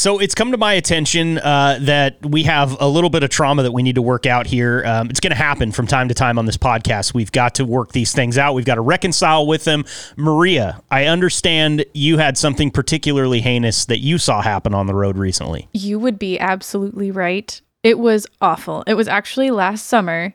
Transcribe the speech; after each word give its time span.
So 0.00 0.18
it's 0.18 0.34
come 0.34 0.50
to 0.52 0.56
my 0.56 0.72
attention 0.72 1.36
uh, 1.36 1.76
that 1.82 2.24
we 2.24 2.44
have 2.44 2.80
a 2.80 2.88
little 2.88 3.10
bit 3.10 3.22
of 3.22 3.28
trauma 3.28 3.64
that 3.64 3.72
we 3.72 3.82
need 3.82 3.96
to 3.96 4.02
work 4.02 4.24
out 4.24 4.46
here. 4.46 4.82
Um, 4.86 5.10
it's 5.10 5.20
going 5.20 5.32
to 5.32 5.36
happen 5.36 5.72
from 5.72 5.86
time 5.86 6.08
to 6.08 6.14
time 6.14 6.38
on 6.38 6.46
this 6.46 6.56
podcast. 6.56 7.12
We've 7.12 7.30
got 7.30 7.56
to 7.56 7.66
work 7.66 7.92
these 7.92 8.10
things 8.10 8.38
out. 8.38 8.54
We've 8.54 8.64
got 8.64 8.76
to 8.76 8.80
reconcile 8.80 9.46
with 9.46 9.64
them. 9.64 9.84
Maria, 10.16 10.80
I 10.90 11.04
understand 11.04 11.84
you 11.92 12.16
had 12.16 12.38
something 12.38 12.70
particularly 12.70 13.42
heinous 13.42 13.84
that 13.84 13.98
you 13.98 14.16
saw 14.16 14.40
happen 14.40 14.72
on 14.72 14.86
the 14.86 14.94
road 14.94 15.18
recently. 15.18 15.68
You 15.74 15.98
would 15.98 16.18
be 16.18 16.38
absolutely 16.38 17.10
right. 17.10 17.60
It 17.82 17.98
was 17.98 18.26
awful. 18.40 18.82
It 18.86 18.94
was 18.94 19.06
actually 19.06 19.50
last 19.50 19.84
summer. 19.84 20.34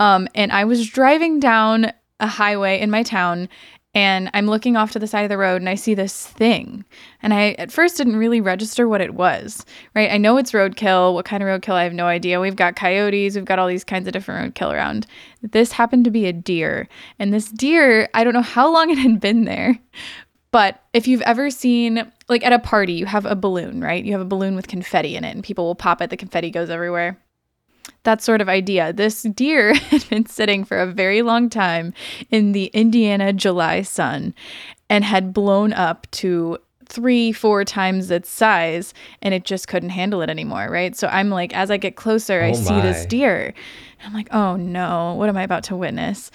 Um, 0.00 0.28
and 0.34 0.50
I 0.50 0.64
was 0.64 0.88
driving 0.88 1.40
down 1.40 1.92
a 2.20 2.26
highway 2.26 2.80
in 2.80 2.90
my 2.90 3.02
town 3.02 3.50
and 3.94 4.28
I'm 4.34 4.46
looking 4.46 4.76
off 4.76 4.90
to 4.92 4.98
the 4.98 5.06
side 5.06 5.22
of 5.22 5.28
the 5.28 5.38
road 5.38 5.62
and 5.62 5.68
I 5.68 5.76
see 5.76 5.94
this 5.94 6.26
thing. 6.26 6.84
And 7.22 7.32
I 7.32 7.52
at 7.52 7.70
first 7.70 7.96
didn't 7.96 8.16
really 8.16 8.40
register 8.40 8.88
what 8.88 9.00
it 9.00 9.14
was, 9.14 9.64
right? 9.94 10.10
I 10.10 10.18
know 10.18 10.36
it's 10.36 10.52
roadkill. 10.52 11.14
What 11.14 11.24
kind 11.24 11.42
of 11.42 11.48
roadkill? 11.48 11.74
I 11.74 11.84
have 11.84 11.92
no 11.92 12.06
idea. 12.06 12.40
We've 12.40 12.56
got 12.56 12.76
coyotes, 12.76 13.36
we've 13.36 13.44
got 13.44 13.58
all 13.58 13.68
these 13.68 13.84
kinds 13.84 14.08
of 14.08 14.12
different 14.12 14.54
roadkill 14.54 14.72
around. 14.72 15.06
This 15.42 15.72
happened 15.72 16.04
to 16.06 16.10
be 16.10 16.26
a 16.26 16.32
deer. 16.32 16.88
And 17.18 17.32
this 17.32 17.50
deer, 17.50 18.08
I 18.14 18.24
don't 18.24 18.34
know 18.34 18.42
how 18.42 18.72
long 18.72 18.90
it 18.90 18.98
had 18.98 19.20
been 19.20 19.44
there, 19.44 19.78
but 20.50 20.82
if 20.92 21.06
you've 21.06 21.22
ever 21.22 21.50
seen, 21.50 22.10
like 22.28 22.44
at 22.44 22.52
a 22.52 22.58
party, 22.58 22.94
you 22.94 23.06
have 23.06 23.26
a 23.26 23.36
balloon, 23.36 23.80
right? 23.80 24.04
You 24.04 24.12
have 24.12 24.20
a 24.20 24.26
balloon 24.26 24.56
with 24.56 24.68
confetti 24.68 25.14
in 25.16 25.24
it 25.24 25.34
and 25.34 25.44
people 25.44 25.66
will 25.66 25.74
pop 25.74 26.00
it, 26.02 26.10
the 26.10 26.16
confetti 26.16 26.50
goes 26.50 26.70
everywhere 26.70 27.18
that 28.04 28.22
sort 28.22 28.40
of 28.40 28.48
idea. 28.48 28.92
This 28.92 29.22
deer 29.22 29.74
had 29.90 30.08
been 30.08 30.26
sitting 30.26 30.64
for 30.64 30.78
a 30.78 30.86
very 30.86 31.22
long 31.22 31.50
time 31.50 31.92
in 32.30 32.52
the 32.52 32.66
Indiana 32.66 33.32
July 33.32 33.82
sun 33.82 34.34
and 34.88 35.04
had 35.04 35.34
blown 35.34 35.72
up 35.72 36.06
to 36.12 36.58
three, 36.86 37.32
four 37.32 37.64
times 37.64 38.10
its 38.10 38.28
size, 38.28 38.94
and 39.22 39.34
it 39.34 39.44
just 39.44 39.68
couldn't 39.68 39.90
handle 39.90 40.22
it 40.22 40.30
anymore, 40.30 40.68
right? 40.70 40.94
So 40.96 41.08
I'm 41.08 41.30
like, 41.30 41.54
as 41.54 41.70
I 41.70 41.76
get 41.76 41.96
closer, 41.96 42.42
I 42.42 42.50
Oh 42.50 42.54
see 42.54 42.80
this 42.80 43.06
deer. 43.06 43.52
I'm 44.04 44.12
like, 44.12 44.32
oh 44.32 44.56
no, 44.56 45.14
what 45.14 45.28
am 45.28 45.36
I 45.36 45.42
about 45.42 45.64
to 45.64 45.76
witness? 45.76 46.30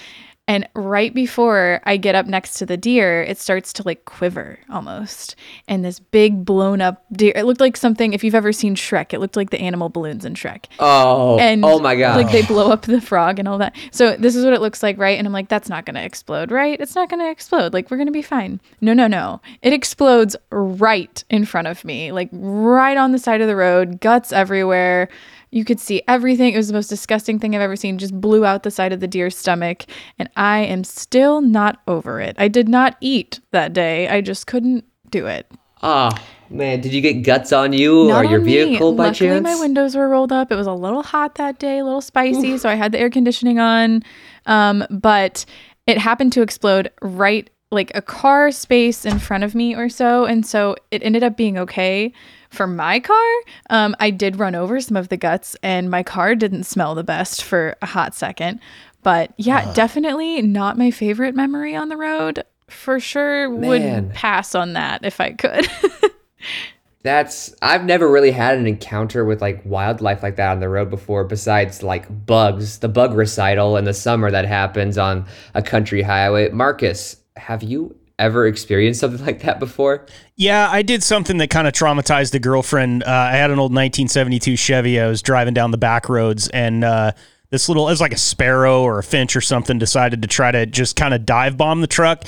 And 0.50 0.68
right 0.74 1.14
before 1.14 1.80
I 1.84 1.98
get 1.98 2.16
up 2.16 2.26
next 2.26 2.56
to 2.56 2.66
the 2.66 2.76
deer, 2.76 3.22
it 3.22 3.38
starts 3.38 3.72
to 3.74 3.84
like 3.84 4.06
quiver 4.06 4.58
almost. 4.68 5.36
And 5.68 5.86
this 5.86 6.00
big 6.00 6.44
blown 6.44 6.82
up 6.82 7.06
deer, 7.12 7.34
it 7.36 7.44
looked 7.44 7.62
like 7.62 7.78
something, 7.78 8.14
if 8.14 8.24
you've 8.24 8.34
ever 8.34 8.52
seen 8.52 8.74
Shrek, 8.74 9.14
it 9.14 9.20
looked 9.20 9.36
like 9.36 9.52
the 9.52 9.60
animal 9.60 9.90
balloons 9.90 10.26
in 10.26 10.34
Shrek. 10.34 10.66
Oh, 10.80 11.38
and 11.38 11.64
oh 11.64 11.78
my 11.78 11.96
god! 11.96 12.18
like 12.18 12.32
they 12.32 12.42
blow 12.42 12.72
up 12.72 12.82
the 12.88 13.00
frog 13.00 13.38
and 13.38 13.48
all 13.48 13.60
that. 13.60 13.76
So 13.92 14.16
this 14.16 14.36
is 14.36 14.44
what 14.44 14.56
it 14.56 14.60
looks 14.60 14.82
like 14.82 14.98
right? 14.98 15.20
And 15.20 15.28
i'm 15.28 15.34
like 15.34 15.50
that's 15.50 15.70
not 15.70 15.86
going 15.86 15.94
to 15.94 16.04
explode 16.04 16.50
right? 16.50 16.82
It's 16.82 16.96
not 16.96 17.12
going 17.12 17.20
to 17.20 17.30
explode. 17.30 17.72
Like 17.72 17.92
we're 17.92 17.98
going 17.98 18.08
to 18.08 18.12
be 18.12 18.24
fine. 18.24 18.60
No 18.82 18.94
no 18.94 19.06
no. 19.06 19.42
It 19.62 19.72
explodes 19.72 20.36
right 20.50 21.24
in 21.30 21.46
front 21.46 21.68
of 21.68 21.86
me 21.86 22.12
like 22.12 22.30
right 22.32 22.98
on 22.98 23.12
the 23.12 23.20
side 23.20 23.42
of 23.42 23.48
the 23.48 23.56
road 23.56 24.00
guts 24.02 24.32
everywhere 24.32 25.10
you 25.52 25.66
could 25.66 25.80
see 25.80 26.02
everything 26.08 26.54
it 26.54 26.58
was 26.58 26.68
the 26.68 26.74
most 26.74 26.88
disgusting 26.88 27.40
thing 27.40 27.56
i've 27.56 27.62
ever 27.62 27.76
seen 27.76 27.98
just 27.98 28.20
blew 28.20 28.46
out 28.46 28.64
the 28.64 28.72
side 28.72 28.94
of 28.94 29.00
the 29.00 29.08
deer's 29.08 29.38
stomach 29.38 29.86
and 30.18 30.30
i 30.36 30.60
am 30.60 30.84
still 30.84 31.42
not 31.42 31.80
over 31.88 32.20
it 32.20 32.36
i 32.38 32.48
did 32.48 32.68
not 32.70 32.96
eat 33.02 33.40
that 33.52 33.74
day 33.74 34.08
i 34.10 34.22
just 34.22 34.48
couldn't 34.48 34.86
do 35.10 35.26
it 35.26 35.52
oh 35.82 36.12
man, 36.50 36.82
did 36.82 36.94
you 36.94 37.02
get 37.02 37.14
guts 37.22 37.54
on 37.54 37.74
you 37.74 38.08
not 38.08 38.26
or 38.26 38.30
your 38.30 38.40
on 38.40 38.46
me. 38.46 38.66
vehicle 38.66 38.94
by 38.94 39.08
Luckily, 39.08 39.30
chance? 39.30 39.44
my 39.44 39.56
windows 39.60 39.96
were 39.96 40.10
rolled 40.10 40.32
up. 40.32 40.52
It 40.52 40.56
was 40.56 40.68
a 40.68 40.74
little 40.74 41.04
hot 41.04 41.36
that 41.36 41.60
day, 41.60 41.78
a 41.80 41.84
little 41.84 42.02
spicy, 42.02 42.58
so 42.58 42.68
I 42.68 42.74
had 42.74 42.92
the 42.92 43.00
air 43.00 43.10
conditioning 43.10 43.60
on. 43.60 44.04
Um, 44.48 44.84
but 44.90 45.46
it 45.86 45.98
happened 46.00 46.34
to 46.34 46.42
explode 46.42 46.92
right 47.02 47.50
like 47.72 47.92
a 47.96 48.02
car 48.02 48.52
space 48.52 49.06
in 49.06 49.20
front 49.20 49.44
of 49.44 49.54
me 49.56 49.76
or 49.76 49.90
so, 49.90 50.26
and 50.26 50.46
so 50.46 50.76
it 50.92 51.04
ended 51.04 51.24
up 51.24 51.38
being 51.38 51.58
okay 51.58 52.12
for 52.50 52.66
my 52.68 53.00
car. 53.00 53.34
Um, 53.70 53.96
I 54.00 54.10
did 54.10 54.40
run 54.40 54.56
over 54.56 54.80
some 54.82 54.98
of 54.98 55.10
the 55.10 55.18
guts, 55.18 55.56
and 55.62 55.90
my 55.90 56.04
car 56.04 56.36
didn't 56.36 56.64
smell 56.64 56.96
the 56.96 57.04
best 57.04 57.44
for 57.44 57.76
a 57.82 57.86
hot 57.86 58.16
second. 58.16 58.60
But 59.04 59.34
yeah, 59.38 59.72
definitely 59.74 60.42
not 60.42 60.78
my 60.78 60.92
favorite 60.92 61.36
memory 61.36 61.76
on 61.76 61.90
the 61.90 61.98
road. 61.98 62.44
For 62.68 63.00
sure, 63.00 63.50
Man. 63.50 63.68
would 63.70 64.14
pass 64.14 64.56
on 64.56 64.74
that 64.74 65.06
if 65.06 65.22
I 65.22 65.32
could. 65.32 65.68
That's 67.02 67.56
I've 67.62 67.86
never 67.86 68.12
really 68.12 68.32
had 68.32 68.58
an 68.58 68.68
encounter 68.68 69.24
with 69.24 69.42
like 69.42 69.62
wildlife 69.64 70.22
like 70.22 70.36
that 70.36 70.52
on 70.52 70.60
the 70.60 70.68
road 70.68 70.90
before 70.90 71.24
besides 71.24 71.82
like 71.82 72.26
bugs, 72.26 72.80
the 72.80 72.90
bug 72.90 73.14
recital 73.14 73.78
in 73.78 73.86
the 73.86 73.94
summer 73.94 74.30
that 74.30 74.46
happens 74.46 74.98
on 74.98 75.26
a 75.54 75.62
country 75.62 76.02
highway. 76.02 76.50
Marcus, 76.50 77.16
have 77.40 77.64
you 77.64 77.96
ever 78.20 78.46
experienced 78.46 79.00
something 79.00 79.26
like 79.26 79.42
that 79.42 79.60
before? 79.60 80.06
Yeah, 80.36 80.70
I 80.70 80.82
did 80.82 81.02
something 81.02 81.38
that 81.38 81.50
kind 81.50 81.68
of 81.68 81.74
traumatized 81.74 82.34
a 82.36 82.40
girlfriend. 82.40 83.04
Uh, 83.04 83.10
I 83.10 83.32
had 83.32 83.50
an 83.50 83.58
old 83.58 83.72
1972 83.72 84.56
Chevy. 84.56 85.00
I 85.00 85.08
was 85.08 85.22
driving 85.22 85.54
down 85.54 85.72
the 85.72 85.78
back 85.78 86.10
roads, 86.10 86.50
and 86.50 86.84
uh, 86.84 87.14
this 87.50 87.68
little, 87.68 87.88
it 87.88 87.92
was 87.92 88.02
like 88.02 88.14
a 88.14 88.18
sparrow 88.18 88.84
or 88.84 89.00
a 89.00 89.04
finch 89.04 89.36
or 89.36 89.42
something, 89.42 89.80
decided 89.80 90.22
to 90.22 90.28
try 90.28 90.52
to 90.52 90.66
just 90.66 90.96
kind 90.96 91.14
of 91.14 91.26
dive 91.26 91.58
bomb 91.58 91.82
the 91.82 91.88
truck. 91.88 92.26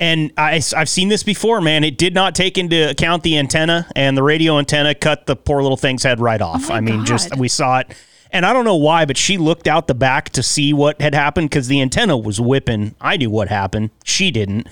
And 0.00 0.32
I, 0.36 0.62
I've 0.76 0.88
seen 0.88 1.08
this 1.08 1.24
before, 1.24 1.60
man. 1.60 1.82
It 1.82 1.98
did 1.98 2.14
not 2.14 2.36
take 2.36 2.56
into 2.56 2.88
account 2.88 3.24
the 3.24 3.36
antenna, 3.36 3.88
and 3.96 4.16
the 4.16 4.22
radio 4.22 4.58
antenna 4.58 4.94
cut 4.94 5.26
the 5.26 5.34
poor 5.34 5.62
little 5.62 5.76
thing's 5.76 6.04
head 6.04 6.20
right 6.20 6.40
off. 6.40 6.68
my 6.68 6.76
I 6.76 6.80
mean, 6.80 7.04
just 7.04 7.36
we 7.36 7.48
saw 7.48 7.80
it. 7.80 7.94
And 8.30 8.44
I 8.44 8.52
don't 8.52 8.64
know 8.64 8.76
why, 8.76 9.04
but 9.04 9.16
she 9.16 9.38
looked 9.38 9.66
out 9.66 9.86
the 9.86 9.94
back 9.94 10.30
to 10.30 10.42
see 10.42 10.72
what 10.72 11.00
had 11.00 11.14
happened 11.14 11.50
because 11.50 11.68
the 11.68 11.80
antenna 11.80 12.16
was 12.16 12.40
whipping. 12.40 12.94
I 13.00 13.16
knew 13.16 13.30
what 13.30 13.48
happened. 13.48 13.90
She 14.04 14.30
didn't. 14.30 14.68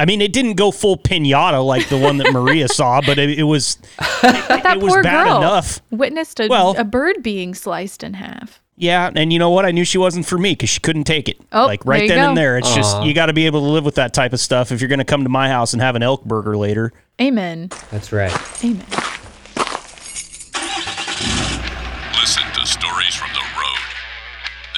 I 0.00 0.04
mean, 0.04 0.20
it 0.20 0.32
didn't 0.32 0.54
go 0.54 0.70
full 0.70 0.96
pinata 0.96 1.64
like 1.64 1.88
the 1.88 1.98
one 1.98 2.18
that 2.18 2.32
Maria 2.32 2.68
saw, 2.68 3.00
but 3.00 3.18
it, 3.18 3.38
it 3.38 3.42
was 3.44 3.78
it, 4.00 4.48
that 4.48 4.76
it 4.76 4.82
was 4.82 4.92
poor 4.92 5.02
bad 5.02 5.24
girl 5.24 5.38
enough. 5.38 5.80
witnessed 5.90 6.38
a, 6.40 6.46
Well- 6.48 6.76
a 6.78 6.84
bird 6.84 7.22
being 7.22 7.54
sliced 7.54 8.02
in 8.02 8.14
half. 8.14 8.60
Yeah, 8.80 9.10
and 9.12 9.32
you 9.32 9.40
know 9.40 9.50
what? 9.50 9.66
I 9.66 9.72
knew 9.72 9.84
she 9.84 9.98
wasn't 9.98 10.24
for 10.24 10.38
me 10.38 10.52
because 10.52 10.70
she 10.70 10.78
couldn't 10.78 11.02
take 11.02 11.28
it. 11.28 11.36
Oh, 11.50 11.66
like 11.66 11.84
right 11.84 11.98
there 11.98 12.02
you 12.04 12.08
then 12.14 12.28
and 12.28 12.36
there. 12.36 12.56
It's 12.58 12.72
just 12.72 12.94
uh-huh. 12.94 13.06
you 13.06 13.12
got 13.12 13.26
to 13.26 13.32
be 13.32 13.46
able 13.46 13.58
to 13.58 13.66
live 13.66 13.84
with 13.84 13.96
that 13.96 14.14
type 14.14 14.32
of 14.32 14.38
stuff 14.38 14.70
if 14.70 14.80
you're 14.80 14.86
going 14.86 15.00
to 15.00 15.04
come 15.04 15.24
to 15.24 15.28
my 15.28 15.48
house 15.48 15.72
and 15.72 15.82
have 15.82 15.96
an 15.96 16.04
elk 16.04 16.24
burger 16.24 16.56
later. 16.56 16.92
Amen. 17.20 17.70
That's 17.90 18.12
right. 18.12 18.32
Amen. 18.64 18.86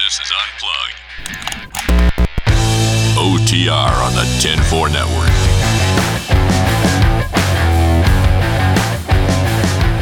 This 0.03 0.19
is 0.19 0.31
Unplugged. 0.41 0.97
OTR 3.15 3.93
on 4.01 4.13
the 4.13 4.25
10 4.41 4.57
4 4.63 4.89
network. 4.89 5.29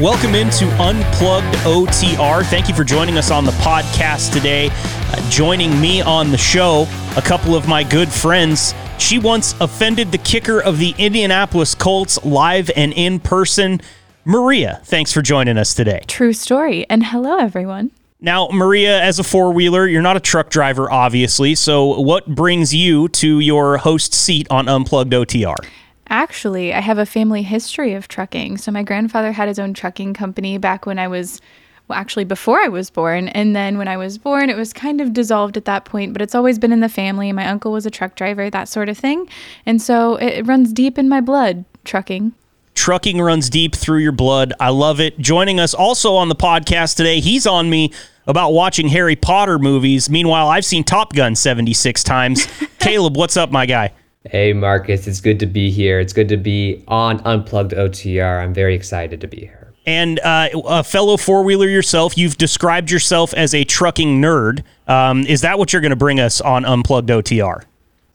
Welcome 0.02 0.36
into 0.36 0.68
Unplugged 0.82 1.54
OTR. 1.66 2.46
Thank 2.46 2.70
you 2.70 2.76
for 2.76 2.86
joining 2.86 3.18
us 3.18 3.30
on 3.30 3.44
the 3.44 3.52
podcast 3.52 4.32
today. 4.32 4.70
Uh, 4.72 5.30
joining 5.30 5.82
me 5.82 6.02
on 6.02 6.32
the 6.32 6.38
show, 6.38 6.88
a 7.18 7.22
couple 7.22 7.54
of 7.54 7.68
my 7.68 7.84
good 7.84 8.08
friends. 8.08 8.74
She 9.00 9.20
once 9.20 9.54
offended 9.60 10.14
the 10.14 10.18
kicker 10.20 10.62
of 10.62 10.78
the 10.78 10.96
Indianapolis 10.98 11.76
Colts 11.76 12.24
live 12.24 12.72
and 12.78 12.94
in 12.94 13.20
person. 13.20 13.82
Maria, 14.24 14.80
thanks 14.86 15.12
for 15.12 15.22
joining 15.22 15.58
us 15.58 15.74
today. 15.74 16.04
True 16.08 16.34
story. 16.34 16.86
And 16.90 17.06
hello, 17.08 17.38
everyone. 17.38 17.92
Now, 18.22 18.50
Maria, 18.52 19.02
as 19.02 19.18
a 19.18 19.24
four 19.24 19.54
wheeler, 19.54 19.88
you're 19.88 20.02
not 20.02 20.18
a 20.18 20.20
truck 20.20 20.50
driver, 20.50 20.92
obviously. 20.92 21.56
So, 21.56 22.02
what 22.02 22.28
brings 22.28 22.76
you 22.76 23.08
to 23.10 23.40
your 23.40 23.78
host 23.78 24.14
seat 24.14 24.46
on 24.52 24.68
Unplugged 24.68 25.14
OTR? 25.14 25.66
Actually, 26.10 26.74
I 26.74 26.82
have 26.82 26.98
a 26.98 27.06
family 27.06 27.44
history 27.44 27.94
of 27.94 28.10
trucking. 28.10 28.58
So, 28.58 28.74
my 28.74 28.84
grandfather 28.84 29.32
had 29.32 29.48
his 29.48 29.58
own 29.58 29.74
trucking 29.74 30.16
company 30.16 30.58
back 30.58 30.86
when 30.86 31.00
I 31.00 31.08
was, 31.08 31.40
well, 31.88 31.98
actually, 31.98 32.26
before 32.26 32.60
I 32.60 32.68
was 32.68 32.90
born. 32.90 33.30
And 33.30 33.56
then 33.56 33.78
when 33.78 33.88
I 33.88 33.96
was 33.96 34.18
born, 34.18 34.50
it 34.50 34.58
was 34.58 34.74
kind 34.74 35.00
of 35.00 35.14
dissolved 35.14 35.56
at 35.56 35.64
that 35.64 35.86
point, 35.86 36.12
but 36.12 36.22
it's 36.22 36.36
always 36.36 36.60
been 36.60 36.74
in 36.74 36.82
the 36.82 36.90
family. 36.90 37.32
My 37.32 37.48
uncle 37.48 37.72
was 37.72 37.86
a 37.86 37.92
truck 37.92 38.16
driver, 38.16 38.50
that 38.50 38.68
sort 38.68 38.90
of 38.90 38.98
thing. 38.98 39.30
And 39.66 39.82
so, 39.82 40.18
it, 40.18 40.40
it 40.40 40.46
runs 40.46 40.74
deep 40.74 40.98
in 40.98 41.08
my 41.08 41.22
blood, 41.22 41.64
trucking. 41.86 42.34
Trucking 42.80 43.20
runs 43.20 43.50
deep 43.50 43.76
through 43.76 43.98
your 43.98 44.14
blood. 44.14 44.54
I 44.58 44.70
love 44.70 45.02
it. 45.02 45.20
Joining 45.20 45.60
us 45.60 45.74
also 45.74 46.16
on 46.16 46.30
the 46.30 46.36
podcast 46.36 46.96
today, 46.96 47.20
he's 47.20 47.46
on 47.46 47.70
me 47.70 47.92
about 48.26 48.52
watching 48.52 48.88
Harry 48.88 49.18
Potter 49.18 49.60
movies. 49.60 50.10
Meanwhile, 50.10 50.48
I've 50.48 50.64
seen 50.64 50.86
Top 50.86 51.12
Gun 51.12 51.36
76 51.36 52.02
times. 52.06 52.48
Caleb, 52.80 53.18
what's 53.18 53.36
up, 53.36 53.52
my 53.52 53.66
guy? 53.66 53.92
Hey 54.24 54.54
Marcus, 54.54 55.08
it's 55.08 55.20
good 55.20 55.42
to 55.42 55.46
be 55.46 55.70
here. 55.70 56.00
It's 56.00 56.14
good 56.14 56.30
to 56.30 56.38
be 56.38 56.82
on 56.88 57.20
Unplugged 57.26 57.74
OTR. 57.74 58.42
I'm 58.42 58.54
very 58.54 58.76
excited 58.76 59.20
to 59.20 59.28
be 59.28 59.42
here. 59.42 59.74
And 59.86 60.22
uh, 60.22 60.48
a 60.54 60.82
fellow 60.82 61.18
four 61.18 61.44
wheeler 61.44 61.68
yourself, 61.68 62.18
you've 62.18 62.38
described 62.38 62.92
yourself 62.92 63.34
as 63.34 63.54
a 63.54 63.66
trucking 63.66 64.22
nerd. 64.22 64.64
Um, 64.88 65.26
is 65.26 65.42
that 65.42 65.60
what 65.60 65.74
you're 65.74 65.82
going 65.82 65.90
to 65.90 65.98
bring 65.98 66.22
us 66.22 66.40
on 66.40 66.64
Unplugged 66.64 67.10
OTR? 67.10 67.66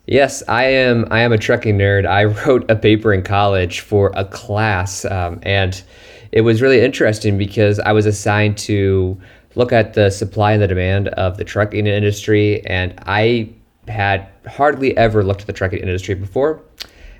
Yes, 0.07 0.43
I 0.49 0.65
am. 0.65 1.07
I 1.11 1.21
am 1.21 1.33
a 1.33 1.39
trucking 1.39 1.79
nerd. 1.79 2.07
I 2.07 2.25
wrote 2.47 2.71
a 2.71 2.77
paper 2.77 3.13
in 3.13 3.23
college 3.23 3.81
for 3.81 4.13
a 4.15 4.25
class, 4.25 5.05
um, 5.07 5.41
and 5.43 5.83
it 6.33 6.43
was 6.43 6.61
really 6.61 6.81
interesting 6.81 7.39
because 7.39 7.79
I 7.81 7.93
was 7.93 8.05
assigned 8.05 8.59
to 8.59 9.19
look 9.55 9.73
at 9.73 9.95
the 9.95 10.11
supply 10.11 10.53
and 10.53 10.63
the 10.63 10.69
demand 10.69 11.09
of 11.09 11.39
the 11.39 11.45
trucking 11.45 11.87
industry, 11.87 12.65
and 12.67 12.95
I 13.07 13.51
had 13.89 14.29
hardly 14.47 14.97
ever 14.97 15.23
looked 15.23 15.43
at 15.43 15.47
the 15.47 15.53
trucking 15.53 15.79
industry 15.79 16.15
before. 16.15 16.61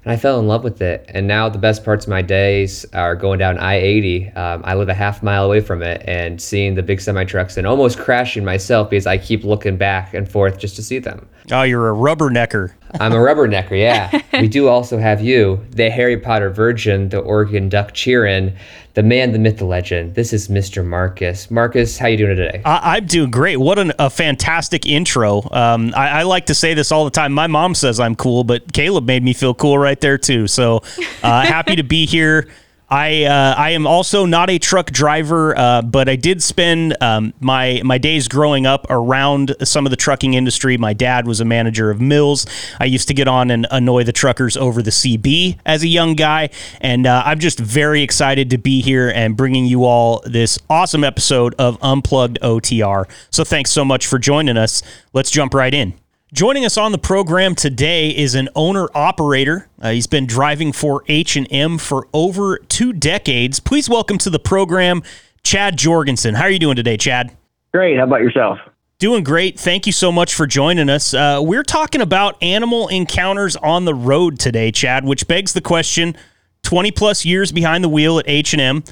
And 0.05 0.13
I 0.13 0.17
fell 0.17 0.39
in 0.39 0.47
love 0.47 0.65
with 0.65 0.83
it. 0.83 1.11
And 1.13 1.27
now 1.27 1.49
the 1.49 1.59
best 1.59 1.85
parts 1.85 2.05
of 2.05 2.11
my 2.11 2.23
days 2.23 2.85
are 2.93 3.17
going 3.17 3.39
down 3.39 3.59
I 3.59 3.77
80. 3.77 4.31
Um, 4.33 4.63
I 4.65 4.75
live 4.75 4.89
a 4.89 4.95
half 4.95 5.23
mile 5.23 5.45
away 5.45 5.61
from 5.61 5.83
it 5.83 6.03
and 6.07 6.41
seeing 6.41 6.75
the 6.75 6.83
big 6.83 7.01
semi 7.01 7.25
trucks 7.25 7.57
and 7.57 7.67
almost 7.67 7.99
crashing 7.99 8.45
myself 8.45 8.91
because 8.91 9.07
I 9.07 9.19
keep 9.19 9.45
looking 9.45 9.77
back 9.77 10.15
and 10.15 10.31
forth 10.31 10.59
just 10.59 10.77
to 10.77 10.83
see 10.83 10.99
them. 10.99 11.29
Oh, 11.51 11.63
you're 11.63 11.91
a 11.91 11.95
rubbernecker. 11.95 12.73
I'm 13.01 13.13
a 13.13 13.17
rubbernecker, 13.17 13.79
yeah. 13.79 14.21
we 14.41 14.49
do 14.49 14.69
also 14.69 14.99
have 14.99 15.21
you, 15.21 15.65
the 15.71 15.91
Harry 15.91 16.17
Potter 16.17 16.51
virgin, 16.51 17.09
the 17.09 17.19
Oregon 17.19 17.69
Duck 17.69 17.93
cheering, 17.93 18.57
the 18.95 19.03
man, 19.03 19.33
the 19.33 19.39
myth, 19.39 19.59
the 19.59 19.65
legend. 19.65 20.15
This 20.15 20.33
is 20.33 20.49
Mr. 20.49 20.85
Marcus. 20.85 21.51
Marcus, 21.51 21.99
how 21.99 22.07
you 22.07 22.17
doing 22.17 22.37
today? 22.37 22.63
I, 22.65 22.99
am 22.99 23.07
doing 23.07 23.31
great. 23.31 23.57
What 23.57 23.79
an, 23.79 23.93
a 23.99 24.09
fantastic 24.09 24.87
intro. 24.87 25.43
Um, 25.51 25.93
I, 25.97 26.21
I, 26.21 26.23
like 26.23 26.47
to 26.47 26.55
say 26.55 26.75
this 26.75 26.93
all 26.93 27.05
the 27.05 27.11
time. 27.11 27.33
My 27.33 27.49
mom 27.49 27.75
says 27.75 27.99
I'm 27.99 28.15
cool, 28.15 28.45
but 28.45 28.73
Caleb 28.73 29.05
made 29.05 29.25
me 29.25 29.33
feel 29.33 29.55
cool 29.55 29.79
right 29.79 30.01
there 30.01 30.19
too. 30.19 30.47
So 30.47 30.83
uh, 31.23 31.43
happy 31.45 31.75
to 31.77 31.83
be 31.83 32.07
here. 32.07 32.49
I 32.89 33.25
uh, 33.25 33.55
I 33.57 33.71
am 33.71 33.87
also 33.87 34.27
not 34.27 34.51
a 34.51 34.59
truck 34.59 34.91
driver, 34.91 35.57
uh, 35.59 35.83
but 35.83 36.09
I 36.09 36.17
did 36.17 36.43
spend 36.43 36.97
um, 37.01 37.33
my 37.41 37.81
my 37.85 37.99
days 37.99 38.29
growing 38.29 38.67
up 38.67 38.87
around 38.91 39.57
some 39.65 39.87
of 39.87 39.91
the 39.91 39.97
trucking 39.97 40.35
industry. 40.35 40.77
My 40.77 40.93
dad 40.93 41.27
was 41.27 41.41
a 41.41 41.45
manager 41.45 41.91
of 41.91 42.01
mills. 42.01 42.47
I 42.79 42.85
used 42.85 43.09
to 43.09 43.15
get 43.15 43.27
on 43.27 43.51
and 43.51 43.67
annoy 43.71 44.05
the 44.05 44.13
truckers 44.13 44.57
over 44.57 44.83
the 44.83 44.91
CB 44.91 45.59
as 45.65 45.83
a 45.83 45.89
young 45.89 46.15
guy, 46.15 46.51
and 46.81 47.07
uh, 47.07 47.23
I'm 47.25 47.39
just 47.39 47.59
very 47.59 48.03
excited 48.03 48.51
to 48.51 48.59
be 48.59 48.83
here 48.83 49.11
and 49.11 49.37
bringing 49.37 49.65
you 49.65 49.85
all 49.85 50.23
this 50.27 50.59
awesome 50.69 51.05
episode 51.05 51.55
of 51.59 51.79
Unplugged 51.81 52.39
OTR. 52.43 53.09
So 53.31 53.45
thanks 53.45 53.71
so 53.71 53.85
much 53.85 54.07
for 54.07 54.19
joining 54.19 54.57
us. 54.57 54.83
Let's 55.13 55.31
jump 55.31 55.55
right 55.55 55.73
in. 55.73 55.95
Joining 56.35 56.65
us 56.65 56.77
on 56.77 56.91
the 56.91 56.99
program 56.99 57.55
today 57.55 58.11
is 58.11 58.35
an 58.35 58.49
owner 58.57 58.89
operator. 58.93 59.69
Uh, 59.81 59.93
he's 59.93 60.09
been 60.09 60.27
driving 60.27 60.73
for 60.73 61.05
H&M 61.07 61.79
for 61.79 62.09
over 62.13 62.59
2 62.59 62.93
decades. 62.93 63.61
Please 63.61 63.89
welcome 63.89 64.19
to 64.19 64.31
the 64.31 64.41
program 64.41 65.05
Chad 65.45 65.79
Jorgensen. 65.79 66.35
How 66.35 66.43
are 66.43 66.51
you 66.51 66.59
doing 66.59 66.75
today, 66.75 66.97
Chad? 66.97 67.37
Great. 67.73 67.97
How 67.97 68.03
about 68.03 68.19
yourself? 68.19 68.59
Doing 68.99 69.23
great. 69.23 69.61
Thank 69.61 69.87
you 69.87 69.93
so 69.93 70.11
much 70.11 70.35
for 70.35 70.45
joining 70.45 70.91
us. 70.91 71.15
Uh, 71.15 71.39
we're 71.41 71.63
talking 71.63 72.01
about 72.01 72.37
animal 72.43 72.89
encounters 72.89 73.55
on 73.55 73.85
the 73.85 73.95
road 73.95 74.41
today, 74.41 74.73
Chad, 74.73 75.05
which 75.05 75.29
begs 75.29 75.53
the 75.53 75.61
question 75.61 76.17
20 76.65 76.91
plus 76.91 77.25
years 77.25 77.53
behind 77.53 77.85
the 77.85 77.89
wheel 77.89 78.19
at 78.19 78.29
H&M. 78.29 78.83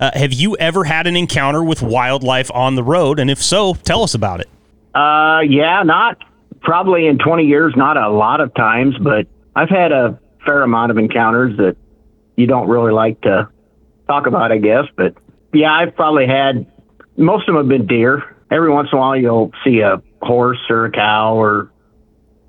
Uh, 0.00 0.10
have 0.14 0.32
you 0.32 0.56
ever 0.56 0.82
had 0.82 1.06
an 1.06 1.14
encounter 1.14 1.62
with 1.62 1.80
wildlife 1.80 2.50
on 2.52 2.74
the 2.74 2.82
road? 2.82 3.20
And 3.20 3.30
if 3.30 3.40
so, 3.40 3.74
tell 3.74 4.02
us 4.02 4.14
about 4.14 4.40
it. 4.40 4.48
Uh, 4.96 5.42
yeah, 5.46 5.84
not 5.84 6.18
probably 6.60 7.06
in 7.06 7.18
20 7.18 7.44
years, 7.44 7.74
not 7.76 7.96
a 7.96 8.08
lot 8.08 8.40
of 8.40 8.54
times, 8.54 8.94
but 9.00 9.26
I've 9.54 9.68
had 9.68 9.92
a 9.92 10.18
fair 10.44 10.62
amount 10.62 10.90
of 10.90 10.98
encounters 10.98 11.56
that 11.58 11.76
you 12.36 12.46
don't 12.46 12.68
really 12.68 12.92
like 12.92 13.20
to 13.22 13.48
talk 14.06 14.26
about, 14.26 14.52
I 14.52 14.58
guess. 14.58 14.84
But 14.96 15.14
yeah, 15.52 15.72
I've 15.72 15.94
probably 15.94 16.26
had 16.26 16.66
most 17.16 17.48
of 17.48 17.54
them 17.54 17.56
have 17.56 17.68
been 17.68 17.86
deer. 17.86 18.36
Every 18.50 18.70
once 18.70 18.88
in 18.92 18.98
a 18.98 19.00
while, 19.00 19.16
you'll 19.16 19.52
see 19.64 19.80
a 19.80 20.02
horse 20.22 20.58
or 20.70 20.86
a 20.86 20.90
cow 20.90 21.34
or 21.34 21.70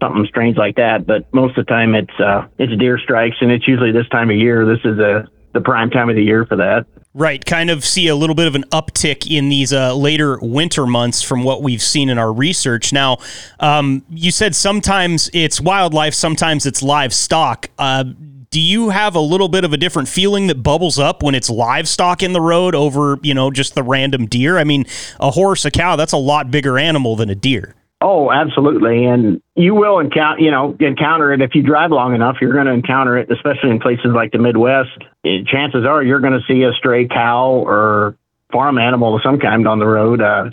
something 0.01 0.25
strange 0.27 0.57
like 0.57 0.77
that. 0.77 1.05
But 1.05 1.33
most 1.33 1.57
of 1.57 1.65
the 1.65 1.69
time, 1.69 1.95
it's 1.95 2.19
uh, 2.19 2.47
it's 2.57 2.77
deer 2.79 2.97
strikes, 2.97 3.37
and 3.41 3.51
it's 3.51 3.67
usually 3.67 3.91
this 3.91 4.07
time 4.09 4.29
of 4.29 4.37
year. 4.37 4.65
This 4.65 4.79
is 4.85 4.99
a 4.99 5.27
the 5.53 5.61
prime 5.61 5.89
time 5.89 6.09
of 6.09 6.15
the 6.15 6.23
year 6.23 6.45
for 6.45 6.55
that. 6.57 6.85
Right, 7.15 7.43
kind 7.43 7.71
of 7.71 7.83
see 7.83 8.07
a 8.07 8.15
little 8.15 8.35
bit 8.35 8.45
of 8.45 8.53
an 8.53 8.65
uptick 8.65 9.29
in 9.29 9.49
these 9.49 9.73
uh, 9.73 9.95
later 9.95 10.37
winter 10.41 10.85
months 10.85 11.23
from 11.23 11.43
what 11.43 11.63
we've 11.63 11.81
seen 11.81 12.07
in 12.07 12.19
our 12.19 12.31
research. 12.31 12.93
Now, 12.93 13.17
um, 13.59 14.05
you 14.11 14.29
said 14.29 14.55
sometimes 14.55 15.27
it's 15.33 15.59
wildlife, 15.59 16.13
sometimes 16.13 16.67
it's 16.67 16.83
livestock. 16.83 17.71
Uh, 17.79 18.03
do 18.51 18.61
you 18.61 18.89
have 18.89 19.15
a 19.15 19.19
little 19.19 19.47
bit 19.47 19.63
of 19.63 19.73
a 19.73 19.77
different 19.77 20.07
feeling 20.07 20.47
that 20.47 20.61
bubbles 20.61 20.99
up 20.99 21.23
when 21.23 21.33
it's 21.33 21.49
livestock 21.49 22.21
in 22.21 22.33
the 22.33 22.41
road 22.41 22.75
over, 22.75 23.17
you 23.23 23.33
know, 23.33 23.49
just 23.49 23.73
the 23.73 23.83
random 23.83 24.27
deer? 24.27 24.59
I 24.59 24.63
mean, 24.63 24.85
a 25.19 25.31
horse, 25.31 25.65
a 25.65 25.71
cow, 25.71 25.95
that's 25.95 26.13
a 26.13 26.17
lot 26.17 26.51
bigger 26.51 26.77
animal 26.77 27.15
than 27.15 27.31
a 27.31 27.35
deer. 27.35 27.75
Oh, 28.01 28.31
absolutely. 28.31 29.05
And 29.05 29.41
you 29.55 29.75
will 29.75 29.99
encounter, 29.99 30.41
you 30.41 30.51
know, 30.51 30.75
encounter 30.79 31.33
it 31.33 31.41
if 31.41 31.53
you 31.53 31.61
drive 31.61 31.91
long 31.91 32.15
enough. 32.15 32.37
You're 32.39 32.53
going 32.53 32.67
to 32.67 32.71
encounter 32.71 33.17
it, 33.17 33.29
especially 33.29 33.71
in 33.71 33.79
places 33.79 34.11
like 34.15 34.31
the 34.31 34.37
Midwest. 34.37 35.03
It, 35.23 35.45
chances 35.47 35.85
are 35.85 36.01
you're 36.01 36.21
going 36.21 36.39
to 36.39 36.45
see 36.47 36.63
a 36.63 36.71
stray 36.73 37.07
cow 37.07 37.49
or 37.49 38.17
farm 38.53 38.77
animal 38.77 39.15
of 39.15 39.21
some 39.21 39.37
kind 39.37 39.67
on 39.67 39.79
the 39.79 39.85
road. 39.85 40.21
Uh, 40.21 40.51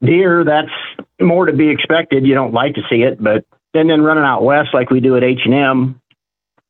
deer, 0.00 0.44
that's 0.44 0.70
more 1.20 1.46
to 1.46 1.52
be 1.52 1.70
expected. 1.70 2.24
You 2.24 2.34
don't 2.34 2.54
like 2.54 2.74
to 2.74 2.82
see 2.88 3.02
it, 3.02 3.22
but 3.22 3.44
and 3.74 3.90
then 3.90 4.02
running 4.02 4.24
out 4.24 4.42
west 4.42 4.68
like 4.72 4.88
we 4.88 5.00
do 5.00 5.16
at 5.16 5.24
H 5.24 5.40
and 5.44 5.54
M, 5.54 6.00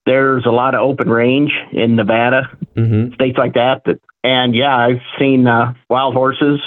there's 0.06 0.44
a 0.46 0.50
lot 0.50 0.74
of 0.74 0.80
open 0.80 1.08
range 1.08 1.52
in 1.72 1.94
Nevada, 1.94 2.50
mm-hmm. 2.74 3.12
states 3.14 3.36
like 3.36 3.54
that. 3.54 3.82
That 3.84 4.00
and 4.24 4.54
yeah, 4.54 4.74
I've 4.74 5.02
seen 5.18 5.46
uh, 5.46 5.74
wild 5.90 6.14
horses, 6.14 6.58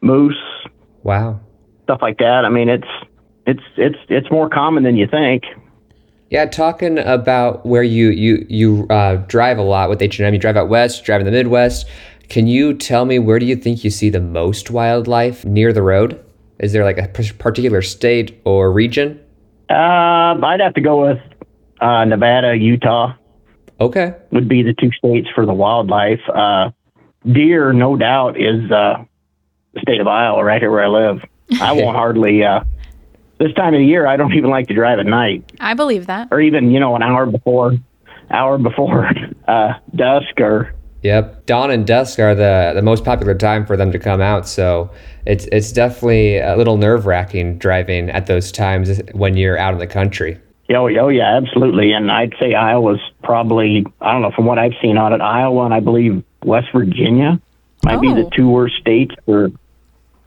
moose. 0.00 0.40
Wow 1.02 1.40
stuff 1.84 2.00
like 2.02 2.18
that. 2.18 2.44
I 2.44 2.48
mean, 2.48 2.68
it's 2.68 2.88
it's 3.46 3.62
it's 3.76 3.98
it's 4.08 4.30
more 4.30 4.48
common 4.48 4.82
than 4.82 4.96
you 4.96 5.06
think. 5.06 5.44
Yeah, 6.30 6.46
talking 6.46 6.98
about 6.98 7.64
where 7.64 7.82
you 7.82 8.08
you 8.08 8.44
you 8.48 8.86
uh, 8.90 9.16
drive 9.28 9.58
a 9.58 9.62
lot 9.62 9.88
with 9.88 10.02
H 10.02 10.18
and 10.18 10.26
M. 10.26 10.34
You 10.34 10.40
drive 10.40 10.56
out 10.56 10.68
west, 10.68 11.00
you 11.00 11.04
drive 11.04 11.20
in 11.20 11.26
the 11.26 11.32
Midwest. 11.32 11.86
Can 12.28 12.46
you 12.46 12.74
tell 12.74 13.04
me 13.04 13.18
where 13.18 13.38
do 13.38 13.46
you 13.46 13.54
think 13.54 13.84
you 13.84 13.90
see 13.90 14.08
the 14.08 14.20
most 14.20 14.70
wildlife 14.70 15.44
near 15.44 15.72
the 15.72 15.82
road? 15.82 16.18
Is 16.58 16.72
there 16.72 16.84
like 16.84 16.98
a 16.98 17.08
particular 17.08 17.82
state 17.82 18.40
or 18.44 18.72
region? 18.72 19.20
Uh, 19.68 19.74
I'd 20.42 20.60
have 20.60 20.74
to 20.74 20.80
go 20.80 21.06
with 21.06 21.18
uh, 21.80 22.04
Nevada, 22.04 22.56
Utah. 22.56 23.14
Okay, 23.80 24.14
would 24.30 24.48
be 24.48 24.62
the 24.62 24.72
two 24.72 24.90
states 24.92 25.28
for 25.34 25.44
the 25.44 25.52
wildlife. 25.52 26.20
Uh, 26.32 26.70
deer, 27.30 27.72
no 27.72 27.96
doubt, 27.96 28.40
is 28.40 28.70
uh, 28.70 29.04
the 29.74 29.80
state 29.80 30.00
of 30.00 30.06
Iowa, 30.06 30.42
right 30.42 30.60
here 30.60 30.70
where 30.70 30.84
I 30.84 30.88
live. 30.88 31.22
I 31.60 31.72
won't 31.72 31.96
hardly. 31.96 32.44
Uh, 32.44 32.64
this 33.38 33.52
time 33.54 33.74
of 33.74 33.78
the 33.78 33.86
year, 33.86 34.06
I 34.06 34.16
don't 34.16 34.32
even 34.34 34.50
like 34.50 34.68
to 34.68 34.74
drive 34.74 34.98
at 34.98 35.06
night. 35.06 35.52
I 35.60 35.74
believe 35.74 36.06
that. 36.06 36.28
Or 36.30 36.40
even 36.40 36.70
you 36.70 36.80
know 36.80 36.94
an 36.96 37.02
hour 37.02 37.26
before, 37.26 37.74
hour 38.30 38.58
before 38.58 39.10
uh, 39.48 39.74
dusk 39.94 40.40
or. 40.40 40.74
Yep, 41.02 41.44
dawn 41.44 41.70
and 41.70 41.86
dusk 41.86 42.18
are 42.18 42.34
the 42.34 42.72
the 42.74 42.80
most 42.80 43.04
popular 43.04 43.34
time 43.34 43.66
for 43.66 43.76
them 43.76 43.92
to 43.92 43.98
come 43.98 44.22
out. 44.22 44.48
So 44.48 44.90
it's 45.26 45.44
it's 45.52 45.70
definitely 45.70 46.38
a 46.38 46.56
little 46.56 46.78
nerve 46.78 47.04
wracking 47.04 47.58
driving 47.58 48.08
at 48.08 48.26
those 48.26 48.50
times 48.50 49.02
when 49.12 49.36
you're 49.36 49.58
out 49.58 49.74
in 49.74 49.80
the 49.80 49.86
country. 49.86 50.40
Oh, 50.70 50.88
oh 50.88 51.08
yeah, 51.08 51.36
absolutely. 51.36 51.92
And 51.92 52.10
I'd 52.10 52.32
say 52.40 52.54
Iowa's 52.54 53.00
probably 53.22 53.84
I 54.00 54.12
don't 54.12 54.22
know 54.22 54.30
from 54.30 54.46
what 54.46 54.58
I've 54.58 54.72
seen 54.80 54.96
on 54.96 55.12
it, 55.12 55.20
Iowa 55.20 55.66
and 55.66 55.74
I 55.74 55.80
believe 55.80 56.24
West 56.42 56.68
Virginia 56.72 57.38
might 57.84 57.96
oh. 57.96 58.00
be 58.00 58.14
the 58.14 58.24
oh. 58.24 58.30
two 58.34 58.48
worst 58.48 58.76
states 58.76 59.14
for 59.26 59.50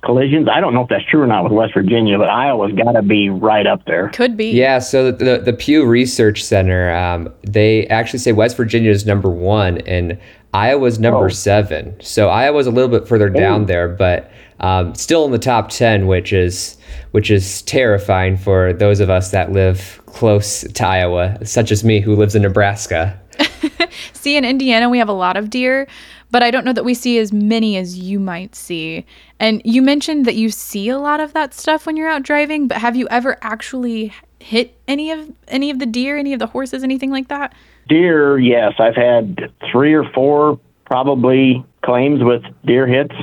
collisions. 0.03 0.47
I 0.51 0.59
don't 0.61 0.73
know 0.73 0.81
if 0.81 0.89
that's 0.89 1.05
true 1.05 1.21
or 1.21 1.27
not 1.27 1.43
with 1.43 1.53
West 1.53 1.73
Virginia, 1.73 2.17
but 2.17 2.29
Iowa's 2.29 2.73
got 2.73 2.93
to 2.93 3.01
be 3.01 3.29
right 3.29 3.65
up 3.65 3.85
there. 3.85 4.09
Could 4.09 4.37
be. 4.37 4.51
Yeah. 4.51 4.79
So 4.79 5.11
the 5.11 5.39
the 5.39 5.53
Pew 5.53 5.85
Research 5.85 6.43
Center, 6.43 6.95
um, 6.95 7.33
they 7.43 7.87
actually 7.87 8.19
say 8.19 8.31
West 8.31 8.57
Virginia 8.57 8.91
is 8.91 9.05
number 9.05 9.29
one 9.29 9.79
and 9.79 10.19
Iowa's 10.53 10.99
number 10.99 11.25
oh. 11.25 11.29
seven. 11.29 11.95
So 12.01 12.29
Iowa's 12.29 12.67
a 12.67 12.71
little 12.71 12.89
bit 12.89 13.07
further 13.07 13.29
oh. 13.29 13.33
down 13.33 13.65
there, 13.65 13.89
but 13.89 14.31
um, 14.59 14.95
still 14.95 15.25
in 15.25 15.31
the 15.31 15.39
top 15.39 15.69
ten, 15.69 16.07
which 16.07 16.33
is 16.33 16.77
which 17.11 17.29
is 17.29 17.61
terrifying 17.63 18.37
for 18.37 18.73
those 18.73 18.99
of 18.99 19.09
us 19.09 19.31
that 19.31 19.51
live 19.51 20.01
close 20.05 20.61
to 20.61 20.85
Iowa, 20.85 21.37
such 21.45 21.71
as 21.71 21.83
me 21.83 21.99
who 21.99 22.15
lives 22.15 22.35
in 22.35 22.41
Nebraska. 22.41 23.19
See, 24.13 24.35
in 24.35 24.43
Indiana, 24.43 24.89
we 24.89 24.97
have 24.97 25.09
a 25.09 25.13
lot 25.13 25.37
of 25.37 25.49
deer, 25.49 25.87
but 26.31 26.43
I 26.43 26.51
don't 26.51 26.65
know 26.65 26.73
that 26.73 26.85
we 26.85 26.93
see 26.93 27.19
as 27.19 27.31
many 27.31 27.77
as 27.77 27.97
you 27.97 28.19
might 28.19 28.55
see. 28.55 29.05
And 29.39 29.61
you 29.63 29.81
mentioned 29.81 30.25
that 30.25 30.35
you 30.35 30.49
see 30.49 30.89
a 30.89 30.99
lot 30.99 31.19
of 31.19 31.33
that 31.33 31.53
stuff 31.53 31.85
when 31.85 31.95
you're 31.95 32.09
out 32.09 32.23
driving, 32.23 32.67
but 32.67 32.77
have 32.77 32.95
you 32.95 33.07
ever 33.09 33.37
actually 33.41 34.13
hit 34.39 34.77
any 34.87 35.11
of 35.11 35.31
any 35.47 35.69
of 35.69 35.79
the 35.79 35.85
deer, 35.85 36.17
any 36.17 36.33
of 36.33 36.39
the 36.39 36.47
horses, 36.47 36.83
anything 36.83 37.11
like 37.11 37.27
that? 37.29 37.53
Deer, 37.87 38.37
yes, 38.37 38.73
I've 38.79 38.95
had 38.95 39.51
3 39.71 39.93
or 39.93 40.09
4 40.11 40.59
probably 40.85 41.65
claims 41.83 42.23
with 42.23 42.43
deer 42.65 42.87
hits 42.87 43.15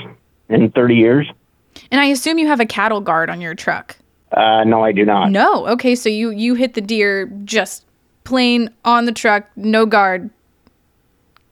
in 0.49 0.71
30 0.71 0.95
years. 0.95 1.31
And 1.91 2.01
I 2.01 2.07
assume 2.07 2.39
you 2.39 2.47
have 2.47 2.61
a 2.61 2.67
cattle 2.67 3.01
guard 3.01 3.31
on 3.31 3.41
your 3.41 3.55
truck. 3.55 3.97
Uh, 4.33 4.65
no, 4.65 4.83
I 4.83 4.93
do 4.93 5.05
not. 5.05 5.31
No. 5.31 5.67
Okay, 5.69 5.95
so 5.95 6.09
you 6.09 6.31
you 6.31 6.55
hit 6.55 6.75
the 6.75 6.81
deer 6.81 7.27
just 7.45 7.85
plain 8.25 8.71
on 8.85 9.05
the 9.05 9.13
truck, 9.13 9.49
no 9.57 9.87
guard 9.87 10.31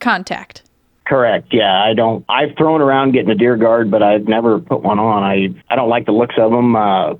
contact. 0.00 0.62
Correct. 1.12 1.48
Yeah, 1.52 1.78
I 1.78 1.92
don't. 1.92 2.24
I've 2.26 2.56
thrown 2.56 2.80
around 2.80 3.12
getting 3.12 3.28
a 3.28 3.34
deer 3.34 3.58
guard, 3.58 3.90
but 3.90 4.02
I've 4.02 4.26
never 4.26 4.58
put 4.58 4.80
one 4.80 4.98
on. 4.98 5.22
I 5.22 5.48
I 5.68 5.76
don't 5.76 5.90
like 5.90 6.06
the 6.06 6.12
looks 6.12 6.36
of 6.38 6.50
them. 6.50 6.74
Uh, 6.74 7.16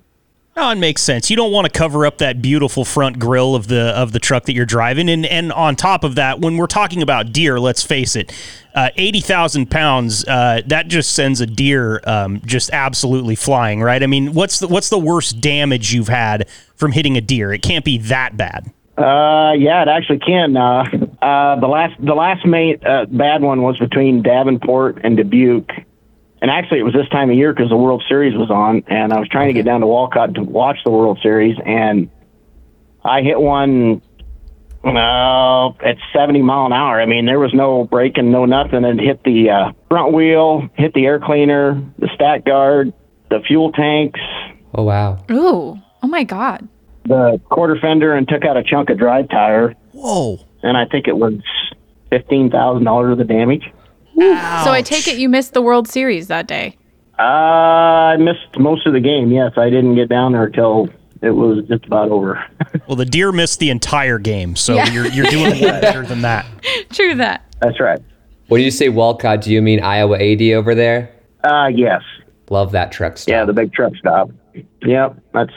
no, 0.57 0.71
it 0.71 0.79
makes 0.79 1.03
sense. 1.03 1.29
You 1.29 1.37
don't 1.37 1.53
want 1.53 1.71
to 1.71 1.79
cover 1.79 2.07
up 2.07 2.17
that 2.17 2.41
beautiful 2.41 2.87
front 2.87 3.19
grill 3.19 3.55
of 3.55 3.69
the 3.69 3.89
of 3.89 4.13
the 4.13 4.19
truck 4.19 4.47
that 4.47 4.55
you're 4.55 4.65
driving, 4.65 5.11
and 5.11 5.27
and 5.27 5.53
on 5.53 5.77
top 5.77 6.05
of 6.05 6.15
that, 6.15 6.41
when 6.41 6.57
we're 6.57 6.69
talking 6.69 7.03
about 7.03 7.35
deer, 7.35 7.61
let's 7.61 7.83
face 7.83 8.17
it, 8.17 8.33
uh, 8.75 8.89
eighty 8.97 9.21
thousand 9.21 9.71
pounds 9.71 10.27
uh, 10.27 10.63
that 10.69 10.89
just 10.89 11.15
sends 11.15 11.43
a 11.43 11.47
deer 11.47 12.01
um, 12.05 12.41
just 12.47 12.71
absolutely 12.73 13.35
flying, 13.35 13.83
right? 13.83 14.03
I 14.03 14.07
mean, 14.07 14.33
what's 14.33 14.59
the 14.59 14.69
what's 14.69 14.89
the 14.89 14.99
worst 14.99 15.43
damage 15.43 15.93
you've 15.93 16.09
had 16.09 16.49
from 16.77 16.93
hitting 16.93 17.19
a 17.19 17.21
deer? 17.21 17.53
It 17.53 17.61
can't 17.61 17.85
be 17.85 17.99
that 17.99 18.39
bad. 18.39 18.73
Uh, 18.97 19.53
yeah, 19.57 19.83
it 19.83 19.89
actually 19.89 20.19
can. 20.19 20.57
Uh, 20.57 20.85
uh, 21.23 21.61
the 21.61 21.67
last 21.67 21.95
the 22.05 22.15
last 22.15 22.45
main 22.45 22.79
uh, 22.85 23.07
bad 23.07 23.43
one 23.43 23.63
was 23.63 23.79
between 23.79 24.23
Davenport 24.23 25.01
and 25.03 25.17
Dubuque, 25.17 25.71
and 26.41 26.51
actually 26.51 26.81
it 26.81 26.83
was 26.83 26.93
this 26.93 27.09
time 27.09 27.31
of 27.31 27.37
year 27.37 27.53
because 27.53 27.71
the 27.71 27.77
World 27.77 28.03
Series 28.09 28.37
was 28.37 28.51
on, 28.51 28.85
and 28.89 29.13
I 29.13 29.19
was 29.19 29.29
trying 29.29 29.49
to 29.49 29.55
get 29.55 29.65
down 29.65 29.81
to 29.81 29.87
Walcott 29.87 30.35
to 30.35 30.43
watch 30.43 30.79
the 30.85 30.91
World 30.91 31.19
Series, 31.23 31.57
and 31.65 32.11
I 33.05 33.23
hit 33.23 33.41
one. 33.41 34.03
Uh, 34.85 35.69
at 35.75 35.97
70 36.13 36.43
mile 36.43 36.67
an 36.67 36.73
hour. 36.73 37.01
I 37.01 37.07
mean, 37.07 37.25
there 37.25 37.39
was 37.39 37.55
no 37.55 37.85
braking, 37.85 38.33
no 38.33 38.47
nothing. 38.47 38.83
It 38.83 38.99
hit 38.99 39.23
the 39.23 39.49
uh, 39.49 39.73
front 39.89 40.13
wheel, 40.13 40.69
hit 40.75 40.93
the 40.93 41.07
air 41.07 41.21
cleaner, 41.21 41.81
the 42.01 42.09
stat 42.17 42.45
guard, 42.45 42.93
the 43.31 43.39
fuel 43.47 43.71
tanks, 43.71 44.19
Oh 44.75 44.85
wow. 44.85 45.25
Ooh. 45.31 45.79
Oh 46.03 46.07
my 46.09 46.25
God. 46.25 46.67
The 47.05 47.41
quarter 47.51 47.77
fender, 47.81 48.15
and 48.15 48.29
took 48.29 48.45
out 48.45 48.57
a 48.57 48.63
chunk 48.63 48.89
of 48.91 48.99
drive 48.99 49.29
tire. 49.29 49.75
Whoa. 49.93 50.39
and 50.63 50.77
I 50.77 50.85
think 50.87 51.09
it 51.09 51.17
was 51.17 51.35
fifteen 52.11 52.51
thousand 52.51 52.85
dollars 52.85 53.13
of 53.13 53.19
the 53.19 53.25
damage. 53.25 53.65
So 54.17 54.71
I 54.71 54.83
take 54.83 55.09
it 55.09 55.19
you 55.19 55.29
missed 55.29 55.53
the 55.55 55.63
World 55.63 55.89
Series 55.89 56.29
that 56.29 56.47
day. 56.47 56.77
Uh, 57.19 57.23
I 57.23 58.17
missed 58.19 58.59
most 58.59 58.87
of 58.87 58.93
the 58.93 59.01
game. 59.01 59.31
Yes, 59.33 59.53
I 59.57 59.71
didn't 59.71 59.95
get 59.97 60.09
down 60.09 60.33
there 60.33 60.49
till 60.49 60.89
it 61.23 61.31
was 61.31 61.65
just 61.69 61.85
about 61.87 62.11
over. 62.11 62.43
Well, 62.89 62.97
the 62.97 63.05
deer 63.05 63.33
missed 63.33 63.59
the 63.61 63.71
entire 63.71 64.19
game, 64.19 64.57
so 64.57 64.75
Yeah. 64.75 64.91
you're 64.91 65.07
you're 65.07 65.27
doing 65.27 65.53
a 65.53 65.67
lot 65.73 65.81
better 65.83 66.05
than 66.05 66.23
that. 66.23 66.47
True 66.91 67.15
that. 67.17 67.45
That's 67.61 67.79
right. 67.81 68.01
When 68.49 68.61
you 68.61 68.71
say 68.71 68.89
Walcott, 68.89 69.41
do 69.43 69.53
you 69.53 69.63
mean 69.63 69.81
Iowa 69.83 70.17
80 70.19 70.55
over 70.55 70.75
there? 70.75 71.15
Uh, 71.45 71.69
yes, 71.73 72.03
Love 72.51 72.73
that 72.73 72.91
truck 72.93 73.17
stop. 73.19 73.31
yeah, 73.31 73.45
the 73.45 73.53
big 73.53 73.73
truck 73.73 73.93
stop. 73.97 74.31
Yep, 74.83 75.17
that's 75.33 75.53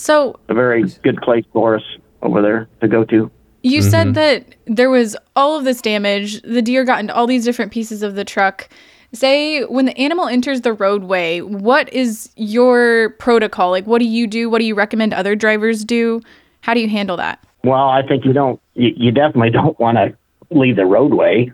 So 0.00 0.40
a 0.48 0.54
very 0.54 0.84
good 1.02 1.20
place 1.20 1.44
for 1.52 1.76
us 1.76 1.82
over 2.22 2.40
there 2.40 2.68
to 2.80 2.88
go 2.88 3.04
to. 3.04 3.30
you 3.62 3.82
said 3.82 4.14
that 4.14 4.54
there 4.66 4.88
was 4.88 5.14
all 5.36 5.58
of 5.58 5.64
this 5.64 5.82
damage. 5.82 6.40
The 6.40 6.62
deer 6.62 6.84
got 6.86 7.00
into 7.00 7.14
all 7.14 7.26
these 7.26 7.44
different 7.44 7.70
pieces 7.70 8.02
of 8.02 8.14
the 8.14 8.24
truck. 8.24 8.70
Say 9.12 9.62
when 9.64 9.84
the 9.84 9.96
animal 9.98 10.26
enters 10.26 10.62
the 10.62 10.72
roadway, 10.72 11.42
what 11.42 11.92
is 11.92 12.30
your 12.36 13.10
protocol? 13.18 13.70
Like, 13.70 13.86
what 13.86 13.98
do 13.98 14.06
you 14.06 14.26
do? 14.26 14.48
What 14.48 14.60
do 14.60 14.64
you 14.64 14.74
recommend 14.74 15.12
other 15.12 15.36
drivers 15.36 15.84
do? 15.84 16.22
How 16.62 16.72
do 16.72 16.80
you 16.80 16.88
handle 16.88 17.18
that? 17.18 17.44
Well, 17.62 17.90
I 17.90 18.00
think 18.00 18.24
you 18.24 18.32
don't. 18.32 18.58
You, 18.72 18.92
you 18.96 19.12
definitely 19.12 19.50
don't 19.60 19.78
want 19.78 19.98
to 19.98 20.16
leave 20.50 20.76
the 20.76 20.86
roadway. 20.86 21.52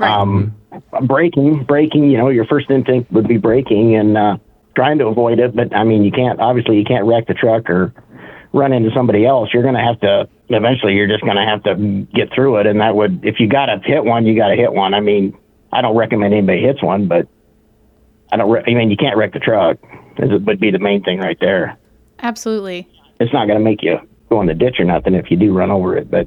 Right. 0.00 0.10
Um, 0.10 0.56
braking, 1.02 1.62
braking. 1.64 2.10
You 2.10 2.18
know, 2.18 2.30
your 2.30 2.46
first 2.46 2.68
instinct 2.68 3.12
would 3.12 3.28
be 3.28 3.36
braking 3.36 3.94
and 3.94 4.18
uh, 4.18 4.38
trying 4.80 4.98
to 4.98 5.06
avoid 5.06 5.38
it. 5.38 5.54
But 5.54 5.76
I 5.76 5.84
mean, 5.84 6.04
you 6.04 6.10
can't. 6.10 6.40
Obviously, 6.40 6.78
you 6.78 6.84
can't 6.84 7.04
wreck 7.04 7.26
the 7.26 7.34
truck 7.34 7.68
or 7.68 7.92
run 8.54 8.72
into 8.72 8.90
somebody 8.94 9.26
else. 9.26 9.50
You're 9.52 9.62
going 9.62 9.74
to 9.74 9.82
have 9.82 10.00
to. 10.00 10.26
Eventually, 10.48 10.94
you're 10.94 11.06
just 11.06 11.22
going 11.22 11.36
to 11.36 11.44
have 11.44 11.62
to 11.64 12.06
get 12.14 12.32
through 12.34 12.56
it. 12.56 12.66
And 12.66 12.80
that 12.80 12.96
would, 12.96 13.24
if 13.24 13.38
you 13.38 13.46
got 13.46 13.66
to 13.66 13.78
hit 13.84 14.04
one, 14.04 14.26
you 14.26 14.34
got 14.34 14.48
to 14.48 14.56
hit 14.56 14.72
one. 14.72 14.94
I 14.94 15.00
mean, 15.00 15.36
I 15.70 15.82
don't 15.82 15.96
recommend 15.96 16.32
anybody 16.32 16.62
hits 16.62 16.82
one, 16.82 17.08
but 17.08 17.28
I 18.32 18.38
don't. 18.38 18.50
Re- 18.50 18.64
I 18.66 18.74
mean, 18.74 18.90
you 18.90 18.96
can't 18.96 19.16
wreck 19.18 19.34
the 19.34 19.38
truck. 19.38 19.76
This 20.18 20.30
would 20.30 20.60
be 20.60 20.70
the 20.70 20.78
main 20.78 21.04
thing 21.04 21.18
right 21.18 21.38
there. 21.40 21.78
Absolutely. 22.20 22.88
It's 23.20 23.32
not 23.32 23.46
going 23.46 23.58
to 23.58 23.64
make 23.64 23.82
you 23.82 23.98
go 24.30 24.40
in 24.40 24.46
the 24.46 24.54
ditch 24.54 24.76
or 24.78 24.84
nothing 24.84 25.14
if 25.14 25.30
you 25.30 25.36
do 25.36 25.52
run 25.52 25.70
over 25.70 25.96
it. 25.96 26.10
But 26.10 26.26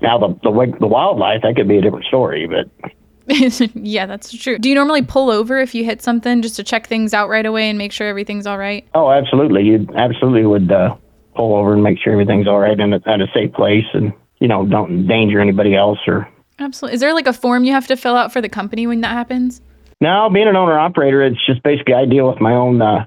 now 0.00 0.18
the 0.18 0.28
the 0.42 0.76
the 0.80 0.86
wildlife 0.86 1.42
that 1.42 1.54
could 1.54 1.68
be 1.68 1.76
a 1.76 1.82
different 1.82 2.06
story. 2.06 2.48
But 2.48 2.92
yeah, 3.74 4.06
that's 4.06 4.32
true. 4.36 4.58
Do 4.58 4.68
you 4.68 4.74
normally 4.74 5.02
pull 5.02 5.30
over 5.30 5.58
if 5.58 5.74
you 5.74 5.84
hit 5.84 6.02
something 6.02 6.42
just 6.42 6.56
to 6.56 6.64
check 6.64 6.86
things 6.86 7.14
out 7.14 7.28
right 7.28 7.46
away 7.46 7.68
and 7.70 7.78
make 7.78 7.92
sure 7.92 8.06
everything's 8.06 8.46
all 8.46 8.58
right? 8.58 8.86
oh, 8.94 9.10
absolutely, 9.10 9.62
you 9.62 9.88
absolutely 9.96 10.44
would 10.44 10.70
uh, 10.70 10.94
pull 11.34 11.56
over 11.56 11.72
and 11.72 11.82
make 11.82 11.98
sure 11.98 12.12
everything's 12.12 12.46
all 12.46 12.58
right 12.58 12.78
and 12.78 12.94
at 12.94 13.06
at 13.06 13.20
a 13.20 13.26
safe 13.34 13.52
place, 13.52 13.86
and 13.94 14.12
you 14.40 14.48
know 14.48 14.66
don't 14.66 14.90
endanger 14.90 15.40
anybody 15.40 15.74
else 15.74 15.98
or. 16.06 16.28
Absolutely. 16.58 16.94
Is 16.94 17.00
there 17.00 17.14
like 17.14 17.26
a 17.26 17.32
form 17.32 17.64
you 17.64 17.72
have 17.72 17.88
to 17.88 17.96
fill 17.96 18.16
out 18.16 18.32
for 18.32 18.40
the 18.40 18.48
company 18.48 18.86
when 18.86 19.00
that 19.00 19.10
happens? 19.10 19.60
No, 20.00 20.30
being 20.32 20.46
an 20.46 20.54
owner 20.54 20.78
operator, 20.78 21.20
it's 21.22 21.44
just 21.46 21.62
basically 21.64 21.94
I 21.94 22.04
deal 22.04 22.28
with 22.28 22.40
my 22.40 22.52
own 22.52 22.80
uh, 22.80 23.06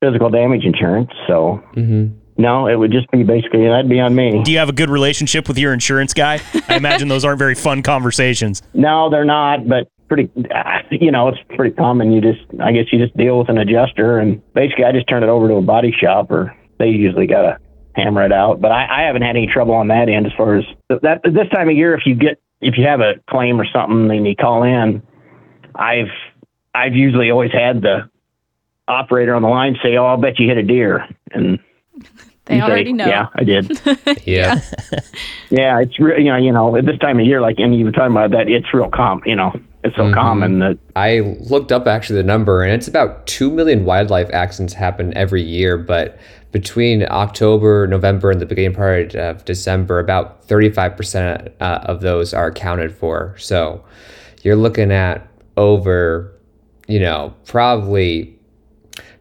physical 0.00 0.30
damage 0.30 0.64
insurance. 0.64 1.10
So 1.26 1.62
hmm 1.74 2.08
no, 2.36 2.66
it 2.66 2.76
would 2.76 2.90
just 2.90 3.10
be 3.10 3.22
basically 3.22 3.66
that'd 3.68 3.88
be 3.88 4.00
on 4.00 4.14
me. 4.14 4.42
Do 4.42 4.52
you 4.52 4.58
have 4.58 4.68
a 4.68 4.72
good 4.72 4.90
relationship 4.90 5.48
with 5.48 5.58
your 5.58 5.72
insurance 5.72 6.14
guy? 6.14 6.40
I 6.68 6.76
imagine 6.76 7.08
those 7.08 7.24
aren't 7.24 7.38
very 7.38 7.54
fun 7.54 7.82
conversations. 7.82 8.62
No, 8.74 9.10
they're 9.10 9.24
not, 9.24 9.68
but 9.68 9.88
pretty, 10.08 10.28
uh, 10.52 10.78
you 10.90 11.12
know, 11.12 11.28
it's 11.28 11.38
pretty 11.54 11.74
common. 11.74 12.10
You 12.10 12.20
just, 12.20 12.40
I 12.60 12.72
guess 12.72 12.86
you 12.90 12.98
just 12.98 13.16
deal 13.16 13.38
with 13.38 13.48
an 13.48 13.58
adjuster 13.58 14.18
and 14.18 14.42
basically 14.54 14.84
I 14.84 14.92
just 14.92 15.08
turn 15.08 15.22
it 15.22 15.28
over 15.28 15.46
to 15.48 15.54
a 15.54 15.62
body 15.62 15.92
shop 15.92 16.30
or 16.30 16.56
they 16.78 16.88
usually 16.88 17.26
got 17.28 17.42
to 17.42 17.58
hammer 17.94 18.24
it 18.24 18.32
out. 18.32 18.60
But 18.60 18.72
I, 18.72 19.02
I 19.02 19.06
haven't 19.06 19.22
had 19.22 19.36
any 19.36 19.46
trouble 19.46 19.74
on 19.74 19.88
that 19.88 20.08
end 20.08 20.26
as 20.26 20.32
far 20.36 20.56
as 20.56 20.64
that 20.88 21.20
this 21.22 21.48
time 21.52 21.68
of 21.68 21.76
year, 21.76 21.94
if 21.94 22.04
you 22.06 22.14
get, 22.16 22.40
if 22.60 22.76
you 22.76 22.84
have 22.86 23.00
a 23.00 23.14
claim 23.30 23.60
or 23.60 23.66
something 23.72 24.10
and 24.10 24.26
you 24.26 24.34
call 24.34 24.64
in, 24.64 25.02
I've, 25.74 26.10
I've 26.74 26.94
usually 26.94 27.30
always 27.30 27.52
had 27.52 27.82
the 27.82 28.10
operator 28.88 29.34
on 29.34 29.42
the 29.42 29.48
line 29.48 29.76
say, 29.82 29.96
Oh, 29.96 30.06
I'll 30.06 30.16
bet 30.16 30.40
you 30.40 30.48
hit 30.48 30.58
a 30.58 30.62
deer. 30.62 31.06
And 31.30 31.58
They 32.46 32.56
you 32.56 32.62
say, 32.62 32.66
already 32.66 32.92
know. 32.92 33.06
Yeah, 33.06 33.28
I 33.34 33.44
did. 33.44 33.80
Yeah. 34.26 34.60
Yeah, 35.50 35.80
it's 35.80 35.98
real. 35.98 36.18
You 36.18 36.30
know, 36.30 36.36
you 36.36 36.52
know, 36.52 36.76
at 36.76 36.86
this 36.86 36.98
time 36.98 37.20
of 37.20 37.26
year, 37.26 37.40
like, 37.40 37.58
and 37.58 37.76
you 37.76 37.84
were 37.84 37.92
talking 37.92 38.12
about 38.12 38.30
that, 38.30 38.48
it's 38.48 38.72
real 38.72 38.88
calm. 38.88 39.22
You 39.26 39.36
know, 39.36 39.52
it's 39.84 39.96
so 39.96 40.12
common 40.12 40.60
that 40.60 40.78
I 40.96 41.36
looked 41.40 41.72
up 41.72 41.86
actually 41.86 42.16
the 42.16 42.26
number, 42.26 42.62
and 42.62 42.72
it's 42.72 42.88
about 42.88 43.26
2 43.26 43.50
million 43.50 43.84
wildlife 43.84 44.30
accidents 44.32 44.72
happen 44.74 45.16
every 45.16 45.42
year. 45.42 45.76
But 45.76 46.18
between 46.52 47.04
October, 47.10 47.86
November, 47.86 48.30
and 48.30 48.40
the 48.40 48.46
beginning 48.46 48.74
part 48.74 49.14
of 49.14 49.44
December, 49.44 49.98
about 49.98 50.46
35% 50.46 51.52
uh, 51.60 51.64
of 51.84 52.00
those 52.00 52.32
are 52.32 52.46
accounted 52.46 52.94
for. 52.94 53.34
So 53.38 53.84
you're 54.42 54.56
looking 54.56 54.92
at 54.92 55.26
over, 55.56 56.32
you 56.86 57.00
know, 57.00 57.34
probably 57.46 58.38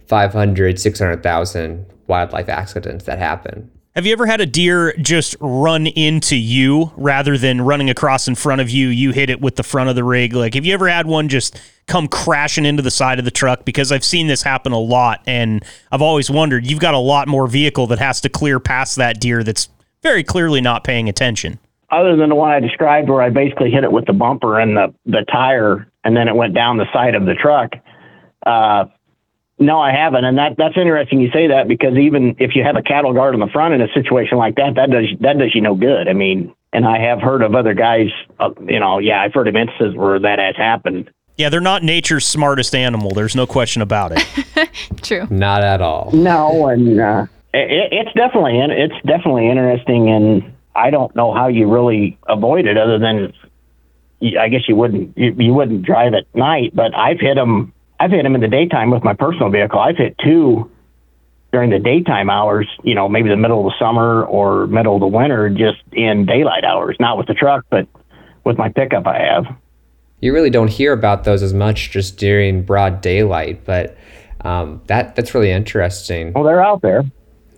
500, 0.07 0.79
600,000 0.79 1.85
wildlife 2.07 2.49
accidents 2.49 3.05
that 3.05 3.19
happen. 3.19 3.69
Have 3.95 4.05
you 4.05 4.13
ever 4.13 4.25
had 4.25 4.39
a 4.39 4.45
deer 4.45 4.93
just 5.01 5.35
run 5.41 5.85
into 5.85 6.37
you 6.37 6.93
rather 6.95 7.37
than 7.37 7.59
running 7.61 7.89
across 7.89 8.25
in 8.27 8.35
front 8.35 8.61
of 8.61 8.69
you? 8.69 8.87
You 8.87 9.11
hit 9.11 9.29
it 9.29 9.41
with 9.41 9.57
the 9.57 9.63
front 9.63 9.89
of 9.89 9.95
the 9.97 10.03
rig. 10.05 10.33
Like, 10.33 10.53
have 10.53 10.65
you 10.65 10.73
ever 10.73 10.87
had 10.87 11.07
one 11.07 11.27
just 11.27 11.59
come 11.87 12.07
crashing 12.07 12.63
into 12.65 12.81
the 12.81 12.91
side 12.91 13.19
of 13.19 13.25
the 13.25 13.31
truck? 13.31 13.65
Because 13.65 13.91
I've 13.91 14.05
seen 14.05 14.27
this 14.27 14.43
happen 14.43 14.71
a 14.71 14.79
lot, 14.79 15.21
and 15.27 15.65
I've 15.91 16.01
always 16.01 16.31
wondered 16.31 16.65
you've 16.65 16.79
got 16.79 16.93
a 16.93 16.99
lot 16.99 17.27
more 17.27 17.47
vehicle 17.47 17.85
that 17.87 17.99
has 17.99 18.21
to 18.21 18.29
clear 18.29 18.61
past 18.61 18.95
that 18.95 19.19
deer 19.19 19.43
that's 19.43 19.67
very 20.01 20.23
clearly 20.23 20.61
not 20.61 20.85
paying 20.85 21.09
attention. 21.09 21.59
other 21.91 22.15
than 22.15 22.29
the 22.29 22.35
one 22.35 22.49
I 22.49 22.59
described 22.61 23.09
where 23.09 23.21
I 23.21 23.29
basically 23.29 23.69
hit 23.69 23.83
it 23.83 23.91
with 23.91 24.05
the 24.05 24.13
bumper 24.13 24.59
and 24.59 24.77
the, 24.77 24.93
the 25.05 25.25
tire 25.29 25.91
and 26.03 26.15
then 26.15 26.27
it 26.27 26.35
went 26.35 26.53
down 26.53 26.77
the 26.77 26.91
side 26.93 27.13
of 27.13 27.25
the 27.25 27.35
truck. 27.35 27.73
Uh, 28.45 28.85
no, 29.61 29.79
I 29.79 29.93
haven't. 29.93 30.25
And 30.25 30.37
that, 30.37 30.55
that's 30.57 30.75
interesting 30.75 31.21
you 31.21 31.29
say 31.31 31.47
that 31.47 31.67
because 31.67 31.97
even 31.97 32.35
if 32.39 32.55
you 32.55 32.63
have 32.63 32.75
a 32.75 32.81
cattle 32.81 33.13
guard 33.13 33.33
on 33.33 33.39
the 33.39 33.47
front 33.47 33.73
in 33.73 33.81
a 33.81 33.87
situation 33.93 34.37
like 34.37 34.55
that, 34.55 34.75
that 34.75 34.89
does, 34.89 35.05
that 35.21 35.37
does 35.37 35.55
you 35.55 35.61
no 35.61 35.75
good. 35.75 36.07
I 36.07 36.13
mean, 36.13 36.53
and 36.73 36.85
I 36.85 36.99
have 36.99 37.21
heard 37.21 37.41
of 37.41 37.55
other 37.55 37.73
guys, 37.73 38.09
uh, 38.39 38.49
you 38.67 38.79
know, 38.79 38.99
yeah, 38.99 39.21
I've 39.21 39.33
heard 39.33 39.47
of 39.47 39.55
instances 39.55 39.95
where 39.95 40.19
that 40.19 40.39
has 40.39 40.55
happened. 40.55 41.11
Yeah, 41.37 41.49
they're 41.49 41.61
not 41.61 41.83
nature's 41.83 42.25
smartest 42.25 42.75
animal. 42.75 43.11
There's 43.11 43.35
no 43.35 43.47
question 43.47 43.81
about 43.81 44.11
it. 44.13 44.69
True. 45.01 45.27
Not 45.29 45.63
at 45.63 45.81
all. 45.81 46.11
No, 46.11 46.67
and 46.67 46.99
uh, 46.99 47.25
it, 47.53 47.89
it's 47.91 48.13
definitely 48.13 48.59
it's 48.59 48.93
definitely 49.05 49.49
interesting, 49.49 50.09
and 50.09 50.53
I 50.75 50.89
don't 50.89 51.15
know 51.15 51.33
how 51.33 51.47
you 51.47 51.71
really 51.71 52.17
avoid 52.27 52.67
it 52.67 52.77
other 52.77 52.99
than 52.99 53.33
I 54.39 54.49
guess 54.49 54.67
you 54.67 54.75
wouldn't 54.75 55.17
you, 55.17 55.33
you 55.37 55.53
wouldn't 55.53 55.83
drive 55.83 56.13
at 56.13 56.25
night. 56.35 56.75
But 56.75 56.95
I've 56.95 57.19
hit 57.19 57.35
them. 57.35 57.73
I've 58.01 58.09
hit 58.09 58.23
them 58.23 58.33
in 58.33 58.41
the 58.41 58.47
daytime 58.47 58.89
with 58.89 59.03
my 59.03 59.13
personal 59.13 59.51
vehicle. 59.51 59.79
I've 59.79 59.95
hit 59.95 60.15
two 60.17 60.71
during 61.51 61.69
the 61.69 61.77
daytime 61.77 62.31
hours. 62.31 62.67
You 62.83 62.95
know, 62.95 63.07
maybe 63.07 63.29
the 63.29 63.37
middle 63.37 63.59
of 63.59 63.65
the 63.65 63.77
summer 63.77 64.25
or 64.25 64.65
middle 64.65 64.95
of 64.95 65.01
the 65.01 65.07
winter, 65.07 65.49
just 65.49 65.83
in 65.91 66.25
daylight 66.25 66.63
hours. 66.63 66.97
Not 66.99 67.19
with 67.19 67.27
the 67.27 67.35
truck, 67.35 67.63
but 67.69 67.87
with 68.43 68.57
my 68.57 68.69
pickup, 68.69 69.05
I 69.05 69.19
have. 69.19 69.45
You 70.19 70.33
really 70.33 70.49
don't 70.49 70.69
hear 70.69 70.93
about 70.93 71.25
those 71.25 71.43
as 71.43 71.53
much 71.53 71.91
just 71.91 72.17
during 72.17 72.63
broad 72.63 73.01
daylight, 73.01 73.65
but 73.65 73.95
um, 74.41 74.81
that 74.87 75.15
that's 75.15 75.35
really 75.35 75.51
interesting. 75.51 76.33
Well, 76.33 76.43
they're 76.43 76.63
out 76.63 76.81
there. 76.81 77.03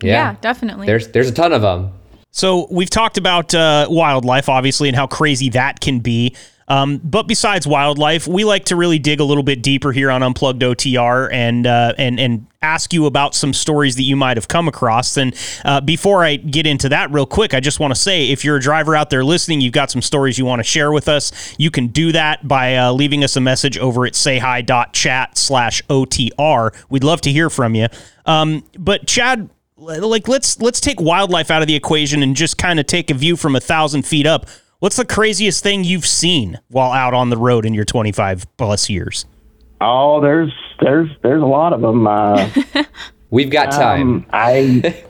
Yeah, 0.02 0.36
definitely. 0.42 0.86
There's 0.86 1.08
there's 1.08 1.30
a 1.30 1.34
ton 1.34 1.54
of 1.54 1.62
them. 1.62 1.90
So 2.32 2.66
we've 2.70 2.90
talked 2.90 3.16
about 3.16 3.54
uh, 3.54 3.86
wildlife, 3.88 4.50
obviously, 4.50 4.88
and 4.88 4.96
how 4.96 5.06
crazy 5.06 5.48
that 5.50 5.80
can 5.80 6.00
be. 6.00 6.34
Um, 6.68 6.98
but 7.04 7.26
besides 7.28 7.66
wildlife, 7.66 8.26
we 8.26 8.44
like 8.44 8.66
to 8.66 8.76
really 8.76 8.98
dig 8.98 9.20
a 9.20 9.24
little 9.24 9.42
bit 9.42 9.62
deeper 9.62 9.92
here 9.92 10.10
on 10.10 10.22
Unplugged 10.22 10.62
OTR 10.62 11.32
and 11.32 11.66
uh, 11.66 11.94
and 11.98 12.18
and 12.18 12.46
ask 12.62 12.94
you 12.94 13.04
about 13.04 13.34
some 13.34 13.52
stories 13.52 13.96
that 13.96 14.04
you 14.04 14.16
might 14.16 14.36
have 14.38 14.48
come 14.48 14.68
across. 14.68 15.18
And 15.18 15.36
uh, 15.64 15.80
before 15.82 16.24
I 16.24 16.36
get 16.36 16.66
into 16.66 16.88
that, 16.88 17.10
real 17.12 17.26
quick, 17.26 17.52
I 17.52 17.60
just 17.60 17.78
want 17.78 17.94
to 17.94 18.00
say 18.00 18.30
if 18.30 18.44
you're 18.44 18.56
a 18.56 18.60
driver 18.60 18.96
out 18.96 19.10
there 19.10 19.22
listening, 19.22 19.60
you've 19.60 19.74
got 19.74 19.90
some 19.90 20.00
stories 20.00 20.38
you 20.38 20.46
want 20.46 20.60
to 20.60 20.64
share 20.64 20.90
with 20.90 21.08
us, 21.08 21.54
you 21.58 21.70
can 21.70 21.88
do 21.88 22.12
that 22.12 22.46
by 22.48 22.76
uh, 22.76 22.92
leaving 22.92 23.22
us 23.22 23.36
a 23.36 23.40
message 23.40 23.76
over 23.78 24.06
at 24.06 24.14
sayhi.chat 24.14 25.36
slash 25.36 25.82
OTR. 25.84 26.74
We'd 26.88 27.04
love 27.04 27.20
to 27.22 27.30
hear 27.30 27.50
from 27.50 27.74
you. 27.74 27.88
Um, 28.24 28.64
but 28.78 29.06
Chad, 29.06 29.50
like 29.76 30.28
let's 30.28 30.60
let's 30.60 30.80
take 30.80 31.00
wildlife 31.00 31.50
out 31.50 31.62
of 31.62 31.68
the 31.68 31.74
equation 31.74 32.22
and 32.22 32.34
just 32.34 32.56
kind 32.56 32.80
of 32.80 32.86
take 32.86 33.10
a 33.10 33.14
view 33.14 33.36
from 33.36 33.56
a 33.56 33.60
thousand 33.60 34.02
feet 34.04 34.26
up. 34.26 34.46
What's 34.84 34.96
the 34.96 35.06
craziest 35.06 35.62
thing 35.62 35.82
you've 35.82 36.04
seen 36.04 36.60
while 36.68 36.92
out 36.92 37.14
on 37.14 37.30
the 37.30 37.38
road 37.38 37.64
in 37.64 37.72
your 37.72 37.86
25 37.86 38.44
plus 38.58 38.90
years? 38.90 39.24
Oh, 39.80 40.20
there's 40.20 40.52
there's 40.82 41.08
there's 41.22 41.40
a 41.40 41.46
lot 41.46 41.72
of 41.72 41.80
them. 41.80 42.06
Uh, 42.06 42.50
We've 43.30 43.48
got 43.48 43.70
time. 43.70 44.02
um, 44.02 44.26
I 44.30 45.02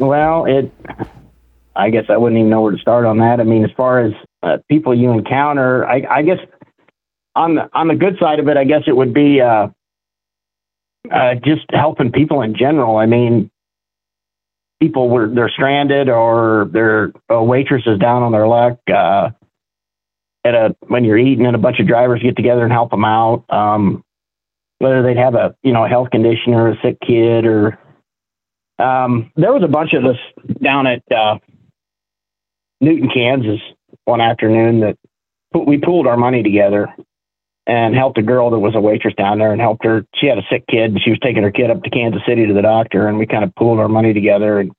well, 0.00 0.46
it. 0.46 0.72
I 1.76 1.90
guess 1.90 2.06
I 2.08 2.16
wouldn't 2.16 2.40
even 2.40 2.50
know 2.50 2.62
where 2.62 2.72
to 2.72 2.78
start 2.78 3.06
on 3.06 3.18
that. 3.18 3.38
I 3.38 3.44
mean, 3.44 3.64
as 3.64 3.70
far 3.76 4.00
as 4.00 4.14
uh, 4.42 4.56
people 4.68 4.98
you 4.98 5.12
encounter, 5.12 5.86
I, 5.86 6.04
I 6.10 6.22
guess 6.22 6.38
on 7.36 7.54
the 7.54 7.70
on 7.72 7.86
the 7.86 7.94
good 7.94 8.18
side 8.18 8.40
of 8.40 8.48
it, 8.48 8.56
I 8.56 8.64
guess 8.64 8.82
it 8.88 8.96
would 8.96 9.14
be 9.14 9.40
uh, 9.40 9.68
uh, 11.08 11.36
just 11.36 11.66
helping 11.70 12.10
people 12.10 12.42
in 12.42 12.56
general. 12.56 12.96
I 12.96 13.06
mean, 13.06 13.48
people 14.80 15.08
were 15.08 15.28
they're 15.28 15.50
stranded 15.50 16.08
or 16.08 16.68
their 16.72 17.12
waitress 17.28 17.82
is 17.86 17.98
down 17.98 18.22
on 18.22 18.32
their 18.32 18.48
luck. 18.48 18.78
Uh, 18.92 19.30
at 20.44 20.54
a 20.54 20.74
when 20.88 21.04
you're 21.04 21.18
eating 21.18 21.46
and 21.46 21.54
a 21.54 21.58
bunch 21.58 21.80
of 21.80 21.86
drivers 21.86 22.22
get 22.22 22.36
together 22.36 22.62
and 22.62 22.72
help 22.72 22.90
them 22.90 23.04
out. 23.04 23.44
Um, 23.50 24.02
whether 24.78 25.02
they'd 25.02 25.18
have 25.18 25.34
a 25.34 25.54
you 25.62 25.72
know 25.72 25.84
a 25.84 25.88
health 25.88 26.10
condition 26.10 26.54
or 26.54 26.68
a 26.70 26.80
sick 26.82 26.98
kid 27.06 27.44
or 27.44 27.78
um, 28.78 29.30
there 29.36 29.52
was 29.52 29.62
a 29.62 29.68
bunch 29.68 29.92
of 29.92 30.06
us 30.06 30.16
down 30.62 30.86
at 30.86 31.02
uh, 31.12 31.38
Newton, 32.80 33.10
Kansas, 33.12 33.60
one 34.06 34.22
afternoon 34.22 34.80
that 34.80 34.96
we 35.52 35.76
pooled 35.76 36.06
our 36.06 36.16
money 36.16 36.42
together 36.42 36.88
and 37.66 37.94
helped 37.94 38.18
a 38.18 38.22
girl 38.22 38.50
that 38.50 38.58
was 38.58 38.74
a 38.74 38.80
waitress 38.80 39.14
down 39.14 39.38
there 39.38 39.52
and 39.52 39.60
helped 39.60 39.84
her. 39.84 40.04
She 40.16 40.26
had 40.26 40.38
a 40.38 40.42
sick 40.50 40.64
kid 40.68 40.92
and 40.92 41.00
she 41.02 41.10
was 41.10 41.18
taking 41.20 41.42
her 41.42 41.50
kid 41.50 41.70
up 41.70 41.82
to 41.82 41.90
Kansas 41.90 42.22
City 42.26 42.46
to 42.46 42.52
the 42.54 42.62
doctor, 42.62 43.06
and 43.08 43.18
we 43.18 43.26
kind 43.26 43.44
of 43.44 43.54
pooled 43.54 43.78
our 43.78 43.88
money 43.88 44.12
together 44.12 44.58
and 44.60 44.72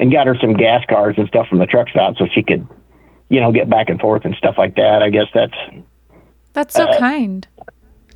and 0.00 0.10
got 0.12 0.26
her 0.26 0.36
some 0.40 0.54
gas 0.54 0.82
cards 0.88 1.18
and 1.18 1.28
stuff 1.28 1.46
from 1.48 1.58
the 1.58 1.66
truck 1.66 1.88
stop 1.88 2.16
so 2.16 2.26
she 2.34 2.42
could, 2.42 2.66
you 3.28 3.40
know, 3.40 3.52
get 3.52 3.70
back 3.70 3.88
and 3.88 4.00
forth 4.00 4.24
and 4.24 4.34
stuff 4.36 4.56
like 4.58 4.74
that. 4.74 5.02
I 5.02 5.10
guess 5.10 5.26
that's 5.32 5.54
That's 6.52 6.74
so 6.74 6.86
kind. 6.98 7.46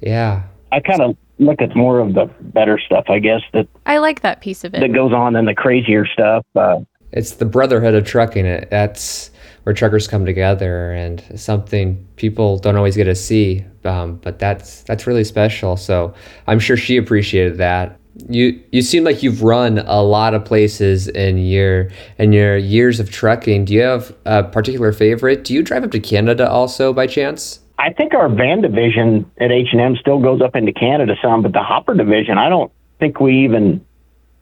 yeah. 0.00 0.42
I 0.72 0.80
kind 0.80 1.00
of 1.00 1.16
look 1.38 1.62
at 1.62 1.74
more 1.76 2.00
of 2.00 2.14
the 2.14 2.26
better 2.40 2.78
stuff, 2.78 3.04
I 3.08 3.20
guess 3.20 3.40
that 3.52 3.68
I 3.86 3.98
like 3.98 4.20
that 4.22 4.40
piece 4.40 4.64
of 4.64 4.74
it. 4.74 4.80
that 4.80 4.92
goes 4.92 5.12
on 5.12 5.32
than 5.34 5.44
the 5.44 5.54
crazier 5.54 6.04
stuff. 6.04 6.44
Uh, 6.56 6.80
It's 7.12 7.32
the 7.32 7.46
brotherhood 7.46 7.94
of 7.94 8.04
trucking. 8.04 8.44
It 8.44 8.68
that's 8.70 9.30
where 9.68 9.74
truckers 9.74 10.08
come 10.08 10.24
together, 10.24 10.92
and 10.92 11.22
something 11.36 12.02
people 12.16 12.58
don't 12.58 12.76
always 12.76 12.96
get 12.96 13.04
to 13.04 13.14
see. 13.14 13.62
Um, 13.84 14.16
but 14.16 14.38
that's 14.38 14.82
that's 14.84 15.06
really 15.06 15.24
special. 15.24 15.76
So 15.76 16.14
I'm 16.46 16.58
sure 16.58 16.74
she 16.78 16.96
appreciated 16.96 17.58
that. 17.58 18.00
You 18.30 18.58
you 18.72 18.80
seem 18.80 19.04
like 19.04 19.22
you've 19.22 19.42
run 19.42 19.80
a 19.80 20.00
lot 20.00 20.32
of 20.32 20.42
places 20.46 21.06
in 21.08 21.36
your 21.36 21.90
in 22.16 22.32
your 22.32 22.56
years 22.56 22.98
of 22.98 23.10
trucking. 23.10 23.66
Do 23.66 23.74
you 23.74 23.82
have 23.82 24.16
a 24.24 24.42
particular 24.42 24.90
favorite? 24.90 25.44
Do 25.44 25.52
you 25.52 25.62
drive 25.62 25.84
up 25.84 25.90
to 25.90 26.00
Canada 26.00 26.50
also 26.50 26.94
by 26.94 27.06
chance? 27.06 27.60
I 27.78 27.92
think 27.92 28.14
our 28.14 28.30
van 28.30 28.62
division 28.62 29.30
at 29.38 29.52
H 29.52 29.68
and 29.72 29.82
M 29.82 29.96
still 29.96 30.18
goes 30.18 30.40
up 30.40 30.56
into 30.56 30.72
Canada 30.72 31.14
some, 31.22 31.42
but 31.42 31.52
the 31.52 31.62
hopper 31.62 31.92
division, 31.92 32.38
I 32.38 32.48
don't 32.48 32.72
think 33.00 33.20
we 33.20 33.44
even 33.44 33.84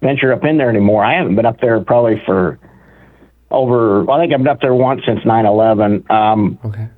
venture 0.02 0.33
up 0.33 0.45
in 0.45 0.56
there 0.56 0.71
anymore. 0.71 1.04
I 1.04 1.16
haven't 1.16 1.35
been 1.35 1.47
up 1.47 1.61
there 1.61 1.80
probably 1.80 2.23
for 2.25 2.61
over. 3.50 4.05
Well, 4.05 4.17
I 4.19 4.23
think 4.23 4.33
I've 4.33 4.38
been 4.41 4.49
up 4.49 4.61
there 4.61 4.75
once 4.75 5.03
since 5.07 5.21
9/11. 5.25 6.11
Um, 6.11 6.59
Okay. 6.65 6.88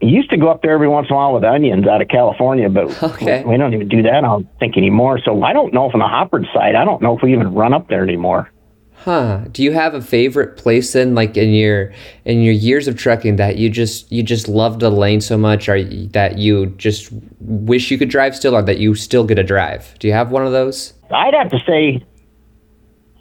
Used 0.00 0.28
to 0.30 0.36
go 0.36 0.48
up 0.48 0.60
there 0.60 0.72
every 0.72 0.88
once 0.88 1.06
in 1.08 1.14
a 1.14 1.16
while 1.16 1.32
with 1.32 1.44
onions 1.44 1.86
out 1.86 2.02
of 2.02 2.08
California, 2.08 2.68
but 2.68 3.02
Okay. 3.02 3.42
we, 3.42 3.52
we 3.52 3.56
don't 3.56 3.72
even 3.72 3.88
do 3.88 4.02
that. 4.02 4.12
I 4.16 4.20
don't 4.20 4.46
think 4.58 4.76
anymore. 4.76 5.18
So 5.24 5.42
I 5.42 5.52
don't 5.54 5.72
know 5.72 5.88
if 5.88 5.94
on 5.94 6.00
the 6.00 6.06
hopper 6.08 6.44
side, 6.52 6.74
I 6.74 6.84
don't 6.84 7.00
know 7.00 7.16
if 7.16 7.22
we 7.22 7.32
even 7.32 7.54
run 7.54 7.72
up 7.72 7.88
there 7.88 8.02
anymore. 8.02 8.50
Huh. 8.96 9.40
Do 9.52 9.62
you 9.62 9.72
have 9.72 9.94
a 9.94 10.00
favorite 10.02 10.56
place 10.56 10.94
in 10.94 11.14
like 11.14 11.36
in 11.36 11.50
your 11.50 11.92
in 12.24 12.42
your 12.42 12.54
years 12.54 12.88
of 12.88 12.96
trucking 12.96 13.36
that 13.36 13.56
you 13.56 13.68
just 13.70 14.10
you 14.10 14.22
just 14.22 14.48
love 14.48 14.78
the 14.80 14.90
lane 14.90 15.20
so 15.20 15.36
much 15.38 15.68
or 15.68 15.82
that 16.08 16.38
you 16.38 16.66
just 16.76 17.10
wish 17.40 17.90
you 17.90 17.98
could 17.98 18.08
drive 18.08 18.34
still 18.34 18.54
or 18.54 18.62
that 18.62 18.78
you 18.78 18.94
still 18.94 19.24
get 19.24 19.34
to 19.36 19.42
drive? 19.42 19.94
Do 20.00 20.06
you 20.08 20.14
have 20.14 20.30
one 20.30 20.44
of 20.46 20.52
those? 20.52 20.94
I'd 21.10 21.34
have 21.34 21.50
to 21.50 21.60
say 21.66 22.02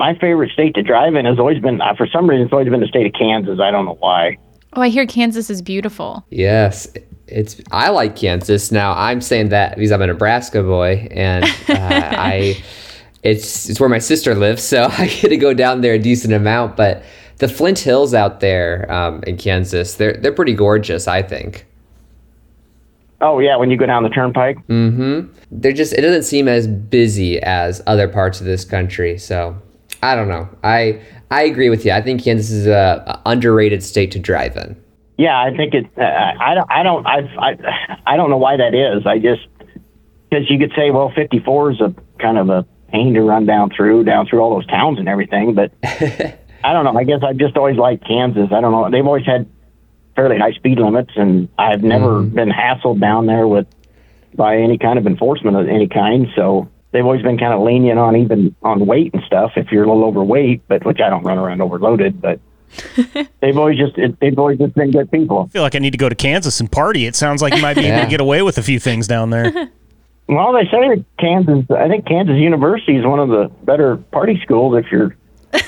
my 0.03 0.13
favorite 0.19 0.51
state 0.51 0.75
to 0.75 0.83
drive 0.83 1.15
in 1.15 1.25
has 1.25 1.39
always 1.39 1.61
been, 1.61 1.79
uh, 1.79 1.95
for 1.95 2.05
some 2.07 2.29
reason, 2.29 2.43
it's 2.43 2.51
always 2.51 2.67
been 2.67 2.81
the 2.81 2.87
state 2.87 3.05
of 3.05 3.13
Kansas. 3.13 3.61
I 3.61 3.71
don't 3.71 3.85
know 3.85 3.95
why. 4.01 4.37
Oh, 4.73 4.81
I 4.81 4.89
hear 4.89 5.05
Kansas 5.05 5.49
is 5.49 5.61
beautiful. 5.61 6.25
Yes. 6.29 6.91
It's 7.27 7.61
I 7.71 7.87
like 7.87 8.17
Kansas. 8.17 8.69
Now 8.69 8.91
I'm 8.93 9.21
saying 9.21 9.47
that 9.49 9.77
because 9.77 9.93
I'm 9.93 10.01
a 10.01 10.07
Nebraska 10.07 10.61
boy 10.61 11.07
and 11.09 11.45
uh, 11.45 11.49
I 11.69 12.61
it's 13.23 13.69
it's 13.69 13.79
where 13.79 13.87
my 13.87 13.99
sister 13.99 14.35
lives, 14.35 14.61
so 14.61 14.83
I 14.97 15.07
get 15.07 15.29
to 15.29 15.37
go 15.37 15.53
down 15.53 15.79
there 15.79 15.93
a 15.93 15.99
decent 15.99 16.33
amount, 16.33 16.75
but 16.75 17.01
the 17.37 17.47
Flint 17.47 17.79
Hills 17.79 18.13
out 18.13 18.41
there 18.41 18.91
um, 18.91 19.23
in 19.25 19.37
Kansas, 19.37 19.95
they're 19.95 20.17
they're 20.17 20.33
pretty 20.33 20.53
gorgeous, 20.53 21.07
I 21.07 21.21
think. 21.21 21.65
Oh, 23.21 23.39
yeah, 23.39 23.55
when 23.55 23.71
you 23.71 23.77
go 23.77 23.85
down 23.85 24.03
the 24.03 24.09
turnpike. 24.09 24.57
Mm-hmm. 24.67 25.31
They're 25.49 25.71
just 25.71 25.93
it 25.93 26.01
doesn't 26.01 26.23
seem 26.23 26.49
as 26.49 26.67
busy 26.67 27.39
as 27.41 27.81
other 27.87 28.09
parts 28.09 28.41
of 28.41 28.45
this 28.45 28.65
country 28.65 29.17
so 29.17 29.61
i 30.03 30.15
don't 30.15 30.27
know 30.27 30.47
i 30.63 31.01
i 31.31 31.43
agree 31.43 31.69
with 31.69 31.85
you 31.85 31.91
i 31.91 32.01
think 32.01 32.23
kansas 32.23 32.51
is 32.51 32.67
a, 32.67 33.03
a 33.07 33.21
underrated 33.29 33.81
state 33.83 34.11
to 34.11 34.19
drive 34.19 34.55
in 34.55 34.77
Yeah, 35.17 35.39
I 35.39 35.55
think 35.55 35.73
it. 35.75 35.85
Uh, 35.95 36.01
I 36.01 36.55
don't. 36.55 36.71
I 36.71 36.83
don't. 36.83 37.05
I've, 37.05 37.29
I. 37.37 37.99
I 38.05 38.17
don't 38.17 38.29
know 38.31 38.37
why 38.37 38.57
that 38.57 38.73
is. 38.73 39.05
I 39.05 39.19
just 39.19 39.47
because 40.29 40.49
you 40.49 40.57
could 40.57 40.71
say, 40.75 40.89
well, 40.89 41.11
54 41.15 41.71
is 41.71 41.81
a 41.81 41.93
kind 42.19 42.37
of 42.39 42.49
a 42.49 42.65
pain 42.89 43.13
to 43.13 43.21
run 43.21 43.45
down 43.45 43.69
through, 43.69 44.03
down 44.03 44.25
through 44.25 44.39
all 44.39 44.55
those 44.55 44.65
towns 44.65 44.97
and 44.97 45.07
everything. 45.07 45.53
But 45.53 45.71
I 45.83 46.73
don't 46.73 46.85
know. 46.85 46.97
I 46.97 47.03
guess 47.03 47.21
I've 47.23 47.37
just 47.37 47.55
always 47.57 47.77
liked 47.77 48.07
Kansas. 48.07 48.49
I 48.51 48.61
don't 48.61 48.71
know. 48.71 48.89
They've 48.89 49.05
always 49.05 49.25
had 49.25 49.47
fairly 50.15 50.39
high 50.39 50.53
speed 50.53 50.79
limits, 50.79 51.11
and 51.15 51.49
I've 51.59 51.83
never 51.83 52.23
been 52.23 52.49
hassled 52.49 52.99
down 52.99 53.27
there 53.27 53.47
with 53.47 53.67
by 54.35 54.57
any 54.57 54.79
kind 54.79 54.97
of 54.97 55.05
enforcement 55.05 55.57
of 55.57 55.67
any 55.67 55.87
kind. 55.87 56.27
So 56.35 56.69
they've 56.93 57.05
always 57.05 57.21
been 57.21 57.37
kind 57.37 57.53
of 57.53 57.61
lenient 57.61 57.99
on 57.99 58.15
even 58.15 58.55
on 58.63 58.85
weight 58.85 59.13
and 59.13 59.23
stuff 59.23 59.51
if 59.57 59.71
you're 59.71 59.83
a 59.83 59.87
little 59.87 60.05
overweight, 60.05 60.65
but 60.67 60.85
which 60.85 61.01
I 61.01 61.09
don't 61.09 61.23
run 61.23 61.37
around 61.37 61.61
overloaded, 61.61 62.21
but. 62.21 62.39
they've 63.39 63.55
always 63.55 63.77
just 63.77 63.95
it, 63.99 64.19
they've 64.19 64.39
always 64.39 64.57
just 64.57 64.73
been 64.73 64.89
good 64.89 65.11
people. 65.11 65.45
I 65.47 65.51
feel 65.51 65.61
like 65.61 65.75
I 65.75 65.77
need 65.77 65.91
to 65.91 65.97
go 65.97 66.09
to 66.09 66.15
Kansas 66.15 66.59
and 66.59 66.71
party. 66.71 67.05
It 67.05 67.15
sounds 67.15 67.39
like 67.39 67.53
you 67.53 67.61
might 67.61 67.75
be 67.75 67.85
able 67.85 68.01
to 68.01 68.09
get 68.09 68.19
away 68.19 68.41
with 68.41 68.57
a 68.57 68.63
few 68.63 68.79
things 68.79 69.07
down 69.07 69.29
there. 69.29 69.69
Well, 70.25 70.53
they 70.53 70.63
say 70.63 70.87
that 70.87 71.03
Kansas. 71.19 71.69
I 71.69 71.89
think 71.89 72.05
Kansas 72.05 72.37
University 72.37 72.95
is 72.95 73.05
one 73.05 73.19
of 73.19 73.27
the 73.27 73.51
better 73.65 73.97
party 73.97 74.39
schools. 74.41 74.73
If 74.77 74.89
you're, 74.89 75.17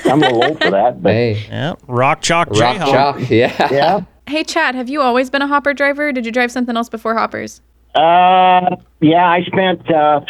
I'm 0.06 0.22
a 0.22 0.26
little 0.26 0.44
old 0.44 0.62
for 0.62 0.70
that, 0.70 1.02
but 1.02 1.12
hey 1.12 1.44
yeah, 1.46 1.74
rock 1.86 2.22
chalk, 2.22 2.48
rock 2.48 2.78
chalk 2.78 3.30
yeah 3.30 3.68
yeah. 3.70 4.00
Hey, 4.28 4.42
Chad, 4.42 4.74
have 4.74 4.88
you 4.88 5.02
always 5.02 5.30
been 5.30 5.42
a 5.42 5.46
hopper 5.46 5.72
driver? 5.72 6.10
Did 6.10 6.26
you 6.26 6.32
drive 6.32 6.50
something 6.50 6.76
else 6.76 6.88
before 6.88 7.14
hoppers? 7.14 7.60
Uh, 7.94 8.74
yeah, 9.00 9.24
I 9.28 9.42
spent 9.46 9.88
uh, 9.88 10.20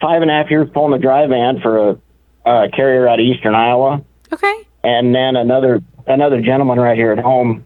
five 0.00 0.22
and 0.22 0.30
a 0.30 0.34
half 0.34 0.50
years 0.50 0.68
pulling 0.72 0.92
a 0.92 0.98
dry 1.02 1.26
van 1.26 1.60
for 1.60 1.90
a, 1.90 1.98
a 2.50 2.68
carrier 2.70 3.08
out 3.08 3.20
of 3.20 3.24
eastern 3.24 3.54
Iowa, 3.54 4.02
Okay. 4.32 4.54
and 4.82 5.14
then 5.14 5.36
another 5.36 5.82
another 6.06 6.40
gentleman 6.40 6.78
right 6.80 6.96
here 6.96 7.12
at 7.12 7.18
home. 7.18 7.64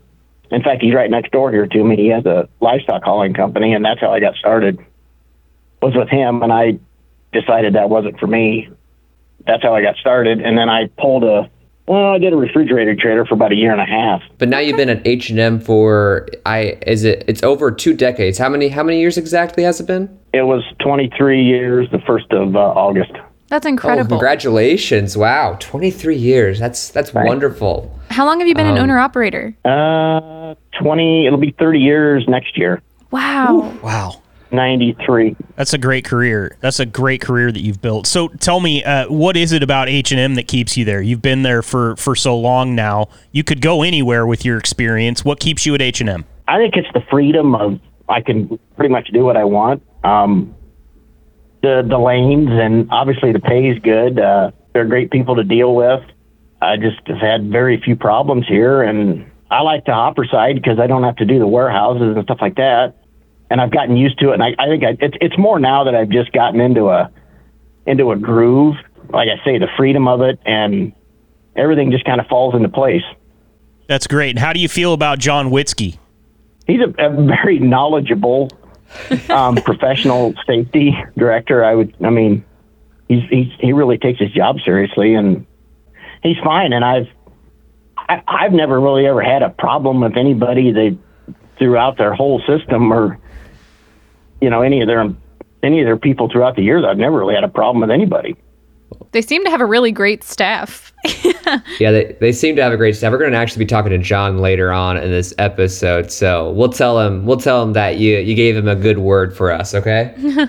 In 0.50 0.62
fact, 0.62 0.82
he's 0.82 0.94
right 0.94 1.10
next 1.10 1.32
door 1.32 1.50
here 1.50 1.66
to 1.66 1.84
me. 1.84 1.96
He 1.96 2.08
has 2.08 2.26
a 2.26 2.48
livestock 2.60 3.02
hauling 3.02 3.34
company, 3.34 3.72
and 3.72 3.84
that's 3.84 4.00
how 4.00 4.12
I 4.12 4.20
got 4.20 4.34
started. 4.36 4.78
Was 5.82 5.94
with 5.94 6.08
him, 6.08 6.42
and 6.42 6.52
I 6.52 6.78
decided 7.32 7.74
that 7.74 7.88
wasn't 7.90 8.18
for 8.18 8.26
me. 8.26 8.68
That's 9.46 9.62
how 9.62 9.74
I 9.74 9.82
got 9.82 9.96
started, 9.96 10.40
and 10.40 10.56
then 10.56 10.68
I 10.68 10.86
pulled 10.98 11.24
a. 11.24 11.50
Well, 11.86 12.12
I 12.14 12.18
did 12.18 12.32
a 12.32 12.36
refrigerator 12.36 12.94
trader 12.96 13.26
for 13.26 13.34
about 13.34 13.52
a 13.52 13.56
year 13.56 13.72
and 13.72 13.80
a 13.80 13.84
half. 13.84 14.22
but 14.38 14.48
now 14.48 14.58
you've 14.58 14.76
been 14.76 14.88
at 14.88 15.06
h&m 15.06 15.60
for 15.60 16.26
i 16.46 16.78
is 16.86 17.04
it 17.04 17.24
it's 17.26 17.42
over 17.42 17.70
two 17.70 17.92
decades 17.94 18.38
how 18.38 18.48
many 18.48 18.68
how 18.68 18.82
many 18.82 18.98
years 19.00 19.18
exactly 19.18 19.62
has 19.64 19.80
it 19.80 19.86
been 19.86 20.08
It 20.32 20.42
was 20.46 20.62
23 20.80 21.42
years, 21.44 21.88
the 21.92 22.00
first 22.00 22.32
of 22.32 22.56
uh, 22.56 22.58
August. 22.58 23.12
That's 23.48 23.66
oh 23.66 23.68
incredible. 23.68 24.08
congratulations 24.16 25.16
wow 25.16 25.56
23 25.60 26.16
years 26.16 26.58
that's 26.58 26.88
that's 26.88 27.12
wonderful 27.12 27.76
How 28.10 28.24
long 28.26 28.38
have 28.40 28.48
you 28.48 28.54
been 28.54 28.66
Um, 28.66 28.76
an 28.76 28.82
owner 28.82 28.98
operator? 28.98 29.54
Uh, 29.64 30.54
20. 30.80 31.26
It'll 31.26 31.38
be 31.38 31.54
30 31.58 31.78
years 31.80 32.24
next 32.28 32.56
year. 32.56 32.80
Wow. 33.10 33.72
Wow. 33.82 34.22
93. 34.52 35.36
That's 35.56 35.72
a 35.72 35.78
great 35.78 36.04
career. 36.04 36.56
That's 36.60 36.80
a 36.80 36.86
great 36.86 37.20
career 37.20 37.50
that 37.52 37.60
you've 37.60 37.80
built. 37.80 38.06
So 38.06 38.28
tell 38.28 38.60
me, 38.60 38.84
uh, 38.84 39.08
what 39.08 39.36
is 39.36 39.52
it 39.52 39.62
about 39.62 39.88
H 39.88 40.12
and 40.12 40.20
M 40.20 40.34
that 40.36 40.48
keeps 40.48 40.76
you 40.76 40.84
there? 40.84 41.02
You've 41.02 41.22
been 41.22 41.42
there 41.42 41.62
for 41.62 41.96
for 41.96 42.14
so 42.14 42.38
long 42.38 42.74
now. 42.74 43.08
You 43.32 43.44
could 43.44 43.60
go 43.60 43.82
anywhere 43.82 44.26
with 44.26 44.44
your 44.44 44.58
experience. 44.58 45.24
What 45.24 45.40
keeps 45.40 45.66
you 45.66 45.74
at 45.74 45.82
H 45.82 46.00
and 46.00 46.10
M? 46.10 46.24
I 46.46 46.58
think 46.58 46.74
it's 46.76 46.92
the 46.92 47.02
freedom 47.10 47.54
of 47.54 47.80
I 48.08 48.20
can 48.20 48.58
pretty 48.76 48.92
much 48.92 49.08
do 49.08 49.24
what 49.24 49.36
I 49.36 49.44
want. 49.44 49.82
Um, 50.04 50.54
the 51.62 51.84
the 51.88 51.98
lanes 51.98 52.50
and 52.50 52.88
obviously 52.90 53.32
the 53.32 53.40
pay 53.40 53.68
is 53.68 53.78
good. 53.80 54.20
Uh, 54.20 54.50
they're 54.72 54.84
great 54.84 55.10
people 55.10 55.36
to 55.36 55.44
deal 55.44 55.74
with. 55.74 56.02
I 56.60 56.76
just 56.76 57.06
have 57.06 57.18
had 57.18 57.50
very 57.50 57.80
few 57.80 57.96
problems 57.96 58.46
here, 58.48 58.82
and 58.82 59.30
I 59.50 59.60
like 59.60 59.84
the 59.84 59.92
hopper 59.92 60.24
side 60.24 60.56
because 60.56 60.78
I 60.78 60.86
don't 60.86 61.02
have 61.02 61.16
to 61.16 61.24
do 61.24 61.38
the 61.38 61.46
warehouses 61.46 62.16
and 62.16 62.24
stuff 62.24 62.38
like 62.40 62.56
that. 62.56 62.96
And 63.50 63.60
I've 63.60 63.70
gotten 63.70 63.96
used 63.96 64.18
to 64.20 64.30
it, 64.30 64.34
and 64.34 64.42
I, 64.42 64.54
I 64.58 64.66
think 64.66 64.84
I, 64.84 64.96
it's 65.00 65.16
it's 65.20 65.38
more 65.38 65.60
now 65.60 65.84
that 65.84 65.94
I've 65.94 66.08
just 66.08 66.32
gotten 66.32 66.60
into 66.60 66.88
a 66.88 67.10
into 67.86 68.10
a 68.10 68.16
groove 68.16 68.76
like 69.10 69.28
I 69.28 69.44
say, 69.44 69.58
the 69.58 69.68
freedom 69.76 70.08
of 70.08 70.20
it 70.22 70.38
and 70.44 70.92
everything 71.56 71.90
just 71.90 72.04
kind 72.04 72.20
of 72.20 72.26
falls 72.26 72.54
into 72.54 72.68
place. 72.68 73.02
That's 73.86 74.06
great. 74.06 74.30
And 74.30 74.38
how 74.38 74.52
do 74.52 74.60
you 74.60 74.68
feel 74.68 74.92
about 74.92 75.18
John 75.18 75.50
Witzke? 75.50 75.98
He's 76.66 76.80
a, 76.80 76.88
a 77.04 77.10
very 77.10 77.58
knowledgeable 77.58 78.50
um, 79.28 79.56
professional 79.64 80.34
safety 80.46 80.96
director. 81.16 81.64
I 81.64 81.74
would, 81.74 81.94
I 82.02 82.10
mean, 82.10 82.44
he's, 83.08 83.22
he's 83.28 83.52
he 83.60 83.72
really 83.72 83.98
takes 83.98 84.18
his 84.18 84.30
job 84.32 84.60
seriously, 84.64 85.14
and 85.14 85.46
he's 86.22 86.38
fine. 86.42 86.72
And 86.72 86.82
I've 86.82 87.08
I, 87.98 88.22
I've 88.26 88.52
never 88.52 88.80
really 88.80 89.06
ever 89.06 89.20
had 89.20 89.42
a 89.42 89.50
problem 89.50 90.00
with 90.00 90.16
anybody 90.16 90.72
that 90.72 90.98
throughout 91.58 91.98
their 91.98 92.14
whole 92.14 92.40
system 92.46 92.90
or 92.92 93.18
you 94.44 94.50
know 94.50 94.60
any 94.62 94.80
of 94.82 94.86
their 94.86 95.02
any 95.62 95.80
of 95.80 95.86
their 95.86 95.96
people 95.96 96.28
throughout 96.28 96.54
the 96.56 96.62
years. 96.62 96.84
I've 96.86 96.98
never 96.98 97.18
really 97.18 97.34
had 97.34 97.44
a 97.44 97.48
problem 97.48 97.80
with 97.80 97.90
anybody. 97.90 98.36
They 99.12 99.22
seem 99.22 99.42
to 99.44 99.50
have 99.50 99.60
a 99.62 99.66
really 99.66 99.90
great 99.92 100.22
staff. 100.22 100.92
Yeah, 101.78 101.90
they, 101.90 102.16
they 102.20 102.32
seem 102.32 102.56
to 102.56 102.62
have 102.62 102.72
a 102.72 102.76
great 102.76 102.96
staff. 102.96 103.12
We're 103.12 103.18
going 103.18 103.32
to 103.32 103.36
actually 103.38 103.64
be 103.64 103.68
talking 103.68 103.90
to 103.90 103.98
John 103.98 104.38
later 104.38 104.72
on 104.72 104.96
in 104.96 105.10
this 105.10 105.34
episode, 105.38 106.10
so 106.10 106.52
we'll 106.52 106.70
tell 106.70 106.98
him 107.00 107.26
we'll 107.26 107.36
tell 107.36 107.62
him 107.62 107.74
that 107.74 107.98
you 107.98 108.16
you 108.18 108.34
gave 108.34 108.56
him 108.56 108.68
a 108.68 108.74
good 108.74 108.98
word 108.98 109.36
for 109.36 109.50
us. 109.52 109.74
Okay. 109.74 110.14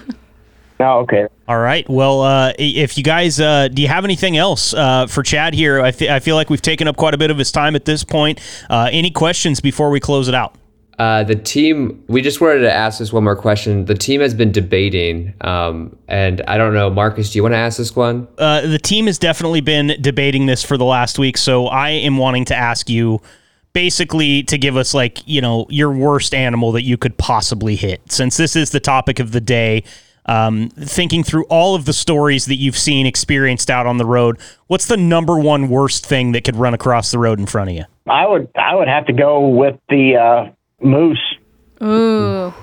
Oh, 0.79 0.99
okay. 0.99 1.27
All 1.47 1.60
right. 1.60 1.89
Well, 1.89 2.21
uh, 2.21 2.51
if 2.60 2.97
you 2.97 3.03
guys, 3.03 3.39
uh, 3.39 3.69
do 3.69 3.81
you 3.81 3.88
have 3.88 4.03
anything 4.03 4.36
else 4.36 4.73
uh, 4.73 5.08
for 5.08 5.23
Chad 5.23 5.53
here? 5.53 5.81
I, 5.81 5.93
fe- 5.93 6.13
I 6.13 6.19
feel 6.19 6.36
like 6.36 6.49
we've 6.49 6.62
taken 6.62 6.86
up 6.89 6.97
quite 6.97 7.13
a 7.13 7.17
bit 7.17 7.31
of 7.31 7.38
his 7.38 7.49
time 7.49 7.77
at 7.77 7.86
this 7.86 8.03
point. 8.03 8.41
Uh, 8.69 8.89
any 8.91 9.10
questions 9.10 9.62
before 9.62 9.89
we 9.89 10.01
close 10.01 10.27
it 10.27 10.36
out? 10.36 10.55
Uh, 10.97 11.23
the 11.23 11.36
team, 11.36 12.03
we 12.08 12.21
just 12.21 12.39
wanted 12.39 12.60
to 12.60 12.71
ask 12.71 12.99
this 12.99 13.12
one 13.12 13.23
more 13.23 13.36
question. 13.36 13.86
The 13.86 13.95
team 13.95 14.21
has 14.21 14.34
been 14.34 14.51
debating, 14.51 15.34
um, 15.41 15.95
and 16.08 16.41
I 16.47 16.58
don't 16.58 16.73
know, 16.73 16.89
Marcus, 16.89 17.31
do 17.31 17.39
you 17.39 17.43
want 17.43 17.53
to 17.53 17.58
ask 17.58 17.77
this 17.77 17.95
one? 17.95 18.27
Uh, 18.38 18.62
the 18.62 18.79
team 18.79 19.08
has 19.08 19.19
definitely 19.19 19.62
been 19.62 19.97
debating 19.99 20.45
this 20.45 20.63
for 20.63 20.77
the 20.77 20.86
last 20.86 21.19
week, 21.19 21.38
so 21.38 21.67
I 21.67 21.89
am 21.89 22.17
wanting 22.17 22.45
to 22.45 22.55
ask 22.55 22.89
you 22.89 23.21
basically 23.75 24.41
to 24.41 24.58
give 24.58 24.77
us 24.77 24.93
like 24.93 25.21
you 25.27 25.41
know 25.41 25.65
your 25.69 25.91
worst 25.91 26.34
animal 26.34 26.71
that 26.71 26.84
you 26.84 26.95
could 26.97 27.17
possibly 27.17 27.75
hit 27.75 27.99
since 28.10 28.38
this 28.38 28.55
is 28.55 28.69
the 28.69 28.79
topic 28.79 29.19
of 29.19 29.34
the 29.34 29.41
day 29.41 29.84
um, 30.27 30.69
thinking 30.79 31.25
through 31.25 31.43
all 31.49 31.75
of 31.75 31.84
the 31.84 31.91
stories 31.91 32.45
that 32.45 32.55
you've 32.55 32.77
seen 32.77 33.05
experienced 33.05 33.69
out 33.69 33.86
on 33.86 33.97
the 33.97 34.05
road 34.05 34.39
what's 34.67 34.86
the 34.86 34.95
number 34.95 35.38
one 35.38 35.67
worst 35.67 36.05
thing 36.05 36.31
that 36.31 36.45
could 36.45 36.55
run 36.55 36.73
across 36.73 37.12
the 37.12 37.19
road 37.19 37.38
in 37.38 37.45
front 37.45 37.69
of 37.69 37.75
you 37.75 37.84
I 38.08 38.25
would 38.25 38.47
I 38.55 38.75
would 38.75 38.88
have 38.88 39.08
to 39.08 39.13
go 39.13 39.45
with 39.45 39.77
the 39.89 40.15
uh, 40.15 40.51
moose. 40.86 41.36
Ooh, 41.84 42.54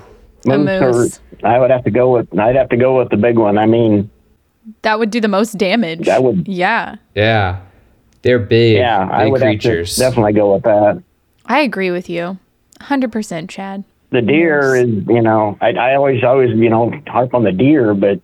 a 0.49 0.57
moose. 0.57 1.19
Or 1.43 1.47
I 1.47 1.59
would 1.59 1.69
have 1.71 1.83
to 1.83 1.91
go 1.91 2.11
with 2.13 2.27
I'd 2.37 2.55
have 2.55 2.69
to 2.69 2.77
go 2.77 2.97
with 2.97 3.09
the 3.09 3.17
big 3.17 3.37
one. 3.37 3.57
I 3.57 3.65
mean, 3.65 4.09
That 4.81 4.97
would 4.99 5.09
do 5.09 5.19
the 5.21 5.27
most 5.27 5.57
damage. 5.57 6.05
That 6.05 6.23
would- 6.23 6.47
Yeah, 6.47 6.95
Yeah, 7.15 7.57
they're 8.21 8.39
big, 8.39 8.77
yeah, 8.77 9.07
I 9.11 9.27
would 9.27 9.41
creatures. 9.41 9.97
have 9.97 10.05
to 10.07 10.11
definitely 10.11 10.33
go 10.33 10.53
with 10.53 10.63
that. 10.63 11.01
I 11.45 11.59
agree 11.61 11.91
with 11.91 12.09
you. 12.09 12.37
100% 12.79 13.49
Chad. 13.49 13.83
The 14.11 14.21
deer 14.21 14.75
is, 14.75 14.89
you 15.07 15.21
know, 15.21 15.57
I, 15.61 15.71
I 15.73 15.95
always, 15.95 16.23
always, 16.23 16.51
you 16.55 16.69
know, 16.69 16.93
harp 17.07 17.33
on 17.33 17.43
the 17.43 17.51
deer, 17.51 17.93
but, 17.93 18.19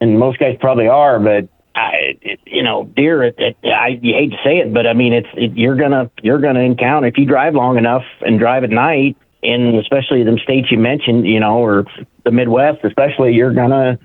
and 0.00 0.18
most 0.18 0.38
guys 0.38 0.56
probably 0.60 0.86
are, 0.88 1.18
but 1.18 1.48
I, 1.74 2.18
it, 2.22 2.40
you 2.46 2.62
know, 2.62 2.84
deer, 2.96 3.22
it, 3.22 3.36
it, 3.38 3.56
I 3.64 3.98
you 4.02 4.14
hate 4.14 4.30
to 4.30 4.36
say 4.44 4.58
it, 4.58 4.74
but 4.74 4.86
I 4.86 4.92
mean, 4.92 5.12
it's, 5.12 5.28
it, 5.34 5.52
you're 5.56 5.76
gonna, 5.76 6.10
you're 6.22 6.40
gonna 6.40 6.60
encounter 6.60 7.08
if 7.08 7.16
you 7.16 7.26
drive 7.26 7.54
long 7.54 7.78
enough 7.78 8.02
and 8.20 8.38
drive 8.38 8.64
at 8.64 8.70
night, 8.70 9.16
and 9.42 9.76
especially 9.76 10.22
them 10.24 10.38
states 10.38 10.70
you 10.70 10.78
mentioned, 10.78 11.26
you 11.26 11.40
know, 11.40 11.58
or 11.58 11.86
the 12.24 12.30
Midwest, 12.30 12.84
especially, 12.84 13.32
you're 13.34 13.54
gonna, 13.54 13.98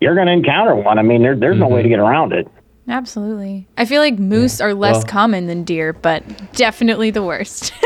you're 0.00 0.14
gonna 0.14 0.32
encounter 0.32 0.74
one. 0.74 0.98
I 0.98 1.02
mean, 1.02 1.22
there, 1.22 1.36
there's 1.36 1.58
no 1.58 1.68
way 1.68 1.82
to 1.82 1.88
mm-hmm. 1.88 1.96
get 1.96 2.00
around 2.00 2.32
it. 2.32 2.48
Absolutely. 2.88 3.68
I 3.76 3.84
feel 3.84 4.00
like 4.00 4.18
moose 4.18 4.60
are 4.60 4.74
less 4.74 4.96
Well- 4.96 5.04
common 5.04 5.46
than 5.46 5.64
deer, 5.64 5.92
but 5.92 6.22
definitely 6.52 7.10
the 7.10 7.22
worst. 7.22 7.72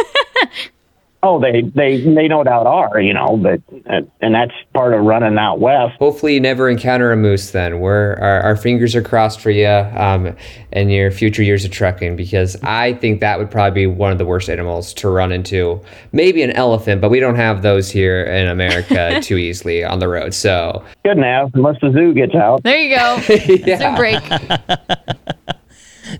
Oh, 1.23 1.41
they, 1.41 1.63
they, 1.63 2.01
they 2.03 2.29
no 2.29 2.45
doubt 2.45 2.67
are, 2.67 3.01
you 3.01 3.13
know, 3.13 3.37
but, 3.37 3.61
and 3.87 4.09
and 4.21 4.35
that's 4.35 4.53
part 4.75 4.95
of 4.95 5.03
running 5.03 5.37
out 5.39 5.59
west. 5.59 5.97
Hopefully, 5.99 6.35
you 6.35 6.41
never 6.41 6.69
encounter 6.69 7.11
a 7.11 7.17
moose. 7.17 7.51
Then 7.51 7.81
we're 7.81 8.15
our, 8.21 8.43
our 8.43 8.57
fingers 8.57 8.95
are 8.95 9.03
crossed 9.03 9.41
for 9.41 9.51
you 9.51 9.67
um, 9.67 10.37
in 10.73 10.89
your 10.91 11.11
future 11.11 11.43
years 11.43 11.65
of 11.65 11.73
trucking 11.73 12.15
because 12.17 12.57
I 12.63 12.93
think 12.95 13.21
that 13.21 13.39
would 13.39 13.51
probably 13.51 13.83
be 13.83 13.87
one 13.87 14.13
of 14.13 14.19
the 14.19 14.27
worst 14.27 14.49
animals 14.49 14.93
to 14.95 15.09
run 15.09 15.33
into. 15.33 15.81
Maybe 16.13 16.43
an 16.43 16.53
elephant, 16.53 17.01
but 17.01 17.11
we 17.11 17.19
don't 17.19 17.37
have 17.37 17.63
those 17.63 17.91
here 17.91 18.23
in 18.23 18.47
America 18.47 19.21
too 19.23 19.37
easily 19.39 19.83
on 19.83 19.99
the 19.99 20.09
road. 20.09 20.33
So 20.35 20.85
Couldn't 21.05 21.25
have 21.25 21.51
unless 21.55 21.81
the 21.81 21.91
zoo 21.93 22.13
gets 22.15 22.35
out. 22.35 22.63
there 22.63 22.79
you 22.79 22.95
go. 22.95 23.21
yeah. 23.67 23.79
Zoo 23.79 23.97
break. 23.97 24.23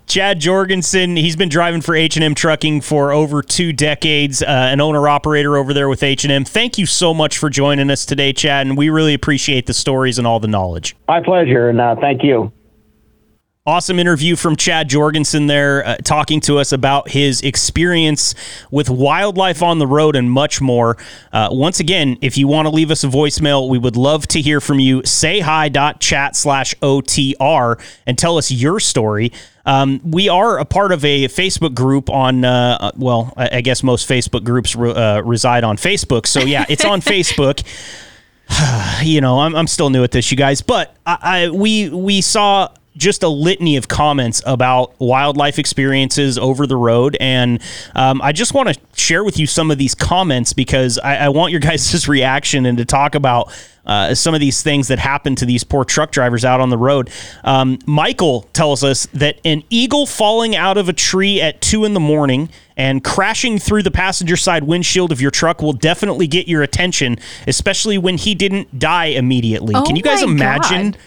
Chad 0.07 0.39
Jorgensen, 0.39 1.17
he's 1.17 1.35
been 1.35 1.49
driving 1.49 1.81
for 1.81 1.93
H&M 1.93 2.33
Trucking 2.33 2.79
for 2.79 3.11
over 3.11 3.41
two 3.41 3.73
decades, 3.73 4.41
uh, 4.41 4.45
an 4.45 4.79
owner-operator 4.79 5.57
over 5.57 5.73
there 5.73 5.89
with 5.89 6.01
H&M. 6.01 6.45
Thank 6.45 6.77
you 6.77 6.85
so 6.85 7.13
much 7.13 7.37
for 7.37 7.49
joining 7.49 7.91
us 7.91 8.05
today, 8.05 8.31
Chad, 8.31 8.67
and 8.67 8.77
we 8.77 8.89
really 8.89 9.13
appreciate 9.13 9.65
the 9.65 9.73
stories 9.73 10.17
and 10.17 10.25
all 10.25 10.39
the 10.39 10.47
knowledge. 10.47 10.95
My 11.09 11.21
pleasure, 11.21 11.67
and 11.67 11.81
uh, 11.81 11.97
thank 11.99 12.23
you. 12.23 12.53
Awesome 13.67 13.99
interview 13.99 14.37
from 14.37 14.55
Chad 14.55 14.87
Jorgensen 14.87 15.47
there, 15.47 15.85
uh, 15.85 15.97
talking 15.97 16.39
to 16.39 16.57
us 16.57 16.71
about 16.71 17.09
his 17.09 17.41
experience 17.41 18.33
with 18.71 18.89
wildlife 18.89 19.61
on 19.61 19.77
the 19.77 19.85
road 19.85 20.15
and 20.15 20.31
much 20.31 20.61
more. 20.61 20.95
Uh, 21.33 21.49
once 21.51 21.81
again, 21.81 22.17
if 22.21 22.37
you 22.37 22.47
want 22.47 22.65
to 22.65 22.69
leave 22.69 22.91
us 22.91 23.03
a 23.03 23.07
voicemail, 23.07 23.67
we 23.67 23.77
would 23.77 23.97
love 23.97 24.25
to 24.29 24.39
hear 24.39 24.61
from 24.61 24.79
you. 24.79 25.01
Say 25.03 25.41
hi. 25.41 25.67
Chat 25.99 26.37
slash 26.37 26.75
OTR 26.75 27.77
and 28.05 28.17
tell 28.17 28.37
us 28.37 28.49
your 28.51 28.79
story. 28.79 29.33
Um, 29.65 29.99
we 30.01 30.29
are 30.29 30.59
a 30.59 30.65
part 30.65 30.93
of 30.93 31.03
a 31.03 31.25
Facebook 31.27 31.75
group 31.75 32.09
on, 32.09 32.45
uh, 32.45 32.77
uh, 32.79 32.91
well, 32.95 33.33
I 33.35 33.59
guess 33.59 33.83
most 33.83 34.07
Facebook 34.07 34.45
groups 34.45 34.77
re- 34.77 34.93
uh, 34.93 35.19
reside 35.23 35.65
on 35.65 35.75
Facebook. 35.75 36.25
So, 36.25 36.39
yeah, 36.39 36.63
it's 36.69 36.85
on 36.85 37.01
Facebook 37.01 37.65
you 39.03 39.21
know, 39.21 39.39
I'm, 39.39 39.55
I'm 39.55 39.67
still 39.67 39.89
new 39.89 40.03
at 40.03 40.11
this, 40.11 40.31
you 40.31 40.37
guys, 40.37 40.61
but 40.61 40.95
I, 41.05 41.17
I 41.21 41.49
we 41.49 41.89
we 41.89 42.21
saw 42.21 42.69
just 42.97 43.23
a 43.23 43.27
litany 43.27 43.77
of 43.77 43.87
comments 43.87 44.41
about 44.45 44.99
wildlife 44.99 45.59
experiences 45.59 46.37
over 46.37 46.67
the 46.67 46.75
road, 46.75 47.15
and 47.19 47.61
um, 47.95 48.21
I 48.21 48.31
just 48.31 48.53
want 48.53 48.69
to 48.69 48.79
share 48.95 49.23
with 49.23 49.39
you 49.39 49.47
some 49.47 49.71
of 49.71 49.77
these 49.77 49.95
comments 49.95 50.53
because 50.53 50.99
I, 50.99 51.17
I 51.17 51.29
want 51.29 51.51
your 51.51 51.61
guys' 51.61 52.07
reaction 52.07 52.65
and 52.65 52.77
to 52.77 52.85
talk 52.85 53.15
about. 53.15 53.53
Uh, 53.85 54.13
some 54.13 54.33
of 54.33 54.41
these 54.41 54.61
things 54.61 54.89
that 54.89 54.99
happen 54.99 55.33
to 55.33 55.45
these 55.45 55.63
poor 55.63 55.85
truck 55.85 56.11
drivers 56.11 56.43
out 56.43 56.59
on 56.59 56.69
the 56.69 56.77
road. 56.77 57.09
Um, 57.45 57.79
Michael 57.85 58.41
tells 58.51 58.83
us 58.83 59.05
that 59.13 59.39
an 59.45 59.63
eagle 59.69 60.05
falling 60.05 60.57
out 60.57 60.77
of 60.77 60.89
a 60.89 60.93
tree 60.93 61.39
at 61.39 61.61
two 61.61 61.85
in 61.85 61.93
the 61.93 61.99
morning 62.01 62.49
and 62.75 63.01
crashing 63.01 63.57
through 63.59 63.83
the 63.83 63.91
passenger 63.91 64.35
side 64.35 64.63
windshield 64.63 65.13
of 65.13 65.21
your 65.21 65.31
truck 65.31 65.61
will 65.61 65.71
definitely 65.71 66.27
get 66.27 66.49
your 66.49 66.63
attention, 66.63 67.17
especially 67.47 67.97
when 67.97 68.17
he 68.17 68.35
didn't 68.35 68.77
die 68.77 69.05
immediately. 69.05 69.73
Oh 69.73 69.83
Can 69.83 69.95
you 69.95 70.03
guys 70.03 70.21
imagine 70.21 70.91
God. 70.91 70.99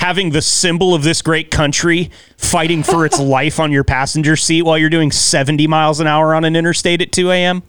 Having 0.00 0.30
the 0.30 0.40
symbol 0.40 0.94
of 0.94 1.02
this 1.02 1.20
great 1.20 1.50
country 1.50 2.10
fighting 2.38 2.82
for 2.82 3.04
its 3.04 3.18
life 3.36 3.60
on 3.60 3.70
your 3.70 3.84
passenger 3.84 4.34
seat 4.34 4.62
while 4.62 4.78
you're 4.78 4.88
doing 4.88 5.10
70 5.12 5.66
miles 5.66 6.00
an 6.00 6.06
hour 6.06 6.34
on 6.34 6.42
an 6.44 6.56
interstate 6.56 7.02
at 7.02 7.12
2 7.12 7.30
a.m.? 7.30 7.62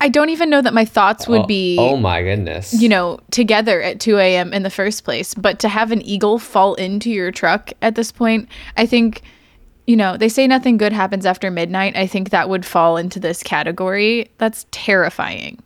I 0.00 0.08
don't 0.08 0.30
even 0.30 0.48
know 0.48 0.62
that 0.62 0.72
my 0.72 0.86
thoughts 0.86 1.28
would 1.28 1.42
Oh- 1.42 1.46
be, 1.46 1.76
Oh 1.78 1.96
my 1.98 2.22
goodness. 2.22 2.72
you 2.72 2.88
know, 2.88 3.20
together 3.30 3.82
at 3.82 4.00
2 4.00 4.16
a.m. 4.18 4.54
in 4.54 4.62
the 4.62 4.70
first 4.70 5.04
place. 5.04 5.34
But 5.34 5.58
to 5.60 5.68
have 5.68 5.92
an 5.92 6.00
eagle 6.02 6.38
fall 6.38 6.72
into 6.74 7.10
your 7.10 7.30
truck 7.30 7.70
at 7.82 7.94
this 7.96 8.10
point, 8.10 8.48
I 8.78 8.86
think, 8.86 9.20
you 9.86 9.96
know, 9.96 10.16
they 10.16 10.30
say 10.30 10.46
nothing 10.46 10.78
good 10.78 10.94
happens 10.94 11.26
after 11.26 11.50
midnight. 11.50 11.96
I 11.96 12.06
think 12.06 12.30
that 12.30 12.48
would 12.48 12.64
fall 12.64 12.96
into 12.96 13.20
this 13.20 13.42
category. 13.42 14.30
That's 14.38 14.64
terrifying. 14.70 15.62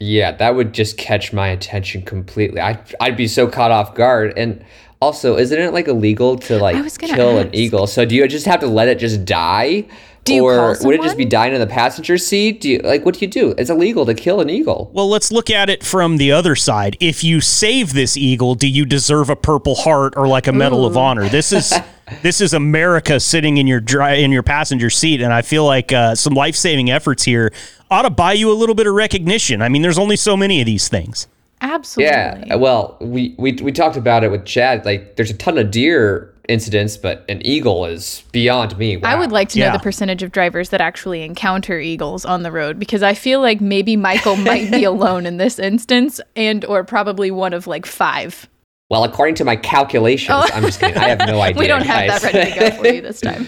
Yeah, 0.00 0.32
that 0.32 0.56
would 0.56 0.72
just 0.74 0.96
catch 0.98 1.32
my 1.32 1.46
attention 1.48 2.02
completely. 2.02 2.60
I 2.60 2.80
I'd 3.00 3.16
be 3.16 3.28
so 3.28 3.46
caught 3.46 3.70
off 3.70 3.94
guard. 3.94 4.32
And 4.36 4.64
also, 5.02 5.36
isn't 5.36 5.58
it 5.58 5.72
like 5.72 5.88
illegal 5.88 6.36
to 6.36 6.58
like 6.58 6.82
was 6.82 6.96
gonna 6.96 7.14
kill 7.14 7.38
an 7.38 7.52
eagle? 7.52 7.88
So 7.88 8.04
do 8.04 8.14
you 8.14 8.26
just 8.28 8.46
have 8.46 8.60
to 8.60 8.68
let 8.68 8.86
it 8.86 9.00
just 9.00 9.24
die? 9.24 9.84
Do 10.24 10.32
you 10.32 10.44
or 10.44 10.76
call 10.76 10.86
would 10.86 10.94
it 10.94 11.02
just 11.02 11.16
be 11.16 11.24
dying 11.24 11.52
in 11.52 11.58
the 11.58 11.66
passenger 11.66 12.16
seat? 12.16 12.60
Do 12.60 12.70
you 12.70 12.78
like 12.78 13.04
what 13.04 13.16
do 13.16 13.24
you 13.24 13.30
do? 13.30 13.52
It's 13.58 13.68
illegal 13.68 14.06
to 14.06 14.14
kill 14.14 14.40
an 14.40 14.48
eagle. 14.48 14.92
Well, 14.94 15.08
let's 15.08 15.32
look 15.32 15.50
at 15.50 15.68
it 15.68 15.82
from 15.82 16.18
the 16.18 16.30
other 16.30 16.54
side. 16.54 16.96
If 17.00 17.24
you 17.24 17.40
save 17.40 17.94
this 17.94 18.16
eagle, 18.16 18.54
do 18.54 18.68
you 18.68 18.86
deserve 18.86 19.28
a 19.28 19.34
Purple 19.34 19.74
Heart 19.74 20.14
or 20.16 20.28
like 20.28 20.46
a 20.46 20.52
Medal 20.52 20.86
of 20.86 20.96
Honor? 20.96 21.28
This 21.28 21.52
is 21.52 21.74
this 22.22 22.40
is 22.40 22.54
America 22.54 23.18
sitting 23.18 23.56
in 23.56 23.66
your 23.66 23.80
dry, 23.80 24.12
in 24.14 24.30
your 24.30 24.44
passenger 24.44 24.88
seat, 24.88 25.20
and 25.20 25.32
I 25.32 25.42
feel 25.42 25.64
like 25.64 25.92
uh, 25.92 26.14
some 26.14 26.34
life 26.34 26.54
saving 26.54 26.92
efforts 26.92 27.24
here 27.24 27.52
ought 27.90 28.02
to 28.02 28.10
buy 28.10 28.34
you 28.34 28.52
a 28.52 28.54
little 28.54 28.76
bit 28.76 28.86
of 28.86 28.94
recognition. 28.94 29.62
I 29.62 29.68
mean, 29.68 29.82
there's 29.82 29.98
only 29.98 30.16
so 30.16 30.36
many 30.36 30.60
of 30.60 30.66
these 30.66 30.88
things. 30.88 31.26
Absolutely. 31.62 32.12
Yeah. 32.48 32.56
Well, 32.56 32.96
we, 33.00 33.34
we 33.38 33.52
we 33.62 33.72
talked 33.72 33.96
about 33.96 34.24
it 34.24 34.30
with 34.30 34.44
Chad. 34.44 34.84
Like, 34.84 35.16
there's 35.16 35.30
a 35.30 35.34
ton 35.34 35.56
of 35.58 35.70
deer 35.70 36.28
incidents, 36.48 36.96
but 36.96 37.24
an 37.28 37.40
eagle 37.46 37.86
is 37.86 38.24
beyond 38.32 38.76
me. 38.76 39.00
I 39.04 39.14
would 39.14 39.30
like 39.30 39.48
to 39.50 39.58
Yeah. 39.60 39.68
know 39.68 39.74
the 39.74 39.82
percentage 39.82 40.24
of 40.24 40.32
drivers 40.32 40.70
that 40.70 40.80
actually 40.80 41.22
encounter 41.22 41.78
eagles 41.78 42.24
on 42.24 42.42
the 42.42 42.50
road 42.50 42.78
because 42.80 43.02
I 43.02 43.14
feel 43.14 43.40
like 43.40 43.60
maybe 43.60 43.96
Michael 43.96 44.34
might 44.36 44.70
be 44.70 44.82
alone 44.94 45.24
in 45.24 45.36
this 45.36 45.60
instance 45.60 46.20
and 46.34 46.64
or 46.64 46.82
probably 46.82 47.30
one 47.30 47.52
of 47.54 47.68
like 47.68 47.86
5. 47.86 48.48
Well, 48.90 49.04
according 49.04 49.36
to 49.36 49.44
my 49.44 49.54
calculations, 49.56 50.36
oh. 50.36 50.50
I'm 50.52 50.64
just 50.64 50.80
kidding. 50.80 50.98
I 50.98 51.08
have 51.08 51.20
no 51.20 51.40
idea. 51.40 51.56
Oh. 51.56 51.60
we 51.60 51.66
don't 51.68 51.86
have 51.86 52.08
guys. 52.10 52.22
that 52.22 52.34
ready 52.34 52.52
to 52.52 52.58
go 52.58 52.70
for 52.76 52.86
you 52.88 53.00
this 53.00 53.20
time. 53.22 53.46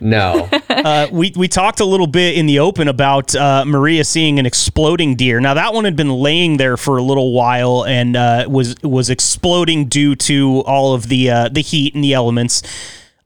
No. 0.00 0.48
uh, 0.68 1.08
we 1.10 1.32
we 1.36 1.48
talked 1.48 1.80
a 1.80 1.84
little 1.84 2.06
bit 2.06 2.36
in 2.36 2.46
the 2.46 2.58
open 2.58 2.88
about 2.88 3.34
uh, 3.34 3.64
Maria 3.66 4.04
seeing 4.04 4.38
an 4.38 4.46
exploding 4.46 5.16
deer. 5.16 5.40
Now 5.40 5.54
that 5.54 5.74
one 5.74 5.84
had 5.84 5.96
been 5.96 6.10
laying 6.10 6.56
there 6.56 6.76
for 6.76 6.96
a 6.96 7.02
little 7.02 7.32
while 7.32 7.84
and 7.84 8.16
uh, 8.16 8.46
was 8.48 8.74
was 8.82 9.10
exploding 9.10 9.86
due 9.86 10.14
to 10.16 10.60
all 10.66 10.94
of 10.94 11.08
the 11.08 11.30
uh, 11.30 11.48
the 11.48 11.62
heat 11.62 11.94
and 11.94 12.02
the 12.02 12.14
elements. 12.14 12.62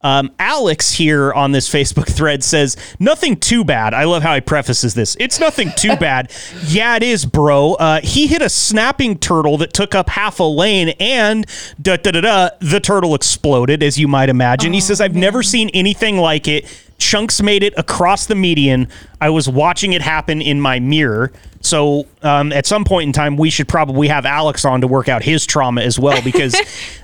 Um, 0.03 0.31
Alex 0.39 0.93
here 0.93 1.31
on 1.33 1.53
this 1.53 1.69
Facebook 1.69 2.09
thread 2.09 2.43
says 2.43 2.77
nothing 2.99 3.37
too 3.37 3.65
bad. 3.65 3.93
I 3.93 4.05
love 4.05 4.23
how 4.23 4.35
he 4.35 4.41
prefaces 4.41 4.95
this. 4.95 5.15
It's 5.21 5.39
nothing 5.39 5.73
too 5.77 5.95
bad. 6.01 6.33
Yeah, 6.67 6.97
it 6.97 7.03
is, 7.03 7.27
bro. 7.27 7.75
Uh, 7.75 8.01
he 8.03 8.27
hit 8.27 8.41
a 8.41 8.49
snapping 8.49 9.19
turtle 9.19 9.59
that 9.59 9.75
took 9.75 9.95
up 9.95 10.09
half 10.09 10.41
a 10.41 10.45
lane, 10.45 10.91
and 11.01 11.47
da 11.81 11.97
da 11.99 12.13
da 12.13 12.21
da. 12.23 12.51
The 12.61 12.81
turtle 12.81 13.15
exploded, 13.15 13.83
as 13.83 13.99
you 13.99 14.09
might 14.09 14.31
imagine. 14.31 14.73
he 14.73 14.81
says, 14.81 15.03
"I've 15.03 15.15
never 15.17 15.43
seen 15.43 15.69
anything 15.75 16.17
like 16.17 16.49
it." 16.49 16.65
Chunks 16.97 17.43
made 17.43 17.63
it 17.63 17.73
across 17.79 18.27
the 18.27 18.35
median. 18.35 18.87
I 19.23 19.31
was 19.31 19.49
watching 19.49 19.95
it 19.95 20.03
happen 20.03 20.43
in 20.43 20.61
my 20.61 20.81
mirror. 20.81 21.33
So 21.63 22.07
um, 22.23 22.53
at 22.53 22.67
some 22.67 22.85
point 22.85 23.07
in 23.09 23.13
time, 23.15 23.37
we 23.39 23.49
should 23.49 23.69
probably 23.69 24.09
have 24.09 24.27
Alex 24.27 24.67
on 24.67 24.83
to 24.83 24.87
work 24.87 25.09
out 25.09 25.23
his 25.23 25.45
trauma 25.45 25.83
as 25.83 25.99
well 25.99 26.23
because. 26.23 26.57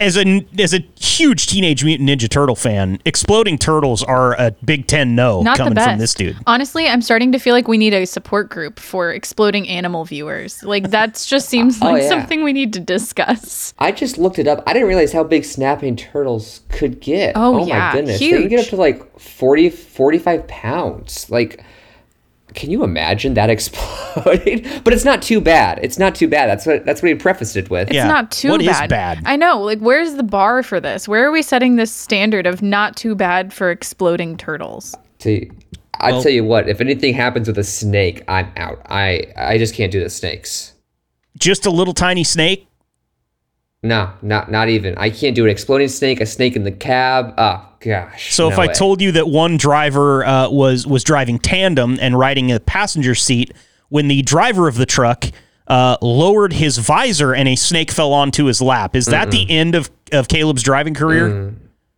As 0.00 0.16
a 0.16 0.46
as 0.58 0.72
a 0.72 0.78
huge 0.98 1.46
Teenage 1.46 1.84
Mutant 1.84 2.08
Ninja 2.08 2.26
Turtle 2.26 2.56
fan, 2.56 2.98
exploding 3.04 3.58
turtles 3.58 4.02
are 4.02 4.32
a 4.40 4.50
Big 4.64 4.86
Ten 4.86 5.14
no 5.14 5.42
Not 5.42 5.58
coming 5.58 5.74
from 5.74 5.98
this 5.98 6.14
dude. 6.14 6.38
Honestly, 6.46 6.88
I'm 6.88 7.02
starting 7.02 7.32
to 7.32 7.38
feel 7.38 7.52
like 7.52 7.68
we 7.68 7.76
need 7.76 7.92
a 7.92 8.06
support 8.06 8.48
group 8.48 8.80
for 8.80 9.12
exploding 9.12 9.68
animal 9.68 10.06
viewers. 10.06 10.62
Like 10.62 10.88
that 10.90 11.22
just 11.28 11.50
seems 11.50 11.78
Oh, 11.82 11.92
like 11.92 12.02
yeah. 12.04 12.08
something 12.08 12.42
we 12.42 12.54
need 12.54 12.72
to 12.72 12.80
discuss. 12.80 13.74
I 13.78 13.92
just 13.92 14.16
looked 14.16 14.38
it 14.38 14.48
up. 14.48 14.62
I 14.66 14.72
didn't 14.72 14.88
realize 14.88 15.12
how 15.12 15.22
big 15.22 15.44
snapping 15.44 15.96
turtles 15.96 16.62
could 16.70 17.00
get. 17.00 17.34
Oh, 17.36 17.56
oh 17.56 17.60
my 17.60 17.66
yeah, 17.66 17.92
goodness. 17.92 18.20
They 18.20 18.30
can 18.30 18.48
get 18.48 18.60
up 18.60 18.66
to 18.70 18.76
like 18.76 19.20
40, 19.20 19.68
45 19.68 20.48
pounds. 20.48 21.28
Like, 21.28 21.62
can 22.54 22.70
you 22.70 22.82
imagine 22.84 23.34
that 23.34 23.50
exploding? 23.56 24.66
but 24.84 24.92
it's 24.92 25.04
not 25.04 25.22
too 25.22 25.40
bad. 25.40 25.78
It's 25.82 25.98
not 25.98 26.14
too 26.14 26.28
bad. 26.28 26.46
That's 26.48 26.66
what 26.66 26.84
that's 26.84 27.02
what 27.02 27.08
he 27.08 27.14
prefaced 27.14 27.56
it 27.56 27.70
with. 27.70 27.88
It's 27.88 27.94
Yeah. 27.96 28.08
not 28.08 28.30
too 28.30 28.50
What 28.50 28.60
is 28.62 28.68
bad. 28.68 28.90
bad? 28.90 29.22
I 29.24 29.36
know. 29.36 29.60
Like, 29.62 29.78
where's 29.78 30.14
the 30.14 30.22
bar 30.22 30.62
for 30.62 30.80
this? 30.80 31.06
Where 31.08 31.26
are 31.26 31.30
we 31.32 31.42
setting 31.42 31.76
this 31.76 31.92
standard 31.92 32.46
of 32.46 32.62
not 32.62 32.96
too 32.96 33.14
bad 33.14 33.52
for 33.52 33.70
exploding 33.70 34.36
turtles? 34.36 34.94
See, 35.18 35.50
I 36.00 36.10
tell 36.12 36.30
you 36.32 36.44
what, 36.44 36.68
if 36.68 36.80
anything 36.80 37.12
happens 37.14 37.46
with 37.46 37.58
a 37.58 37.64
snake, 37.64 38.22
I'm 38.28 38.50
out. 38.56 38.80
I 38.88 39.26
I 39.36 39.58
just 39.58 39.74
can't 39.74 39.92
do 39.92 40.02
the 40.02 40.10
snakes. 40.10 40.72
Just 41.38 41.66
a 41.66 41.70
little 41.70 41.94
tiny 41.94 42.24
snake. 42.24 42.66
No, 43.82 44.12
not 44.20 44.50
not 44.50 44.68
even. 44.68 44.96
I 44.98 45.08
can't 45.08 45.34
do 45.34 45.44
an 45.44 45.50
exploding 45.50 45.88
snake, 45.88 46.20
a 46.20 46.26
snake 46.26 46.54
in 46.54 46.64
the 46.64 46.72
cab. 46.72 47.32
Oh 47.38 47.66
gosh. 47.80 48.34
So 48.34 48.50
if 48.50 48.58
I 48.58 48.66
way. 48.66 48.74
told 48.74 49.00
you 49.00 49.12
that 49.12 49.28
one 49.28 49.56
driver 49.56 50.24
uh, 50.24 50.50
was 50.50 50.86
was 50.86 51.02
driving 51.02 51.38
tandem 51.38 51.98
and 52.00 52.18
riding 52.18 52.52
a 52.52 52.60
passenger 52.60 53.14
seat, 53.14 53.54
when 53.88 54.08
the 54.08 54.20
driver 54.22 54.68
of 54.68 54.74
the 54.74 54.84
truck 54.84 55.24
uh, 55.66 55.96
lowered 56.02 56.52
his 56.52 56.76
visor 56.76 57.32
and 57.32 57.48
a 57.48 57.56
snake 57.56 57.90
fell 57.90 58.12
onto 58.12 58.44
his 58.44 58.60
lap, 58.60 58.94
is 58.94 59.06
that 59.06 59.30
the 59.30 59.50
end 59.50 59.74
of 59.74 59.90
of 60.12 60.28
Caleb's 60.28 60.62
driving 60.62 60.92
career? 60.92 61.54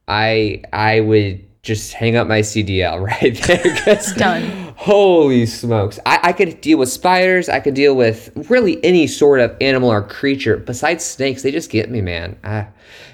I 0.07 0.63
I 0.73 1.01
would 1.01 1.45
just 1.63 1.93
hang 1.93 2.17
up 2.17 2.27
my 2.27 2.41
CDL 2.41 3.01
right 3.07 3.41
there. 3.43 4.01
Done. 4.17 4.75
Holy 4.77 5.47
smokes. 5.47 6.01
I, 6.05 6.19
I 6.25 6.33
could 6.33 6.61
deal 6.61 6.79
with 6.79 6.89
spiders. 6.89 7.49
I 7.49 7.61
could 7.61 7.75
deal 7.75 7.95
with 7.95 8.33
really 8.51 8.85
any 8.85 9.07
sort 9.07 9.39
of 9.39 9.57
animal 9.61 9.89
or 9.89 10.03
creature. 10.03 10.57
Besides 10.57 11.05
snakes, 11.05 11.43
they 11.43 11.53
just 11.53 11.71
get 11.71 11.89
me, 11.89 12.01
man. 12.01 12.37
Uh, 12.43 12.65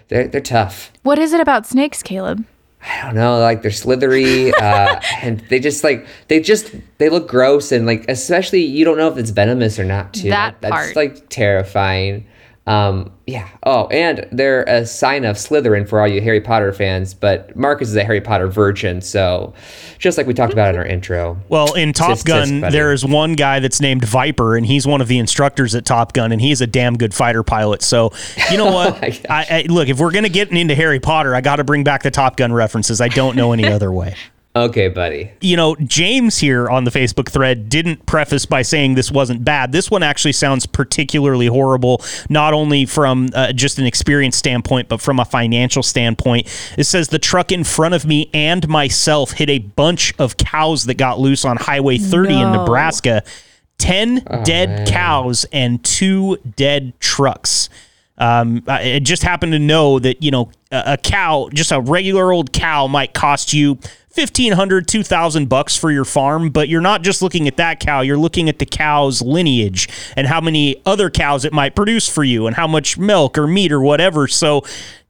they're, 0.09 0.29
they're 0.29 0.41
tough. 0.41 0.91
What 1.03 1.19
is 1.19 1.35
it 1.35 1.43
about 1.43 1.67
snakes, 1.67 2.03
Caleb? 2.03 2.47
I 2.81 3.05
don't 3.05 3.17
know, 3.17 3.39
like 3.41 3.61
they're 3.61 3.73
slithery, 3.73 4.55
uh, 4.55 5.01
and 5.21 5.41
they 5.51 5.59
just 5.59 5.83
like 5.83 6.07
they 6.29 6.39
just 6.41 6.73
they 6.99 7.09
look 7.09 7.29
gross, 7.29 7.73
and 7.73 7.87
like 7.87 8.09
especially 8.09 8.65
you 8.65 8.85
don't 8.85 8.97
know 8.97 9.09
if 9.11 9.19
it's 9.19 9.31
venomous 9.31 9.81
or 9.81 9.85
not. 9.85 10.15
Too. 10.15 10.31
That 10.31 10.61
that's 10.61 10.73
part. 10.73 10.97
like 10.97 11.29
terrifying. 11.29 12.25
Um, 12.69 13.11
yeah. 13.27 13.49
Oh, 13.63 13.87
and 13.87 14.29
they're 14.31 14.63
a 14.65 14.85
sign 14.85 15.25
of 15.25 15.37
Slytherin 15.37 15.89
for 15.89 16.03
all 16.03 16.07
you 16.07 16.21
Harry 16.21 16.41
Potter 16.43 16.71
fans. 16.73 17.15
But 17.15 17.57
Marcus 17.57 17.89
is 17.89 17.97
a 17.97 18.05
Harry 18.05 18.21
Potter 18.21 18.47
virgin, 18.47 19.01
so 19.01 19.55
just 19.99 20.19
like 20.19 20.27
we 20.27 20.35
talked 20.35 20.53
about 20.53 20.75
in 20.75 20.79
our 20.79 20.87
intro. 20.87 21.39
Well, 21.49 21.73
in 21.75 21.95
Top 21.95 22.11
tisk, 22.19 22.27
Gun, 22.27 22.61
buddy. 22.61 22.73
there 22.73 22.93
is 22.93 23.07
one 23.07 23.33
guy 23.33 23.59
that's 23.61 23.81
named 23.81 24.05
Viper, 24.05 24.55
and 24.55 24.67
he's 24.67 24.87
one 24.87 25.01
of 25.01 25.09
the 25.09 25.19
instructors 25.19 25.75
at 25.75 25.87
Top 25.87 26.13
Gun, 26.13 26.31
and 26.31 26.43
he's 26.43 26.61
a 26.61 26.67
damn 26.67 26.99
good 26.99 27.15
fighter 27.15 27.43
pilot. 27.43 27.81
So, 27.81 28.13
you 28.51 28.59
know 28.59 28.67
what? 28.73 29.01
gosh. 29.01 29.21
I, 29.31 29.47
I, 29.51 29.67
look, 29.69 29.89
if 29.89 29.99
we're 29.99 30.13
gonna 30.13 30.29
get 30.29 30.51
into 30.51 30.75
Harry 30.75 31.01
Potter, 31.01 31.35
I 31.35 31.41
got 31.41 31.57
to 31.57 31.65
bring 31.65 31.85
back 31.85 32.03
the 32.03 32.11
Top 32.11 32.37
Gun 32.37 32.53
references. 32.53 33.01
I 33.01 33.09
don't 33.09 33.35
know 33.35 33.53
any 33.53 33.65
other 33.65 33.91
way. 33.91 34.15
Okay, 34.65 34.89
buddy. 34.89 35.31
you 35.41 35.57
know, 35.57 35.77
James 35.77 36.39
here 36.39 36.69
on 36.69 36.85
the 36.85 36.91
Facebook 36.91 37.31
thread 37.31 37.69
didn't 37.69 38.07
preface 38.07 38.47
by 38.47 38.63
saying 38.63 38.95
this 38.95 39.11
wasn't 39.11 39.45
bad. 39.45 39.73
This 39.73 39.91
one 39.91 40.03
actually 40.03 40.33
sounds 40.33 40.67
particularly 40.67 41.47
horrible, 41.47 42.03
not 42.29 42.55
only 42.55 42.87
from 42.87 43.29
uh, 43.35 43.53
just 43.53 43.79
an 43.79 43.87
experience 43.87 44.37
standpoint, 44.37 44.89
but 44.89 45.01
from 45.01 45.19
a 45.21 45.25
financial 45.25 45.83
standpoint. 45.83 46.47
It 46.77 46.85
says 46.85 47.09
the 47.09 47.19
truck 47.19 47.53
in 47.53 47.65
front 47.65 47.95
of 47.95 48.05
me 48.05 48.31
and 48.35 48.67
myself 48.69 49.33
hit 49.33 49.49
a 49.51 49.59
bunch 49.59 50.15
of 50.19 50.37
cows 50.37 50.85
that 50.85 50.95
got 50.95 51.19
loose 51.19 51.45
on 51.45 51.57
Highway 51.57 51.99
30 51.99 52.41
in 52.41 52.53
Nebraska. 52.53 53.23
10 53.79 54.25
dead 54.43 54.89
cows 54.89 55.47
and 55.53 55.83
two 55.85 56.37
dead 56.57 56.99
trucks. 57.01 57.69
Um, 58.19 58.65
I 58.67 58.95
I 58.95 58.99
just 58.99 59.23
happened 59.23 59.53
to 59.53 59.61
know 59.61 60.01
that, 60.01 60.23
you 60.23 60.33
know, 60.33 60.51
a, 60.73 60.95
a 60.95 60.97
cow, 60.97 61.49
just 61.55 61.71
a 61.71 61.81
regular 61.81 62.33
old 62.33 62.53
cow 62.53 62.89
might 62.89 63.15
cost 63.15 63.53
you 63.53 63.79
1500 64.19 64.89
2000 64.89 65.49
bucks 65.49 65.77
for 65.77 65.91
your 65.91 66.05
farm, 66.05 66.51
but 66.51 66.69
you're 66.69 66.81
not 66.81 67.03
just 67.03 67.23
looking 67.23 67.47
at 67.47 67.57
that 67.57 67.81
cow, 67.81 68.01
you're 68.01 68.19
looking 68.19 68.49
at 68.49 68.59
the 68.59 68.67
cow's 68.67 69.23
lineage 69.23 69.89
and 70.17 70.27
how 70.27 70.41
many 70.41 70.83
other 70.85 71.09
cows 71.09 71.45
it 71.45 71.53
might 71.53 71.77
produce 71.77 72.09
for 72.09 72.25
you 72.25 72.47
and 72.47 72.57
how 72.57 72.67
much 72.67 72.99
milk 72.99 73.39
or 73.39 73.47
meat 73.47 73.73
or 73.73 73.81
whatever. 73.81 74.27
So 74.27 74.65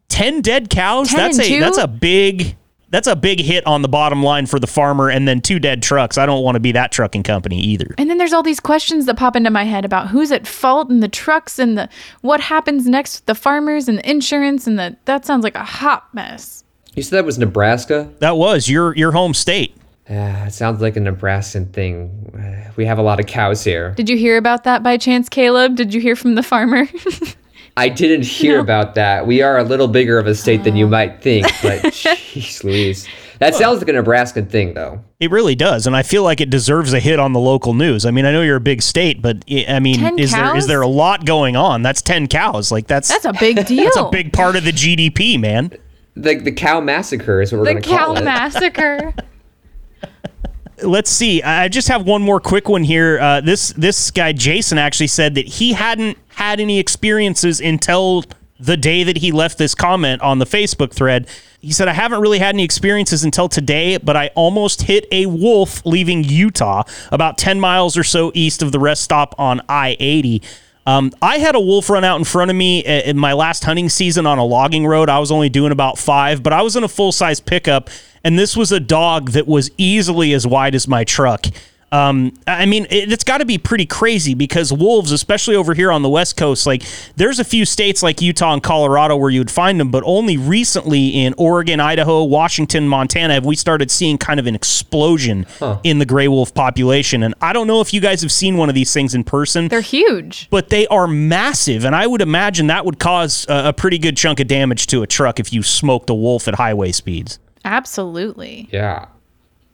10 0.09 0.43
dead 0.43 0.71
cows, 0.71 1.09
10 1.09 1.17
that's 1.17 1.39
a 1.39 1.49
two? 1.49 1.61
that's 1.61 1.79
a 1.79 1.89
big 1.89 2.57
that's 2.91 3.07
a 3.07 3.17
big 3.17 3.41
hit 3.41 3.67
on 3.67 3.83
the 3.83 3.89
bottom 3.89 4.23
line 4.23 4.47
for 4.47 4.59
the 4.59 4.67
farmer 4.67 5.11
and 5.11 5.29
then 5.29 5.41
two 5.41 5.59
dead 5.59 5.83
trucks. 5.83 6.17
I 6.17 6.27
don't 6.27 6.43
want 6.43 6.57
to 6.57 6.61
be 6.61 6.73
that 6.73 6.91
trucking 6.91 7.23
company 7.23 7.61
either. 7.61 7.95
And 7.99 8.09
then 8.09 8.19
there's 8.19 8.33
all 8.33 8.43
these 8.43 8.61
questions 8.61 9.07
that 9.07 9.17
pop 9.17 9.37
into 9.37 9.51
my 9.51 9.65
head 9.65 9.85
about 9.85 10.09
who's 10.09 10.33
at 10.33 10.47
fault 10.47 10.89
and 10.89 11.03
the 11.03 11.09
trucks 11.09 11.59
and 11.59 11.77
the 11.77 11.89
what 12.23 12.41
happens 12.41 12.87
next 12.87 13.19
with 13.19 13.27
the 13.27 13.35
farmers 13.35 13.89
and 13.89 13.99
the 13.99 14.11
insurance 14.11 14.67
and 14.67 14.79
the 14.79 14.97
that 15.05 15.27
sounds 15.27 15.45
like 15.45 15.55
a 15.55 15.65
hot 15.65 16.13
mess. 16.15 16.65
You 16.99 17.03
said 17.05 17.19
that 17.19 17.25
was 17.25 17.39
Nebraska? 17.39 18.11
That 18.19 18.37
was 18.37 18.69
your 18.69 18.93
your 18.97 19.13
home 19.13 19.33
state. 19.33 19.77
Yeah, 20.11 20.47
it 20.47 20.53
sounds 20.53 20.81
like 20.81 20.97
a 20.97 21.01
Nebraskan 21.01 21.67
thing. 21.67 22.11
Uh, 22.35 22.73
We 22.77 22.87
have 22.87 22.99
a 22.99 23.03
lot 23.03 23.21
of 23.21 23.27
cows 23.27 23.63
here. 23.63 23.93
Did 23.93 24.09
you 24.09 24.17
hear 24.17 24.37
about 24.37 24.65
that 24.65 24.83
by 24.83 24.97
chance, 24.97 25.29
Caleb? 25.29 25.77
Did 25.77 25.95
you 25.95 26.01
hear 26.01 26.17
from 26.17 26.35
the 26.35 26.43
farmer? 26.43 26.89
I 27.77 27.89
didn't 27.89 28.25
hear 28.25 28.59
about 28.59 28.97
that. 28.97 29.29
We 29.29 29.43
are 29.43 29.59
a 29.59 29.63
little 29.63 29.87
bigger 29.87 30.19
of 30.19 30.27
a 30.27 30.35
state 30.35 30.65
than 30.65 30.75
you 30.75 30.89
might 30.89 31.23
think, 31.23 31.47
but 31.63 31.83
jeez 31.85 32.65
Louise. 32.65 33.07
That 33.39 33.55
sounds 33.55 33.79
like 33.79 33.89
a 33.89 33.93
Nebraskan 33.93 34.47
thing, 34.47 34.75
though. 34.75 35.05
It 35.21 35.31
really 35.31 35.55
does, 35.55 35.87
and 35.87 35.95
I 35.95 36.03
feel 36.03 36.25
like 36.25 36.41
it 36.41 36.51
deserves 36.51 36.93
a 36.93 36.99
hit 36.99 37.21
on 37.21 37.33
the 37.33 37.39
local 37.39 37.75
news. 37.75 38.05
I 38.05 38.11
mean, 38.11 38.25
I 38.25 38.33
know 38.33 38.43
you're 38.43 38.57
a 38.57 38.61
big 38.61 38.83
state, 38.83 39.23
but 39.23 39.45
I 39.49 39.67
I 39.69 39.79
mean, 39.79 40.01
10 40.01 40.19
is 40.19 40.33
there 40.33 40.57
is 40.57 40.67
there 40.67 40.83
a 40.83 40.89
lot 40.89 41.25
going 41.25 41.55
on? 41.55 41.83
That's 41.83 42.03
ten 42.03 42.27
cows. 42.27 42.73
Like 42.73 42.89
that's 42.89 43.07
That's 43.07 43.25
a 43.27 43.33
big 43.35 43.65
deal. 43.67 43.85
that's 43.85 43.97
a 43.97 44.09
big 44.11 44.33
part 44.33 44.57
of 44.57 44.65
the 44.65 44.73
GDP, 44.73 45.39
man. 45.39 45.71
The, 46.19 46.35
the 46.37 46.53
cow 46.53 46.81
massacre 46.81 47.41
is 47.41 47.53
what 47.53 47.59
we're 47.59 47.65
going 47.67 47.83
to 47.83 47.89
call 47.89 48.13
it. 48.13 48.15
The 48.17 48.21
cow 48.21 48.25
massacre. 48.25 49.15
Let's 50.83 51.11
see. 51.11 51.43
I 51.43 51.65
I 51.65 51.69
just 51.69 51.89
have 51.89 52.07
one 52.07 52.23
more 52.23 52.41
quick 52.41 52.69
one 52.69 52.85
here. 52.85 53.19
Uh, 53.21 53.41
this 53.41 53.73
this 53.73 54.11
guy 54.11 54.33
Jason 54.33 54.79
actually 54.79 55.09
said 55.09 55.35
that 55.35 55.47
he 55.47 55.73
hadn't 55.73 56.19
had 56.29 56.61
any 56.61 56.79
experiences 56.79 57.61
until 57.61 58.25
the 58.61 58.77
day 58.77 59.05
that 59.05 59.19
he 59.19 59.33
left 59.33 59.59
this 59.59 59.75
comment 59.75 60.21
on 60.23 60.39
the 60.39 60.45
Facebook 60.45 60.93
thread. 60.93 61.29
He 61.61 61.73
said, 61.73 61.89
I 61.89 61.93
haven't 61.93 62.21
really 62.21 62.39
had 62.39 62.55
any 62.55 62.65
experiences 62.65 63.25
until 63.25 63.49
today, 63.49 63.97
but 63.97 64.17
I 64.17 64.29
almost 64.35 64.83
hit 64.83 65.07
a 65.11 65.27
wolf 65.27 65.85
leaving 65.85 66.25
Utah, 66.25 66.85
about 67.11 67.39
10 67.39 67.59
miles 67.61 67.97
or 67.97 68.05
so 68.05 68.31
east 68.35 68.63
of 68.63 68.73
the 68.73 68.79
rest 68.79 69.03
stop 69.03 69.35
on 69.39 69.61
I 69.69 69.97
80. 69.99 70.43
Um, 70.89 71.13
I 71.21 71.37
had 71.37 71.55
a 71.55 71.61
wolf 71.61 71.91
run 71.91 72.03
out 72.03 72.17
in 72.17 72.25
front 72.25 72.51
of 72.51 72.57
me 72.57 72.79
in 72.83 73.19
my 73.19 73.35
last 73.35 73.63
hunting 73.63 73.91
season 73.91 74.27
on 74.27 74.39
a 74.39 74.45
logging 74.45 74.87
road. 74.87 75.11
I 75.11 75.19
was 75.19 75.31
only 75.31 75.51
doing 75.51 75.71
about 75.71 75.99
five, 75.99 76.43
but 76.43 76.55
I 76.55 76.63
was 76.63 76.77
in 76.77 76.83
a 76.83 76.89
full 76.89 77.13
size 77.13 77.41
pickup, 77.41 77.91
and 78.25 78.39
this 78.39 78.57
was 78.57 78.73
a 78.73 78.81
dog 78.81 79.33
that 79.33 79.47
was 79.47 79.71
easily 79.77 80.33
as 80.33 80.47
wide 80.47 80.75
as 80.75 80.89
my 80.89 81.05
truck. 81.05 81.45
Um, 81.91 82.35
I 82.47 82.67
mean, 82.67 82.87
it, 82.91 83.11
it's 83.11 83.25
got 83.25 83.39
to 83.39 83.47
be 83.47 83.57
pretty 83.57 83.87
crazy 83.87 84.35
because 84.35 84.71
wolves, 84.73 85.11
especially 85.11 85.57
over 85.57 85.73
here 85.73 85.91
on 85.91 86.03
the 86.03 86.09
West 86.11 86.37
Coast, 86.37 86.67
like 86.67 86.83
there's 87.17 87.39
a 87.39 87.45
few 87.45 87.65
states 87.65 88.03
like 88.03 88.21
Utah 88.21 88.53
and 88.53 88.63
Colorado 88.63 89.17
where 89.17 89.31
you 89.31 89.41
would 89.41 89.51
find 89.51 89.81
them, 89.81 89.91
but 89.91 90.03
only 90.05 90.37
recently 90.37 91.09
in 91.25 91.35
Oregon, 91.39 91.81
Idaho, 91.81 92.25
Washington, 92.25 92.87
Montana 92.89 93.33
have 93.35 93.47
we 93.47 93.57
started 93.57 93.91
seeing 93.91 94.19
kind 94.19 94.39
of 94.39 94.47
an 94.47 94.55
explosion 94.55 95.47
in 95.83 95.99
the 95.99 96.05
gray 96.07 96.29
wolf 96.29 96.53
population. 96.53 97.23
And 97.23 97.35
I 97.41 97.55
don't 97.55 97.67
know 97.67 97.81
if 97.81 97.95
you 97.95 98.01
guys 98.03 98.21
have 98.21 98.33
seen 98.33 98.59
one 98.59 98.69
of 98.69 98.75
these 98.75 98.93
things 98.93 99.15
in 99.15 99.25
person, 99.25 99.69
They're 99.69 99.81
huge. 99.81 100.49
but 100.51 100.69
they 100.69 100.87
are 100.89 101.07
massive, 101.09 101.85
and 101.87 101.97
I 101.97 102.07
would 102.07 102.21
imagine 102.21 102.67
that 102.67 102.85
would 102.85 102.99
cause 102.99 103.47
a, 103.49 103.69
a 103.69 103.73
pretty 103.73 103.99
good 103.99 104.17
chunk 104.17 104.41
of 104.41 104.47
damage 104.47 104.89
to 104.89 105.03
a 105.03 105.07
truck 105.07 105.41
if 105.41 105.53
you 105.55 105.63
smoked 105.63 106.11
a 106.11 106.15
wolf 106.15 106.49
at 106.49 106.55
highway 106.57 106.93
speeds. 106.93 107.39
Absolutely. 107.65 108.69
Yeah. 108.73 109.07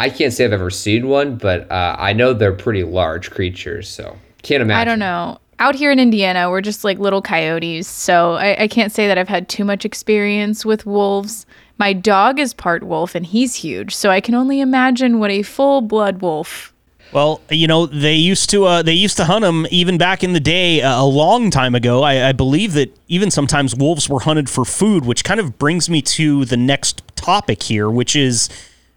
I 0.00 0.10
can't 0.10 0.32
say 0.32 0.44
I've 0.44 0.52
ever 0.52 0.70
seen 0.70 1.08
one, 1.08 1.36
but 1.36 1.70
uh, 1.70 1.96
I 1.98 2.12
know 2.12 2.32
they're 2.32 2.52
pretty 2.52 2.82
large 2.82 3.30
creatures, 3.30 3.88
so 3.88 4.16
can't 4.42 4.62
imagine. 4.62 4.80
I 4.80 4.84
don't 4.84 4.98
know. 4.98 5.38
Out 5.60 5.76
here 5.76 5.92
in 5.92 6.00
Indiana, 6.00 6.50
we're 6.50 6.60
just 6.60 6.82
like 6.82 6.98
little 6.98 7.22
coyotes, 7.22 7.86
so 7.86 8.32
I, 8.34 8.62
I 8.64 8.68
can't 8.68 8.90
say 8.90 9.06
that 9.06 9.18
I've 9.18 9.28
had 9.28 9.48
too 9.48 9.64
much 9.64 9.84
experience 9.84 10.64
with 10.64 10.84
wolves. 10.84 11.46
My 11.78 11.92
dog 11.92 12.40
is 12.40 12.52
part 12.52 12.82
wolf, 12.82 13.14
and 13.14 13.24
he's 13.24 13.54
huge, 13.54 13.94
so 13.94 14.10
I 14.10 14.20
can 14.20 14.34
only 14.34 14.60
imagine 14.60 15.20
what 15.20 15.30
a 15.30 15.42
full 15.42 15.80
blood 15.80 16.20
wolf. 16.20 16.72
Well, 17.12 17.40
you 17.48 17.68
know 17.68 17.86
they 17.86 18.14
used 18.14 18.50
to 18.50 18.64
uh, 18.64 18.82
they 18.82 18.92
used 18.92 19.16
to 19.18 19.24
hunt 19.24 19.42
them 19.42 19.68
even 19.70 19.96
back 19.98 20.24
in 20.24 20.32
the 20.32 20.40
day 20.40 20.82
uh, 20.82 21.00
a 21.00 21.06
long 21.06 21.50
time 21.50 21.76
ago. 21.76 22.02
I, 22.02 22.30
I 22.30 22.32
believe 22.32 22.72
that 22.72 22.92
even 23.06 23.30
sometimes 23.30 23.76
wolves 23.76 24.08
were 24.08 24.20
hunted 24.20 24.50
for 24.50 24.64
food, 24.64 25.04
which 25.04 25.22
kind 25.22 25.38
of 25.38 25.56
brings 25.56 25.88
me 25.88 26.02
to 26.02 26.44
the 26.44 26.56
next 26.56 27.02
topic 27.14 27.62
here, 27.62 27.88
which 27.88 28.16
is. 28.16 28.48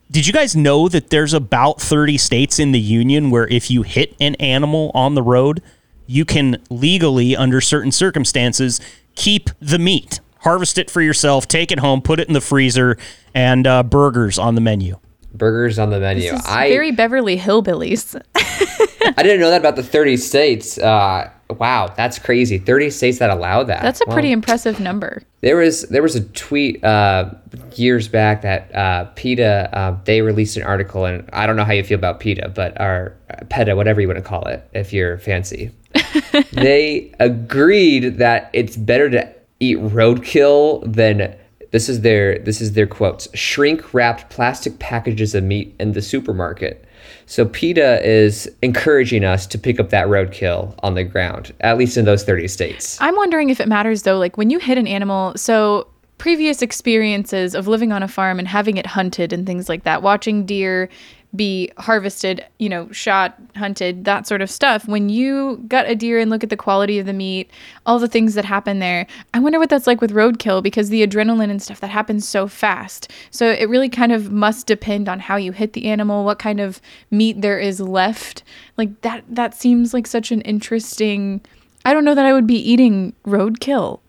Did 0.10 0.26
you 0.26 0.32
guys 0.32 0.56
know 0.56 0.88
that 0.88 1.10
there's 1.10 1.34
about 1.34 1.82
30 1.82 2.18
states 2.18 2.60
in 2.60 2.72
the 2.72 2.80
union 2.80 3.30
where 3.30 3.48
if 3.48 3.70
you 3.70 3.82
hit 3.82 4.16
an 4.22 4.36
animal 4.36 4.90
on 4.94 5.16
the 5.16 5.22
road, 5.22 5.62
you 6.06 6.24
can 6.24 6.64
legally, 6.70 7.36
under 7.36 7.60
certain 7.60 7.92
circumstances, 7.92 8.80
keep 9.16 9.50
the 9.60 9.78
meat, 9.78 10.22
harvest 10.40 10.78
it 10.78 10.90
for 10.90 11.02
yourself, 11.02 11.46
take 11.46 11.74
it 11.74 11.80
home, 11.80 12.02
put 12.02 12.22
it 12.22 12.28
in 12.30 12.34
the 12.34 12.42
freezer, 12.42 12.98
and 13.34 13.68
uh, 13.68 13.84
burgers 13.84 14.40
on 14.40 14.56
the 14.56 14.62
menu? 14.62 14.98
Burgers 15.34 15.78
on 15.78 15.90
the 15.90 16.00
menu. 16.00 16.32
This 16.32 16.40
is 16.40 16.46
I 16.48 16.70
very 16.70 16.92
Beverly 16.92 17.38
Hillbillies. 17.38 18.20
I 18.36 19.24
didn't 19.24 19.42
know 19.42 19.50
that 19.50 19.60
about 19.60 19.76
the 19.76 19.84
30 19.84 20.16
states. 20.18 20.78
Uh, 20.78 21.30
wow, 21.50 21.94
that's 21.96 22.20
crazy. 22.20 22.58
30 22.58 22.90
states 22.90 23.20
that 23.20 23.30
allow 23.30 23.64
that. 23.64 23.82
That's 23.82 24.02
a 24.02 24.06
Wow. 24.08 24.14
pretty 24.14 24.32
impressive 24.32 24.80
number. 24.80 25.24
There 25.42 25.56
was 25.58 25.84
there 25.84 26.02
was 26.02 26.16
a 26.16 26.24
tweet 26.24 26.84
uh, 26.84 27.30
years 27.76 28.08
back 28.08 28.42
that 28.42 28.74
uh, 28.76 29.06
PETA 29.16 29.70
uh, 29.78 29.98
they 30.06 30.22
released 30.22 30.58
an 30.58 30.64
article, 30.64 31.06
and 31.06 31.30
I 31.34 31.46
don't 31.48 31.56
know 31.56 31.64
how 31.64 31.74
you 31.74 31.84
feel 31.84 31.98
about 31.98 32.20
PETA, 32.20 32.50
but 32.56 32.80
our 32.82 33.14
uh, 33.30 33.44
PETA, 33.50 33.76
whatever 33.76 34.02
you 34.02 34.08
want 34.08 34.18
to 34.18 34.24
call 34.24 34.46
it, 34.48 34.68
if 34.74 34.92
you're 34.92 35.18
fancy, 35.20 35.72
they 36.52 37.14
agreed 37.20 38.18
that 38.18 38.50
it's 38.54 38.76
better 38.78 39.10
to 39.10 39.34
eat 39.60 39.78
roadkill 39.78 40.82
than 40.92 41.36
this 41.72 41.90
is 41.90 42.02
their 42.02 42.40
this 42.40 42.62
is 42.62 42.74
their 42.74 42.88
quotes 42.88 43.28
shrink 43.38 43.94
wrapped 43.94 44.30
plastic 44.30 44.80
packages 44.80 45.36
of 45.36 45.44
meat 45.44 45.76
in 45.80 45.94
the 45.94 46.02
supermarket. 46.02 46.84
So 47.26 47.46
PETA 47.46 48.06
is 48.08 48.50
encouraging 48.62 49.24
us 49.24 49.46
to 49.48 49.58
pick 49.58 49.80
up 49.80 49.90
that 49.90 50.08
roadkill 50.08 50.76
on 50.84 50.96
the 50.96 51.04
ground, 51.04 51.54
at 51.62 51.78
least 51.78 51.98
in 51.98 52.06
those 52.06 52.24
30 52.24 52.48
states. 52.48 52.98
I'm 53.02 53.16
wondering 53.16 53.50
if 53.50 53.60
it 53.60 53.68
matters 53.68 54.04
though, 54.04 54.18
like 54.18 54.38
when 54.38 54.50
you 54.50 54.60
hit 54.60 54.78
an 54.78 54.88
animal, 54.88 55.34
so 55.36 55.88
previous 56.18 56.62
experiences 56.62 57.54
of 57.54 57.68
living 57.68 57.92
on 57.92 58.02
a 58.02 58.08
farm 58.08 58.40
and 58.40 58.48
having 58.48 58.78
it 58.78 58.86
hunted 58.86 59.32
and 59.32 59.46
things 59.46 59.70
like 59.70 59.84
that, 59.84 60.02
watching 60.02 60.46
deer 60.46 60.90
be 61.36 61.72
harvested, 61.78 62.46
you 62.58 62.70
know, 62.70 62.92
shot, 62.92 63.38
hunted, 63.56 64.06
that 64.06 64.26
sort 64.26 64.42
of 64.42 64.50
stuff. 64.50 64.88
When 64.88 65.10
you 65.10 65.64
gut 65.68 65.90
a 65.90 65.96
deer 65.96 66.20
and 66.20 66.32
look 66.32 66.44
at 66.44 66.50
the 66.50 66.58
quality 66.58 67.00
of 67.00 67.06
the 67.06 67.14
meat, 67.14 67.52
all 67.86 68.00
the 68.00 68.08
things 68.08 68.34
that 68.36 68.46
happen 68.46 68.80
there, 68.80 69.06
I 69.34 69.40
wonder 69.40 69.60
what 69.60 69.70
that's 69.70 69.88
like 69.88 70.02
with 70.02 70.14
roadkill 70.14 70.64
because 70.64 70.90
the 70.90 71.06
adrenaline 71.06 71.50
and 71.50 71.62
stuff 71.62 71.82
that 71.82 71.90
happens 71.90 72.28
so 72.28 72.48
fast. 72.48 73.12
So 73.30 73.50
it 73.52 73.70
really 73.70 73.90
kind 73.90 74.12
of 74.12 74.32
must 74.32 74.68
depend 74.68 75.10
on 75.10 75.20
how 75.20 75.36
you 75.36 75.52
hit 75.52 75.74
the 75.74 75.86
animal, 75.86 76.24
what 76.24 76.40
kind 76.40 76.60
of 76.60 76.82
meat 77.12 77.42
there 77.42 77.60
is 77.60 77.80
left. 77.80 78.44
Like 78.78 79.02
that 79.02 79.24
that 79.30 79.54
seems 79.54 79.94
like 79.94 80.08
such 80.08 80.32
an 80.32 80.42
interesting 80.42 81.42
I 81.86 81.94
don't 81.94 82.04
know 82.04 82.16
that 82.16 82.26
I 82.26 82.34
would 82.34 82.48
be 82.48 82.58
eating 82.58 83.14
roadkill. 83.26 84.00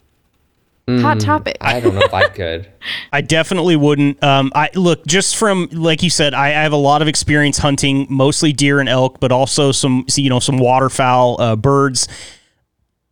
Hot 0.89 1.21
topic. 1.21 1.59
I 1.61 1.81
don't 1.81 1.95
know 1.95 2.01
if 2.01 2.15
I 2.15 2.29
could. 2.29 2.67
I 3.13 3.21
definitely 3.21 3.77
wouldn't. 3.77 4.23
Um, 4.25 4.51
I 4.55 4.71
look 4.75 5.07
just 5.07 5.37
from 5.37 5.69
like 5.71 6.03
you 6.03 6.09
said. 6.09 6.33
I, 6.33 6.47
I 6.47 6.63
have 6.63 6.73
a 6.73 6.77
lot 6.77 7.03
of 7.03 7.09
experience 7.09 7.59
hunting, 7.59 8.07
mostly 8.09 8.55
deer 8.55 8.81
and 8.81 8.89
elk, 8.89 9.21
but 9.21 9.31
also 9.31 9.71
some 9.71 10.07
you 10.17 10.31
know 10.31 10.41
some 10.41 10.57
waterfowl, 10.57 11.41
uh, 11.41 11.57
birds. 11.57 12.09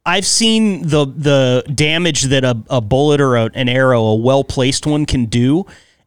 I've 0.07 0.25
seen 0.25 0.89
the 0.89 1.05
the 1.05 1.65
damage 1.75 2.23
that 2.23 2.45
a, 2.45 2.57
a 2.71 2.81
bullet 2.81 3.21
or 3.21 3.37
a, 3.37 3.51
an 3.53 3.69
arrow, 3.69 4.03
a 4.05 4.15
well 4.15 4.43
placed 4.43 4.87
one, 4.87 5.05
can 5.05 5.27
do. 5.27 5.67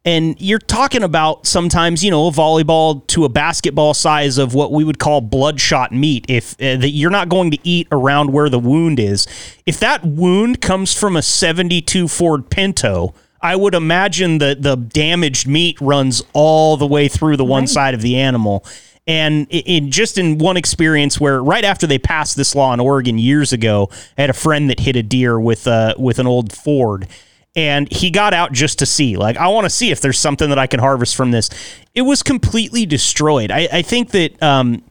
And 0.10 0.42
you're 0.42 0.58
talking 0.58 1.04
about 1.04 1.46
sometimes, 1.46 2.04
you 2.04 2.10
know, 2.10 2.30
a 2.30 2.32
volleyball 2.32 3.06
to 3.08 3.26
a 3.26 3.30
basketball 3.30 3.94
size 3.94 4.40
of 4.40 4.56
what 4.56 4.72
we 4.72 4.84
would 4.84 4.98
call 4.98 5.22
bloodshot 5.22 5.92
meat. 5.92 6.26
If 6.28 6.54
uh, 6.54 6.78
that 6.78 6.90
you're 6.90 7.12
not 7.12 7.30
going 7.30 7.52
to 7.52 7.60
eat 7.64 7.88
around 7.92 8.34
where 8.34 8.50
the 8.50 8.58
wound 8.58 9.00
is, 9.00 9.28
if 9.68 9.80
that 9.82 10.04
wound 10.04 10.62
comes 10.62 11.00
from 11.00 11.16
a 11.16 11.22
72 11.22 12.08
Ford 12.08 12.50
Pinto, 12.50 13.14
I 13.40 13.56
would 13.56 13.76
imagine 13.76 14.40
that 14.40 14.64
the 14.64 14.76
damaged 14.76 15.48
meat 15.48 15.80
runs 15.80 16.24
all 16.34 16.76
the 16.76 16.88
way 16.88 17.08
through 17.08 17.38
the 17.38 17.46
one 17.46 17.68
side 17.68 17.94
of 17.94 18.02
the 18.02 18.18
animal. 18.18 18.66
And 19.06 19.46
in 19.52 19.92
just 19.92 20.18
in 20.18 20.40
one 20.40 20.58
experience 20.58 21.20
where 21.20 21.44
right 21.44 21.64
after 21.64 21.86
they 21.86 22.00
passed 22.00 22.36
this 22.36 22.56
law 22.56 22.74
in 22.74 22.80
Oregon 22.80 23.20
years 23.20 23.54
ago, 23.54 23.92
I 24.18 24.22
had 24.22 24.32
a 24.32 24.34
friend 24.34 24.72
that 24.72 24.80
hit 24.80 24.96
a 24.96 25.04
deer 25.04 25.40
with 25.40 25.68
uh, 25.68 25.94
with 26.00 26.18
an 26.18 26.26
old 26.26 26.52
Ford. 26.52 27.08
And 27.56 27.92
he 27.92 28.12
got 28.12 28.34
out 28.34 28.52
just 28.52 28.80
to 28.80 28.86
see, 28.86 29.18
like, 29.18 29.36
I 29.38 29.48
want 29.48 29.66
to 29.66 29.70
see 29.70 29.92
if 29.92 30.02
there's 30.02 30.20
something 30.20 30.50
that 30.50 30.60
I 30.60 30.68
can 30.68 30.80
harvest 30.80 31.16
from 31.16 31.32
this. 31.32 31.50
It 31.96 32.04
was 32.04 32.22
completely 32.22 32.86
destroyed. 32.86 33.52
I, 33.52 33.68
I 33.72 33.82
think 33.82 34.12
that 34.12 34.42
um, 34.42 34.84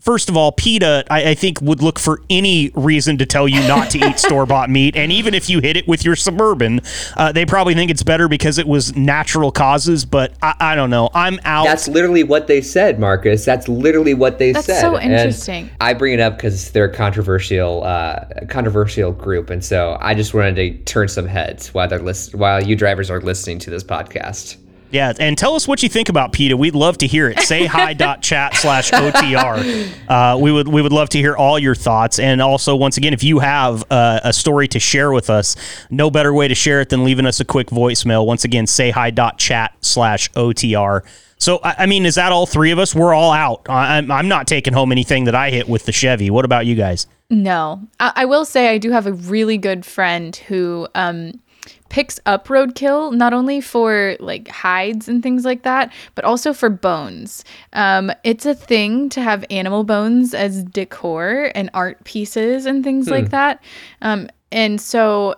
first 0.00 0.28
of 0.28 0.36
all, 0.36 0.52
PETA, 0.52 1.04
I, 1.10 1.30
I 1.30 1.34
think, 1.34 1.60
would 1.60 1.82
look 1.82 1.98
for 1.98 2.22
any 2.30 2.70
reason 2.74 3.18
to 3.18 3.26
tell 3.26 3.48
you 3.48 3.60
not 3.68 3.90
to 3.90 3.98
eat 3.98 4.18
store 4.28 4.46
bought 4.46 4.70
meat. 4.70 4.96
And 4.96 5.12
even 5.12 5.34
if 5.34 5.48
you 5.50 5.60
hit 5.60 5.76
it 5.76 5.86
with 5.88 6.04
your 6.04 6.16
Suburban, 6.16 6.80
uh, 7.16 7.32
they 7.32 7.44
probably 7.46 7.74
think 7.74 7.90
it's 7.90 8.02
better 8.02 8.28
because 8.28 8.58
it 8.58 8.66
was 8.66 8.96
natural 8.96 9.50
causes. 9.52 10.04
But 10.04 10.32
I, 10.42 10.54
I 10.60 10.74
don't 10.74 10.90
know. 10.90 11.10
I'm 11.14 11.40
out. 11.44 11.64
That's 11.64 11.88
literally 11.88 12.24
what 12.24 12.46
they 12.46 12.60
said, 12.62 12.98
Marcus. 12.98 13.44
That's 13.44 13.68
literally 13.68 14.14
what 14.14 14.38
they 14.38 14.52
That's 14.52 14.66
said. 14.66 14.80
so 14.80 14.96
And 14.96 15.12
interesting. 15.12 15.70
I 15.80 15.94
bring 15.94 16.14
it 16.14 16.20
up 16.20 16.36
because 16.36 16.70
they're 16.72 16.84
a 16.86 16.94
controversial, 16.94 17.84
uh, 17.84 18.24
controversial 18.48 19.12
group, 19.12 19.50
and 19.50 19.64
so 19.64 19.96
I 20.00 20.14
just 20.14 20.34
wanted 20.34 20.56
to 20.56 20.78
turn 20.84 21.08
some 21.08 21.26
heads 21.26 21.74
while 21.74 21.88
they're 21.88 21.98
list- 21.98 22.34
while 22.34 22.62
you 22.62 22.76
drivers 22.76 23.10
are 23.10 23.20
listening 23.20 23.58
to 23.60 23.70
this 23.70 23.84
podcast. 23.84 24.56
Yeah, 24.90 25.12
and 25.18 25.36
tell 25.36 25.54
us 25.54 25.68
what 25.68 25.82
you 25.82 25.88
think 25.88 26.08
about 26.08 26.32
PETA. 26.32 26.56
We'd 26.56 26.74
love 26.74 26.98
to 26.98 27.06
hear 27.06 27.28
it. 27.28 27.40
Say 27.40 27.66
hi. 27.66 27.94
Chat 28.20 28.54
slash 28.54 28.90
OTR. 28.90 30.08
Uh, 30.08 30.38
we 30.38 30.50
would 30.52 30.68
we 30.68 30.80
would 30.82 30.92
love 30.92 31.08
to 31.10 31.18
hear 31.18 31.36
all 31.36 31.58
your 31.58 31.74
thoughts. 31.74 32.18
And 32.18 32.40
also, 32.40 32.74
once 32.76 32.96
again, 32.96 33.12
if 33.12 33.22
you 33.22 33.40
have 33.40 33.84
uh, 33.90 34.20
a 34.24 34.32
story 34.32 34.68
to 34.68 34.78
share 34.78 35.12
with 35.12 35.30
us, 35.30 35.56
no 35.90 36.10
better 36.10 36.32
way 36.32 36.48
to 36.48 36.54
share 36.54 36.80
it 36.80 36.88
than 36.88 37.04
leaving 37.04 37.26
us 37.26 37.40
a 37.40 37.44
quick 37.44 37.68
voicemail. 37.68 38.26
Once 38.26 38.44
again, 38.44 38.66
say 38.66 38.90
hi. 38.90 39.10
Chat 39.36 39.74
slash 39.80 40.30
OTR. 40.32 41.02
So, 41.38 41.60
I 41.62 41.74
I 41.80 41.86
mean, 41.86 42.06
is 42.06 42.14
that 42.16 42.32
all 42.32 42.46
three 42.46 42.70
of 42.70 42.78
us? 42.78 42.94
We're 42.94 43.14
all 43.14 43.32
out. 43.32 43.62
I- 43.68 43.98
I'm, 43.98 44.10
I'm 44.10 44.28
not 44.28 44.46
taking 44.46 44.72
home 44.72 44.92
anything 44.92 45.24
that 45.24 45.34
I 45.34 45.50
hit 45.50 45.68
with 45.68 45.84
the 45.86 45.92
Chevy. 45.92 46.30
What 46.30 46.44
about 46.44 46.66
you 46.66 46.74
guys? 46.74 47.06
No, 47.30 47.86
I, 48.00 48.12
I 48.16 48.24
will 48.24 48.44
say 48.44 48.68
I 48.68 48.78
do 48.78 48.90
have 48.90 49.06
a 49.06 49.12
really 49.12 49.58
good 49.58 49.84
friend 49.84 50.34
who 50.34 50.88
um, 50.94 51.40
picks 51.88 52.20
up 52.26 52.48
roadkill 52.48 53.12
not 53.14 53.32
only 53.32 53.60
for 53.60 54.16
like 54.20 54.48
hides 54.48 55.08
and 55.08 55.22
things 55.22 55.44
like 55.44 55.62
that, 55.62 55.92
but 56.14 56.24
also 56.24 56.52
for 56.52 56.68
bones. 56.68 57.44
Um, 57.72 58.12
it's 58.24 58.46
a 58.46 58.54
thing 58.54 59.08
to 59.10 59.22
have 59.22 59.44
animal 59.50 59.84
bones 59.84 60.34
as 60.34 60.64
decor 60.64 61.50
and 61.54 61.70
art 61.74 62.02
pieces 62.04 62.66
and 62.66 62.84
things 62.84 63.08
like 63.08 63.30
that. 63.30 63.62
Um, 64.02 64.28
and 64.52 64.80
so 64.80 65.34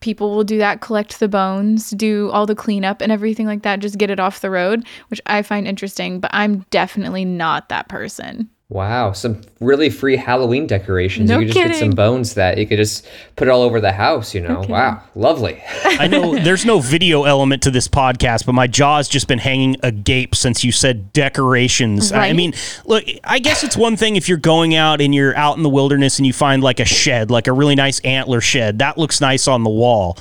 people 0.00 0.34
will 0.34 0.44
do 0.44 0.58
that 0.58 0.80
collect 0.80 1.20
the 1.20 1.28
bones 1.28 1.90
do 1.90 2.30
all 2.30 2.46
the 2.46 2.54
cleanup 2.54 3.00
and 3.00 3.12
everything 3.12 3.46
like 3.46 3.62
that 3.62 3.78
just 3.80 3.98
get 3.98 4.10
it 4.10 4.18
off 4.18 4.40
the 4.40 4.50
road 4.50 4.84
which 5.08 5.20
i 5.26 5.42
find 5.42 5.68
interesting 5.68 6.18
but 6.18 6.30
i'm 6.34 6.60
definitely 6.70 7.24
not 7.24 7.68
that 7.68 7.88
person 7.88 8.48
Wow, 8.70 9.10
some 9.10 9.40
really 9.58 9.90
free 9.90 10.14
Halloween 10.14 10.68
decorations. 10.68 11.28
No 11.28 11.40
you 11.40 11.46
could 11.46 11.54
just 11.54 11.66
get 11.70 11.76
some 11.76 11.90
bones 11.90 12.34
that 12.34 12.56
you 12.56 12.68
could 12.68 12.76
just 12.76 13.04
put 13.34 13.48
all 13.48 13.62
over 13.62 13.80
the 13.80 13.90
house. 13.90 14.32
You 14.32 14.42
know, 14.42 14.64
wow, 14.68 15.02
lovely. 15.16 15.60
I 15.84 16.06
know 16.06 16.38
there's 16.38 16.64
no 16.64 16.78
video 16.78 17.24
element 17.24 17.64
to 17.64 17.72
this 17.72 17.88
podcast, 17.88 18.46
but 18.46 18.52
my 18.52 18.68
jaw's 18.68 19.08
just 19.08 19.26
been 19.26 19.40
hanging 19.40 19.76
agape 19.82 20.36
since 20.36 20.62
you 20.62 20.70
said 20.70 21.12
decorations. 21.12 22.12
I 22.12 22.32
mean, 22.32 22.54
look, 22.84 23.02
I 23.24 23.40
guess 23.40 23.64
it's 23.64 23.76
one 23.76 23.96
thing 23.96 24.14
if 24.14 24.28
you're 24.28 24.38
going 24.38 24.76
out 24.76 25.00
and 25.00 25.12
you're 25.12 25.36
out 25.36 25.56
in 25.56 25.64
the 25.64 25.68
wilderness 25.68 26.20
and 26.20 26.26
you 26.26 26.32
find 26.32 26.62
like 26.62 26.78
a 26.78 26.84
shed, 26.84 27.28
like 27.28 27.48
a 27.48 27.52
really 27.52 27.74
nice 27.74 27.98
antler 28.00 28.40
shed. 28.40 28.78
That 28.78 28.96
looks 28.96 29.20
nice 29.20 29.48
on 29.48 29.64
the 29.64 29.70
wall. 29.70 30.16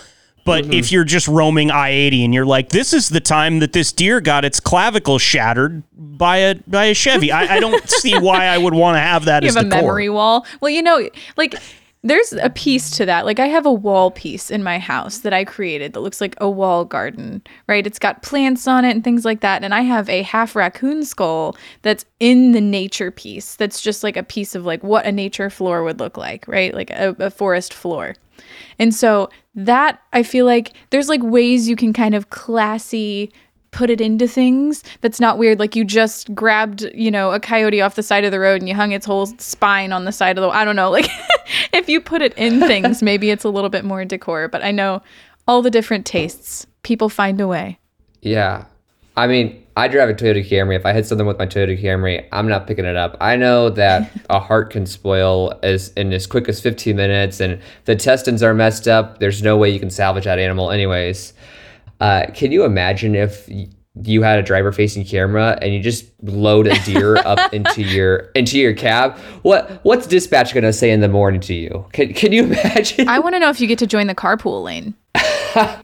But 0.45 0.63
Mm-hmm. 0.63 0.73
if 0.73 0.91
you're 0.91 1.03
just 1.03 1.27
roaming 1.27 1.71
I 1.71 1.89
80 1.89 2.25
and 2.25 2.33
you're 2.33 2.45
like, 2.45 2.69
this 2.69 2.93
is 2.93 3.09
the 3.09 3.19
time 3.19 3.59
that 3.59 3.73
this 3.73 3.91
deer 3.91 4.19
got 4.21 4.43
its 4.45 4.59
clavicle 4.59 5.17
shattered 5.19 5.83
by 5.93 6.37
a 6.37 6.55
by 6.67 6.85
a 6.85 6.93
Chevy, 6.93 7.31
I, 7.31 7.55
I 7.55 7.59
don't 7.59 7.87
see 8.01 8.17
why 8.17 8.45
I 8.45 8.57
would 8.57 8.73
want 8.73 8.95
to 8.95 8.99
have 8.99 9.25
that 9.25 9.43
you 9.43 9.49
as 9.49 9.55
have 9.55 9.65
a 9.65 9.67
memory 9.67 10.09
wall. 10.09 10.45
Well, 10.61 10.69
you 10.69 10.81
know, 10.81 11.07
like 11.37 11.55
there's 12.01 12.31
a 12.31 12.49
piece 12.49 12.91
to 12.91 13.05
that. 13.05 13.25
Like 13.25 13.39
I 13.39 13.47
have 13.47 13.65
a 13.65 13.73
wall 13.73 14.09
piece 14.11 14.49
in 14.49 14.63
my 14.63 14.79
house 14.79 15.17
that 15.19 15.33
I 15.33 15.43
created 15.43 15.91
that 15.93 15.99
looks 15.99 16.21
like 16.21 16.33
a 16.39 16.49
wall 16.49 16.85
garden, 16.85 17.41
right? 17.67 17.85
It's 17.85 17.99
got 17.99 18.21
plants 18.21 18.67
on 18.69 18.85
it 18.85 18.91
and 18.91 19.03
things 19.03 19.25
like 19.25 19.41
that. 19.41 19.65
And 19.65 19.73
I 19.73 19.81
have 19.81 20.07
a 20.07 20.21
half 20.23 20.55
raccoon 20.55 21.03
skull 21.03 21.57
that's 21.81 22.05
in 22.21 22.53
the 22.53 22.61
nature 22.61 23.11
piece. 23.11 23.55
That's 23.55 23.81
just 23.81 24.01
like 24.01 24.15
a 24.15 24.23
piece 24.23 24.55
of 24.55 24.65
like 24.65 24.81
what 24.81 25.05
a 25.05 25.11
nature 25.11 25.49
floor 25.49 25.83
would 25.83 25.99
look 25.99 26.15
like, 26.15 26.47
right? 26.47 26.73
Like 26.73 26.89
a, 26.91 27.15
a 27.19 27.29
forest 27.29 27.73
floor. 27.73 28.15
And 28.77 28.93
so 28.93 29.29
that 29.55 30.01
I 30.13 30.23
feel 30.23 30.45
like 30.45 30.73
there's 30.89 31.09
like 31.09 31.21
ways 31.23 31.67
you 31.67 31.75
can 31.75 31.93
kind 31.93 32.15
of 32.15 32.29
classy 32.29 33.31
put 33.71 33.89
it 33.89 34.01
into 34.01 34.27
things 34.27 34.83
that's 35.01 35.19
not 35.19 35.37
weird. 35.37 35.59
Like 35.59 35.75
you 35.75 35.85
just 35.85 36.33
grabbed 36.33 36.81
you 36.93 37.11
know 37.11 37.31
a 37.31 37.39
coyote 37.39 37.81
off 37.81 37.95
the 37.95 38.03
side 38.03 38.23
of 38.23 38.31
the 38.31 38.39
road 38.39 38.61
and 38.61 38.69
you 38.69 38.75
hung 38.75 38.91
its 38.91 39.05
whole 39.05 39.27
spine 39.37 39.91
on 39.91 40.05
the 40.05 40.11
side 40.11 40.37
of 40.37 40.41
the 40.41 40.49
i 40.49 40.65
don't 40.65 40.75
know. 40.75 40.89
Like 40.99 41.09
if 41.73 41.87
you 41.89 42.01
put 42.01 42.21
it 42.21 42.33
in 42.35 42.59
things 42.59 43.01
maybe 43.11 43.29
it's 43.29 43.43
a 43.43 43.49
little 43.49 43.69
bit 43.69 43.85
more 43.85 44.03
decor. 44.05 44.47
But 44.47 44.63
i 44.63 44.71
know 44.71 45.01
all 45.47 45.61
the 45.61 45.71
different 45.71 46.05
tastes 46.05 46.65
people 46.83 47.09
find 47.09 47.39
a 47.41 47.47
way. 47.47 47.79
Yeah. 48.21 48.65
I 49.15 49.27
mean, 49.27 49.65
I 49.79 49.87
drive 49.87 50.09
a 50.09 50.13
Toyota 50.13 50.45
Camry. 50.45 50.75
If 50.75 50.85
I 50.85 50.91
hit 50.91 51.05
something 51.05 51.25
with 51.25 51.39
my 51.39 51.45
Toyota 51.45 51.81
Camry, 51.81 52.27
I'm 52.33 52.49
not 52.49 52.67
picking 52.67 52.83
it 52.83 52.97
up. 52.97 53.15
I 53.21 53.37
know 53.37 53.69
that 53.69 54.11
a 54.29 54.37
heart 54.37 54.71
can 54.71 54.85
spoil 54.85 55.57
as 55.63 55.93
in 55.93 56.11
as 56.11 56.27
quick 56.27 56.49
as 56.49 56.59
15 56.59 56.97
minutes, 56.97 57.39
and 57.39 57.61
the 57.85 57.93
intestines 57.93 58.43
are 58.43 58.53
messed 58.53 58.89
up. 58.89 59.19
There's 59.19 59.41
no 59.41 59.55
way 59.55 59.69
you 59.69 59.79
can 59.79 59.89
salvage 59.89 60.25
that 60.25 60.37
animal, 60.37 60.69
anyways. 60.69 61.31
Uh, 62.01 62.25
can 62.33 62.51
you 62.51 62.65
imagine 62.65 63.15
if 63.15 63.47
you 64.03 64.21
had 64.21 64.39
a 64.39 64.43
driver-facing 64.43 65.03
camera 65.05 65.57
and 65.61 65.73
you 65.73 65.79
just 65.81 66.05
load 66.23 66.67
a 66.67 66.79
deer 66.83 67.15
up 67.25 67.53
into 67.53 67.81
your 67.81 68.17
into 68.35 68.57
your 68.59 68.73
cab? 68.73 69.17
What 69.41 69.79
what's 69.83 70.07
dispatch 70.07 70.53
gonna 70.53 70.71
say 70.73 70.91
in 70.91 70.99
the 71.01 71.09
morning 71.09 71.41
to 71.41 71.53
you? 71.53 71.85
Can 71.93 72.13
can 72.13 72.31
you 72.31 72.43
imagine? 72.51 73.07
i 73.09 73.19
want 73.19 73.35
to 73.35 73.39
know 73.39 73.49
if 73.49 73.59
you 73.59 73.67
get 73.67 73.79
to 73.79 73.87
join 73.87 74.07
the 74.07 74.15
carpool 74.15 74.63
lane 74.63 74.93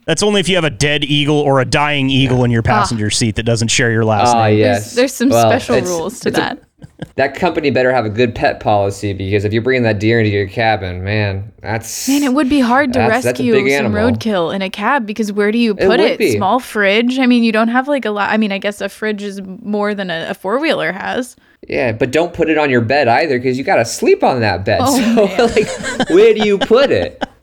That's 0.06 0.22
only 0.22 0.40
if 0.40 0.48
you 0.48 0.54
have 0.54 0.64
a 0.64 0.70
dead 0.70 1.02
eagle 1.04 1.36
or 1.40 1.60
a 1.60 1.64
dying 1.64 2.08
eagle 2.08 2.44
in 2.44 2.50
your 2.52 2.62
passenger 2.62 3.10
seat 3.10 3.34
that 3.36 3.42
doesn't 3.42 3.68
share 3.68 3.90
your 3.90 4.04
last 4.04 4.34
Ah, 4.34 4.46
name. 4.46 4.58
yes. 4.58 4.94
there's 4.94 5.12
some 5.12 5.28
Well, 5.28 5.48
special 5.50 5.80
rules 5.80 6.20
to 6.20 6.30
that 6.30 6.58
a- 6.58 6.65
that 6.78 7.16
that 7.16 7.34
company 7.34 7.70
better 7.70 7.92
have 7.92 8.04
a 8.04 8.10
good 8.10 8.34
pet 8.34 8.60
policy 8.60 9.12
because 9.12 9.44
if 9.44 9.52
you're 9.52 9.62
bringing 9.62 9.82
that 9.84 9.98
deer 9.98 10.18
into 10.20 10.30
your 10.30 10.46
cabin, 10.46 11.02
man, 11.02 11.52
that's 11.62 12.08
Man, 12.08 12.22
it 12.22 12.34
would 12.34 12.48
be 12.50 12.60
hard 12.60 12.92
to 12.92 12.98
That's- 12.98 13.24
that's 13.24 13.38
rescue 13.38 13.52
big 13.54 13.72
some 13.72 13.92
roadkill 13.92 14.54
in 14.54 14.60
a 14.62 14.68
cab 14.70 15.06
because 15.06 15.32
where 15.32 15.50
do 15.52 15.58
you 15.58 15.74
put 15.74 15.88
would 15.88 16.00
it? 16.00 16.36
Small 16.36 16.60
fridge? 16.60 17.18
I 17.18 17.26
mean, 17.26 17.42
you 17.42 17.52
don't 17.52 17.68
have 17.68 17.88
like 17.88 18.04
a 18.04 18.10
lot. 18.10 18.30
I 18.30 18.36
mean, 18.36 18.52
I 18.52 18.58
guess 18.58 18.80
a 18.80 18.88
fridge 18.88 19.22
is 19.22 19.40
more 19.42 19.94
than 19.94 20.10
a, 20.10 20.28
a 20.30 20.34
four 20.34 20.58
wheeler 20.58 20.92
has. 20.92 21.34
yeah. 21.66 21.92
But 21.92 22.10
don't 22.12 22.34
put 22.34 22.50
it 22.50 22.58
on 22.58 22.68
your 22.70 22.82
bed 22.82 23.08
either 23.08 23.38
because 23.38 23.56
you 23.56 23.64
gotta 23.64 23.84
sleep 23.86 24.22
on 24.22 24.40
that 24.40 24.64
bed. 24.64 24.80
Oh, 24.82 25.26
so 25.36 25.44
like, 25.46 26.10
where 26.10 26.34
do 26.34 26.46
you 26.46 26.58
put 26.58 26.90
it? 26.90 27.22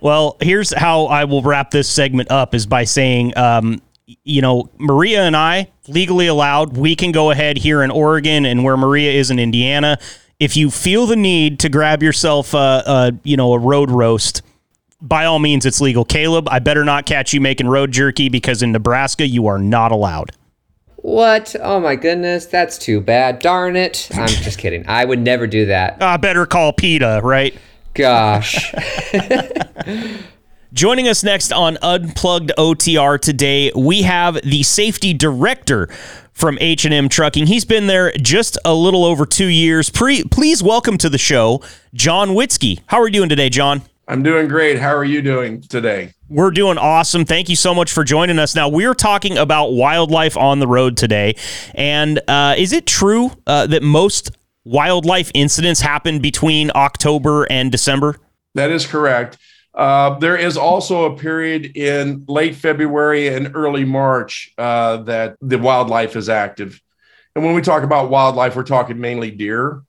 Well, 0.00 0.36
here's 0.40 0.72
how 0.72 1.06
I 1.06 1.24
will 1.24 1.42
wrap 1.42 1.72
this 1.72 1.88
segment 1.88 2.30
up 2.30 2.54
is 2.54 2.66
by 2.66 2.84
saying, 2.84 3.36
um, 3.36 3.82
you 4.24 4.40
know, 4.40 4.70
Maria 4.78 5.22
and 5.22 5.36
I 5.36 5.70
legally 5.86 6.26
allowed. 6.26 6.76
We 6.76 6.96
can 6.96 7.12
go 7.12 7.30
ahead 7.30 7.58
here 7.58 7.82
in 7.82 7.90
Oregon 7.90 8.46
and 8.46 8.64
where 8.64 8.76
Maria 8.76 9.12
is 9.12 9.30
in 9.30 9.38
Indiana. 9.38 9.98
If 10.40 10.56
you 10.56 10.70
feel 10.70 11.06
the 11.06 11.16
need 11.16 11.58
to 11.60 11.68
grab 11.68 12.02
yourself, 12.02 12.54
a, 12.54 12.82
a 12.86 13.12
you 13.24 13.36
know, 13.36 13.52
a 13.52 13.58
road 13.58 13.90
roast, 13.90 14.42
by 15.00 15.24
all 15.24 15.38
means, 15.38 15.66
it's 15.66 15.80
legal. 15.80 16.04
Caleb, 16.04 16.48
I 16.48 16.58
better 16.58 16.84
not 16.84 17.06
catch 17.06 17.32
you 17.32 17.40
making 17.40 17.68
road 17.68 17.92
jerky 17.92 18.28
because 18.28 18.62
in 18.62 18.72
Nebraska 18.72 19.26
you 19.26 19.46
are 19.46 19.58
not 19.58 19.92
allowed. 19.92 20.32
What? 20.96 21.54
Oh 21.60 21.78
my 21.78 21.94
goodness, 21.94 22.46
that's 22.46 22.76
too 22.78 23.00
bad. 23.00 23.38
Darn 23.38 23.76
it. 23.76 24.08
I'm 24.14 24.28
just 24.28 24.58
kidding. 24.58 24.88
I 24.88 25.04
would 25.04 25.20
never 25.20 25.46
do 25.46 25.66
that. 25.66 26.02
I 26.02 26.16
better 26.16 26.46
call 26.46 26.72
PETA, 26.72 27.20
right? 27.22 27.56
Gosh. 27.94 28.74
Joining 30.74 31.08
us 31.08 31.24
next 31.24 31.50
on 31.50 31.78
Unplugged 31.80 32.52
OTR 32.58 33.18
today, 33.18 33.72
we 33.74 34.02
have 34.02 34.34
the 34.42 34.62
safety 34.62 35.14
director 35.14 35.86
from 36.34 36.58
H&M 36.60 37.08
Trucking. 37.08 37.46
He's 37.46 37.64
been 37.64 37.86
there 37.86 38.12
just 38.12 38.58
a 38.66 38.74
little 38.74 39.06
over 39.06 39.24
2 39.24 39.46
years. 39.46 39.88
Pre- 39.88 40.24
please 40.24 40.62
welcome 40.62 40.98
to 40.98 41.08
the 41.08 41.16
show 41.16 41.62
John 41.94 42.30
Witzke. 42.30 42.80
How 42.88 43.00
are 43.00 43.06
you 43.06 43.14
doing 43.14 43.30
today, 43.30 43.48
John? 43.48 43.80
I'm 44.08 44.22
doing 44.22 44.46
great. 44.46 44.78
How 44.78 44.94
are 44.94 45.06
you 45.06 45.22
doing 45.22 45.62
today? 45.62 46.12
We're 46.28 46.50
doing 46.50 46.76
awesome. 46.76 47.24
Thank 47.24 47.48
you 47.48 47.56
so 47.56 47.74
much 47.74 47.90
for 47.90 48.04
joining 48.04 48.38
us. 48.38 48.54
Now, 48.54 48.68
we're 48.68 48.94
talking 48.94 49.38
about 49.38 49.72
wildlife 49.72 50.36
on 50.36 50.58
the 50.58 50.66
road 50.66 50.98
today. 50.98 51.36
And 51.74 52.20
uh, 52.28 52.56
is 52.58 52.74
it 52.74 52.86
true 52.86 53.30
uh, 53.46 53.66
that 53.68 53.82
most 53.82 54.32
wildlife 54.66 55.30
incidents 55.32 55.80
happen 55.80 56.18
between 56.18 56.70
October 56.74 57.44
and 57.50 57.72
December? 57.72 58.16
That 58.54 58.70
is 58.70 58.86
correct. 58.86 59.38
Uh, 59.78 60.18
there 60.18 60.36
is 60.36 60.56
also 60.56 61.04
a 61.04 61.16
period 61.16 61.76
in 61.76 62.24
late 62.26 62.56
February 62.56 63.28
and 63.28 63.52
early 63.54 63.84
March 63.84 64.52
uh, 64.58 64.96
that 64.96 65.36
the 65.40 65.56
wildlife 65.56 66.16
is 66.16 66.28
active. 66.28 66.82
And 67.36 67.44
when 67.44 67.54
we 67.54 67.62
talk 67.62 67.84
about 67.84 68.10
wildlife, 68.10 68.56
we're 68.56 68.64
talking 68.64 69.00
mainly 69.00 69.30
deer. 69.30 69.82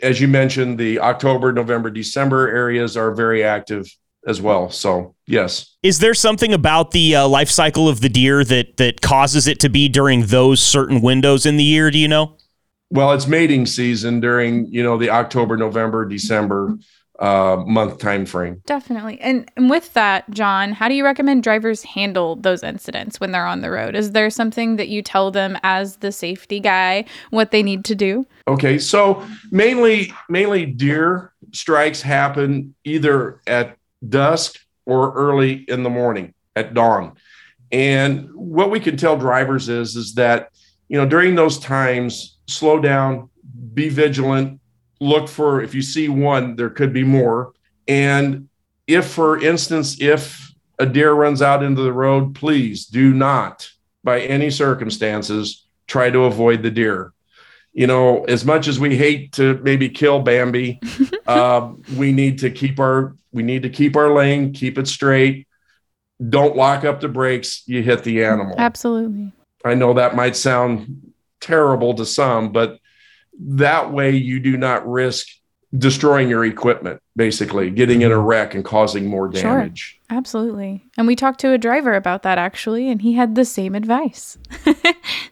As 0.00 0.18
you 0.18 0.28
mentioned, 0.28 0.78
the 0.78 0.98
October, 0.98 1.52
November, 1.52 1.90
December 1.90 2.48
areas 2.48 2.96
are 2.96 3.12
very 3.12 3.44
active 3.44 3.86
as 4.26 4.40
well. 4.40 4.70
So, 4.70 5.14
yes. 5.26 5.76
Is 5.82 5.98
there 5.98 6.14
something 6.14 6.54
about 6.54 6.92
the 6.92 7.14
uh, 7.14 7.28
life 7.28 7.50
cycle 7.50 7.86
of 7.86 8.00
the 8.00 8.08
deer 8.08 8.44
that 8.44 8.78
that 8.78 9.02
causes 9.02 9.46
it 9.46 9.60
to 9.60 9.68
be 9.68 9.90
during 9.90 10.24
those 10.24 10.62
certain 10.62 11.02
windows 11.02 11.44
in 11.44 11.58
the 11.58 11.64
year? 11.64 11.90
Do 11.90 11.98
you 11.98 12.08
know? 12.08 12.38
Well, 12.88 13.12
it's 13.12 13.26
mating 13.26 13.66
season 13.66 14.20
during, 14.20 14.66
you 14.66 14.82
know, 14.82 14.96
the 14.96 15.10
October, 15.10 15.58
November, 15.58 16.06
December 16.06 16.78
uh, 17.24 17.64
month 17.66 17.96
time 17.98 18.26
frame. 18.26 18.60
Definitely. 18.66 19.18
And, 19.18 19.50
and 19.56 19.70
with 19.70 19.94
that, 19.94 20.28
John, 20.28 20.72
how 20.72 20.88
do 20.88 20.94
you 20.94 21.04
recommend 21.04 21.42
drivers 21.42 21.82
handle 21.82 22.36
those 22.36 22.62
incidents 22.62 23.18
when 23.18 23.32
they're 23.32 23.46
on 23.46 23.62
the 23.62 23.70
road? 23.70 23.94
Is 23.94 24.12
there 24.12 24.28
something 24.28 24.76
that 24.76 24.88
you 24.88 25.00
tell 25.00 25.30
them 25.30 25.56
as 25.62 25.96
the 25.96 26.12
safety 26.12 26.60
guy 26.60 27.06
what 27.30 27.50
they 27.50 27.62
need 27.62 27.82
to 27.86 27.94
do? 27.94 28.26
Okay, 28.46 28.78
so 28.78 29.26
mainly 29.50 30.12
mainly 30.28 30.66
deer 30.66 31.32
strikes 31.52 32.02
happen 32.02 32.74
either 32.84 33.40
at 33.46 33.78
dusk 34.06 34.58
or 34.84 35.14
early 35.14 35.64
in 35.68 35.82
the 35.82 35.88
morning 35.88 36.34
at 36.56 36.74
dawn. 36.74 37.14
And 37.72 38.28
what 38.34 38.70
we 38.70 38.80
can 38.80 38.98
tell 38.98 39.16
drivers 39.16 39.70
is 39.70 39.96
is 39.96 40.12
that 40.16 40.50
you 40.88 40.98
know 40.98 41.06
during 41.06 41.36
those 41.36 41.58
times 41.58 42.36
slow 42.48 42.78
down, 42.78 43.30
be 43.72 43.88
vigilant, 43.88 44.60
look 45.04 45.28
for 45.28 45.62
if 45.62 45.74
you 45.74 45.82
see 45.82 46.08
one 46.08 46.56
there 46.56 46.70
could 46.70 46.92
be 46.92 47.04
more 47.04 47.52
and 47.86 48.48
if 48.86 49.06
for 49.06 49.42
instance 49.42 50.00
if 50.00 50.52
a 50.78 50.86
deer 50.86 51.12
runs 51.12 51.42
out 51.42 51.62
into 51.62 51.82
the 51.82 51.92
road 51.92 52.34
please 52.34 52.86
do 52.86 53.12
not 53.12 53.70
by 54.02 54.20
any 54.20 54.50
circumstances 54.50 55.66
try 55.86 56.10
to 56.10 56.24
avoid 56.24 56.62
the 56.62 56.70
deer 56.70 57.12
you 57.74 57.88
know, 57.88 58.22
as 58.24 58.44
much 58.44 58.68
as 58.68 58.78
we 58.78 58.96
hate 58.96 59.32
to 59.32 59.58
maybe 59.64 59.88
kill 59.88 60.20
Bambi, 60.20 60.80
uh, 61.26 61.72
we 61.96 62.12
need 62.12 62.38
to 62.38 62.50
keep 62.50 62.78
our 62.78 63.16
we 63.32 63.42
need 63.42 63.62
to 63.64 63.68
keep 63.68 63.96
our 63.96 64.14
lane, 64.14 64.52
keep 64.52 64.78
it 64.78 64.86
straight. 64.86 65.48
Don't 66.28 66.56
lock 66.56 66.84
up 66.84 67.00
the 67.00 67.08
brakes. 67.08 67.64
You 67.66 67.82
hit 67.82 68.04
the 68.04 68.24
animal. 68.24 68.54
Absolutely. 68.56 69.32
I 69.64 69.74
know 69.74 69.94
that 69.94 70.14
might 70.14 70.36
sound 70.36 71.12
terrible 71.40 71.94
to 71.94 72.06
some, 72.06 72.52
but 72.52 72.78
that 73.40 73.92
way 73.92 74.10
you 74.16 74.40
do 74.40 74.56
not 74.56 74.88
risk 74.88 75.28
destroying 75.76 76.28
your 76.28 76.44
equipment, 76.44 77.00
basically 77.16 77.68
getting 77.68 78.02
in 78.02 78.12
a 78.12 78.18
wreck 78.18 78.54
and 78.54 78.64
causing 78.64 79.06
more 79.06 79.26
damage 79.26 79.40
Sure. 79.42 79.58
damage. 79.58 80.00
Absolutely. 80.08 80.84
And 80.96 81.06
we 81.08 81.16
talked 81.16 81.40
to 81.40 81.50
a 81.50 81.58
driver 81.58 81.94
about 81.94 82.22
that 82.22 82.38
actually, 82.38 82.88
and 82.88 83.02
he 83.02 83.14
had 83.14 83.34
the 83.34 83.44
same 83.44 83.74
advice. 83.74 84.38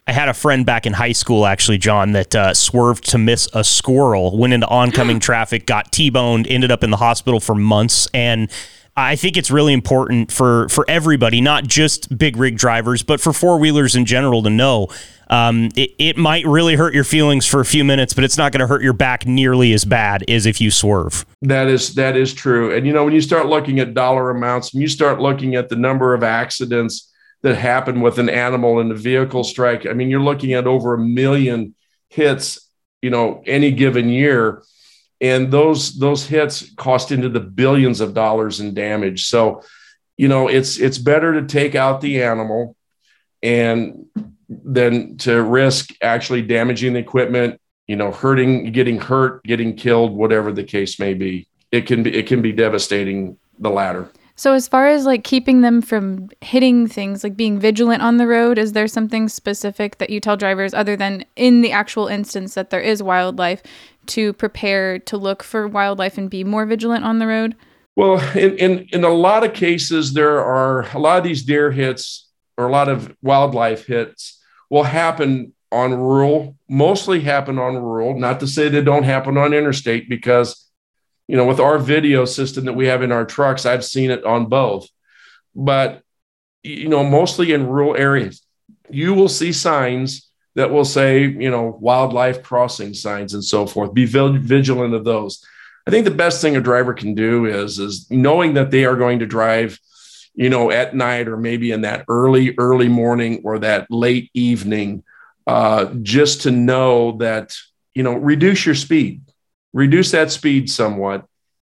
I 0.09 0.13
had 0.13 0.29
a 0.29 0.35
friend 0.35 0.67
back 0.67 0.85
in 0.85 0.95
high 0.95 1.13
school, 1.13 1.47
actually, 1.47 1.79
John, 1.79 2.11
that 2.13 2.35
uh, 2.35 2.55
swerved 2.55 3.09
to 3.11 3.19
miss 3.19 3.49
a 3.53 3.63
squirrel, 3.63 4.37
went 4.37 4.53
into 4.53 4.67
oncoming 4.67 5.21
traffic, 5.21 5.65
got 5.65 5.93
T-boned, 5.93 6.49
ended 6.49 6.73
up 6.73 6.83
in 6.83 6.91
the 6.91 6.97
hospital 6.97 7.39
for 7.39 7.55
months, 7.55 8.09
and. 8.13 8.51
I 8.97 9.17
think 9.17 9.37
it's 9.37 9.51
really 9.51 9.73
important 9.73 10.31
for 10.31 10.69
for 10.69 10.85
everybody, 10.89 11.41
not 11.41 11.65
just 11.65 12.17
big 12.17 12.37
rig 12.37 12.59
drivers, 12.59 13.03
but 13.03 13.21
for 13.21 13.33
four 13.33 13.59
wheelers 13.59 13.97
in 13.97 14.05
general, 14.05 14.43
to 14.43 14.51
know 14.51 14.89
um, 15.33 15.71
it, 15.77 15.93
it 15.99 16.19
might 16.19 16.45
really 16.45 16.77
hurt 16.77 16.93
your 16.93 17.05
feelings 17.05 17.47
for 17.47 17.61
a 17.61 17.65
few 17.65 17.85
minutes, 17.85 18.13
but 18.13 18.23
it's 18.23 18.37
not 18.37 18.53
going 18.53 18.61
to 18.61 18.67
hurt 18.67 18.83
your 18.83 18.93
back 18.93 19.25
nearly 19.25 19.73
as 19.73 19.87
bad 19.87 20.29
as 20.29 20.45
if 20.45 20.61
you 20.61 20.71
swerve. 20.71 21.25
That 21.41 21.69
is 21.69 21.95
that 21.95 22.17
is 22.17 22.35
true. 22.35 22.77
And 22.77 22.87
you 22.87 22.93
know, 22.93 23.03
when 23.03 23.15
you 23.15 23.23
start 23.23 23.47
looking 23.47 23.81
at 23.81 23.95
dollar 23.95 24.29
amounts, 24.29 24.75
when 24.75 24.83
you 24.83 24.89
start 24.89 25.21
looking 25.21 25.55
at 25.55 25.71
the 25.71 25.77
number 25.77 26.13
of 26.13 26.23
accidents 26.23 27.11
that 27.41 27.57
happen 27.57 28.03
with 28.03 28.19
an 28.19 28.29
animal 28.29 28.79
in 28.81 28.91
a 28.91 28.95
vehicle 28.95 29.43
strike, 29.43 29.87
I 29.87 29.95
mean, 29.95 30.11
you're 30.11 30.21
looking 30.21 30.53
at 30.53 30.67
over 30.67 30.93
a 30.93 30.99
million 30.99 31.75
hits, 32.11 32.69
you 33.01 33.09
know, 33.09 33.43
any 33.47 33.71
given 33.71 34.11
year. 34.11 34.63
And 35.23 35.51
those 35.51 35.99
those 35.99 36.27
hits 36.27 36.75
cost 36.75 37.13
into 37.13 37.31
the 37.31 37.41
billions 37.41 38.01
of 38.01 38.13
dollars 38.13 38.61
in 38.61 38.75
damage. 38.75 39.27
So 39.27 39.63
you 40.17 40.29
know, 40.29 40.49
it's 40.49 40.79
it's 40.79 40.99
better 40.99 41.41
to 41.41 41.47
take 41.47 41.75
out 41.75 42.01
the 42.01 42.23
animal 42.23 42.77
and 43.43 44.07
than 44.49 45.17
to 45.19 45.43
risk 45.43 45.95
actually 46.03 46.43
damaging 46.43 46.93
the 46.93 46.99
equipment, 46.99 47.61
you 47.87 47.97
know, 47.97 48.13
hurting, 48.13 48.73
getting 48.73 49.01
hurt, 49.01 49.43
getting 49.45 49.75
killed, 49.75 50.13
whatever 50.13 50.53
the 50.53 50.65
case 50.65 50.99
may 50.99 51.15
be. 51.15 51.49
It 51.71 51.87
can 51.87 52.03
be 52.03 52.15
it 52.15 52.27
can 52.27 52.43
be 52.43 52.53
devastating 52.53 53.39
the 53.59 53.71
latter. 53.71 54.11
So 54.35 54.55
as 54.55 54.67
far 54.67 54.89
as 54.89 55.05
like 55.05 55.25
keeping 55.25 55.61
them 55.61 55.83
from 55.83 56.31
hitting 56.41 56.87
things, 56.87 57.23
like 57.23 57.37
being 57.37 57.59
vigilant 57.59 58.03
on 58.03 58.17
the 58.17 58.27
road, 58.27 58.59
is 58.59 58.73
there 58.73 58.89
something 58.89 59.29
specific 59.29 59.99
that 59.99 60.11
you 60.11 60.21
tell 60.21 60.37
drivers 60.37 60.75
other 60.75 60.97
than 60.97 61.25
in 61.37 61.61
the 61.61 61.73
actual 61.73 62.07
instance 62.07 62.55
that 62.55 62.71
there 62.71 62.81
is 62.81 63.03
wildlife 63.03 63.63
to 64.07 64.33
prepare 64.33 64.99
to 65.01 65.17
look 65.17 65.43
for 65.43 65.69
wildlife 65.69 66.19
and 66.19 66.31
be 66.31 66.45
more 66.45 66.67
vigilant 66.67 67.05
on 67.05 67.19
the 67.19 67.27
road? 67.27 67.55
Well, 67.95 68.21
in, 68.37 68.57
in, 68.57 68.89
in 68.91 69.05
a 69.05 69.11
lot 69.11 69.45
of 69.45 69.53
cases, 69.53 70.15
there 70.15 70.43
are 70.43 70.89
a 70.95 70.99
lot 70.99 71.19
of 71.19 71.25
these 71.25 71.43
deer 71.43 71.71
hits 71.71 72.29
or 72.57 72.67
a 72.67 72.73
lot 72.73 72.89
of 72.89 73.15
wildlife 73.23 73.87
hits 73.87 74.41
will 74.71 74.85
happen 74.85 75.53
on 75.71 75.95
rural, 75.95 76.57
mostly 76.69 77.21
happen 77.21 77.59
on 77.59 77.75
rural. 77.75 78.19
Not 78.19 78.41
to 78.41 78.47
say 78.47 78.69
they 78.69 78.83
don't 78.83 79.05
happen 79.05 79.37
on 79.37 79.55
interstate, 79.55 80.09
because, 80.09 80.71
you 81.33 81.39
know, 81.39 81.47
with 81.47 81.61
our 81.61 81.79
video 81.79 82.27
system 82.27 82.67
that 82.67 82.75
we 82.75 82.89
have 82.89 83.03
in 83.03 83.11
our 83.11 83.25
trucks, 83.25 83.65
I've 83.65 83.87
seen 83.87 84.11
it 84.11 84.23
on 84.23 84.51
both. 84.51 84.87
But, 85.55 86.03
you 86.63 86.91
know, 86.91 87.03
mostly 87.03 87.55
in 87.55 87.69
rural 87.69 87.97
areas, 87.97 88.43
you 88.91 89.15
will 89.15 89.31
see 89.31 89.51
signs 89.51 90.31
that 90.57 90.71
will 90.71 90.85
say, 90.85 91.23
you 91.23 91.51
know, 91.51 91.79
wildlife 91.81 92.43
crossing 92.43 92.93
signs 92.93 93.33
and 93.33 93.43
so 93.43 93.67
forth. 93.67 93.95
Be 93.95 94.05
vigilant 94.05 94.93
of 94.93 95.05
those. 95.05 95.43
I 95.87 95.91
think 95.91 96.05
the 96.05 96.11
best 96.11 96.43
thing 96.43 96.55
a 96.55 96.61
driver 96.61 96.93
can 96.93 97.15
do 97.15 97.47
is 97.47 97.79
is 97.79 98.11
knowing 98.11 98.53
that 98.53 98.71
they 98.71 98.85
are 98.85 98.97
going 98.97 99.21
to 99.21 99.27
drive, 99.27 99.79
you 100.35 100.51
know, 100.51 100.71
at 100.71 100.95
night 100.95 101.29
or 101.29 101.39
maybe 101.39 101.73
in 101.73 101.81
that 101.81 102.05
early 102.09 102.55
early 102.59 102.89
morning 102.89 103.41
or 103.43 103.59
that 103.61 103.91
late 103.91 104.31
evening, 104.35 105.03
uh, 105.47 105.87
just 106.03 106.43
to 106.43 106.51
know 106.51 107.13
that 107.13 107.57
you 107.95 108.03
know 108.03 108.13
reduce 108.13 108.67
your 108.67 108.75
speed, 108.75 109.23
reduce 109.73 110.11
that 110.13 110.31
speed 110.31 110.71
somewhat, 110.71 111.27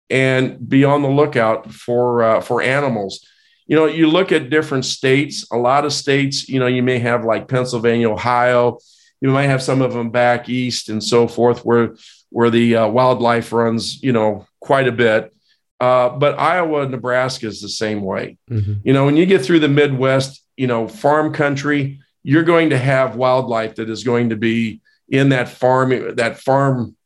and 0.10 0.68
be 0.68 0.84
on 0.84 1.02
the 1.02 1.10
lookout 1.10 1.72
for 1.72 2.24
uh, 2.24 2.42
for 2.42 2.62
animals. 2.62 3.26
You 3.66 3.76
know, 3.76 3.86
you 3.86 4.08
look 4.08 4.32
at 4.32 4.50
different 4.50 4.86
states. 4.86 5.46
A 5.52 5.58
lot 5.58 5.86
of 5.86 5.92
states, 5.92 6.48
you 6.48 6.60
know, 6.60 6.68
you 6.68 6.84
may 6.84 7.00
have 7.00 7.26
like 7.26 7.48
Pennsylvania, 7.48 8.10
Ohio. 8.10 8.80
You 9.20 9.30
might 9.30 9.48
have 9.48 9.62
some 9.62 9.82
of 9.82 9.94
them 9.94 10.10
back 10.12 10.48
east 10.48 10.90
and 10.90 11.04
so 11.04 11.28
forth, 11.28 11.66
where 11.66 11.96
where 12.30 12.50
the 12.50 12.76
uh, 12.76 12.88
wildlife 12.88 13.52
runs, 13.52 14.02
you 14.04 14.12
know, 14.12 14.46
quite 14.60 14.88
a 14.88 14.92
bit. 14.92 15.34
Uh, 15.80 16.10
but 16.10 16.40
Iowa, 16.40 16.88
Nebraska 16.88 17.48
is 17.48 17.62
the 17.62 17.70
same 17.70 18.02
way. 18.02 18.38
Mm-hmm. 18.50 18.74
You 18.84 18.94
know, 18.94 19.06
when 19.06 19.16
you 19.16 19.26
get 19.26 19.44
through 19.44 19.60
the 19.60 19.70
Midwest, 19.70 20.44
you 20.56 20.68
know, 20.68 20.88
farm 20.88 21.34
country, 21.34 22.00
you're 22.24 22.44
going 22.44 22.72
to 22.72 22.78
have 22.78 23.16
wildlife 23.16 23.76
that 23.76 23.90
is 23.90 24.04
going 24.04 24.30
to 24.30 24.36
be 24.36 24.82
in 25.08 25.30
that 25.30 25.50
farm, 25.50 26.16
that 26.16 26.40
farm 26.40 26.97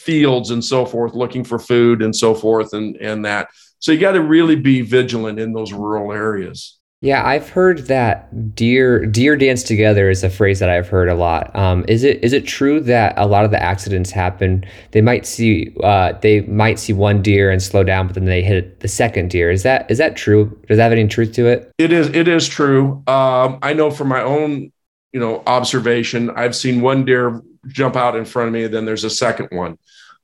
fields 0.00 0.50
and 0.50 0.64
so 0.64 0.84
forth, 0.84 1.14
looking 1.14 1.44
for 1.44 1.58
food 1.58 2.02
and 2.02 2.14
so 2.14 2.34
forth, 2.34 2.72
and 2.72 2.96
and 2.96 3.24
that. 3.24 3.48
So 3.78 3.92
you 3.92 3.98
got 3.98 4.12
to 4.12 4.22
really 4.22 4.56
be 4.56 4.82
vigilant 4.82 5.38
in 5.38 5.52
those 5.52 5.72
rural 5.72 6.12
areas. 6.12 6.80
Yeah, 7.02 7.26
I've 7.26 7.48
heard 7.48 7.86
that 7.86 8.54
deer 8.54 9.06
deer 9.06 9.34
dance 9.34 9.62
together 9.62 10.10
is 10.10 10.22
a 10.22 10.28
phrase 10.28 10.58
that 10.58 10.68
I've 10.68 10.86
heard 10.86 11.08
a 11.08 11.14
lot. 11.14 11.54
Um, 11.56 11.82
is 11.88 12.04
it 12.04 12.22
is 12.22 12.34
it 12.34 12.46
true 12.46 12.78
that 12.80 13.14
a 13.16 13.26
lot 13.26 13.46
of 13.46 13.50
the 13.50 13.62
accidents 13.62 14.10
happen? 14.10 14.66
They 14.90 15.00
might 15.00 15.24
see 15.24 15.74
uh, 15.82 16.12
they 16.20 16.42
might 16.42 16.78
see 16.78 16.92
one 16.92 17.22
deer 17.22 17.50
and 17.50 17.62
slow 17.62 17.84
down, 17.84 18.06
but 18.06 18.16
then 18.16 18.26
they 18.26 18.42
hit 18.42 18.80
the 18.80 18.88
second 18.88 19.30
deer. 19.30 19.50
Is 19.50 19.62
that 19.62 19.90
is 19.90 19.96
that 19.96 20.14
true? 20.14 20.60
Does 20.68 20.76
that 20.76 20.82
have 20.82 20.92
any 20.92 21.08
truth 21.08 21.32
to 21.32 21.46
it? 21.46 21.72
It 21.78 21.90
is. 21.90 22.08
It 22.08 22.28
is 22.28 22.46
true. 22.46 23.02
Um, 23.06 23.60
I 23.62 23.72
know 23.72 23.90
from 23.90 24.08
my 24.08 24.20
own 24.20 24.70
you 25.12 25.20
know 25.20 25.42
observation, 25.46 26.30
I've 26.30 26.56
seen 26.56 26.80
one 26.80 27.04
deer 27.04 27.42
jump 27.66 27.96
out 27.96 28.16
in 28.16 28.24
front 28.24 28.48
of 28.48 28.54
me, 28.54 28.64
and 28.64 28.74
then 28.74 28.84
there's 28.84 29.04
a 29.04 29.10
second 29.10 29.48
one. 29.50 29.78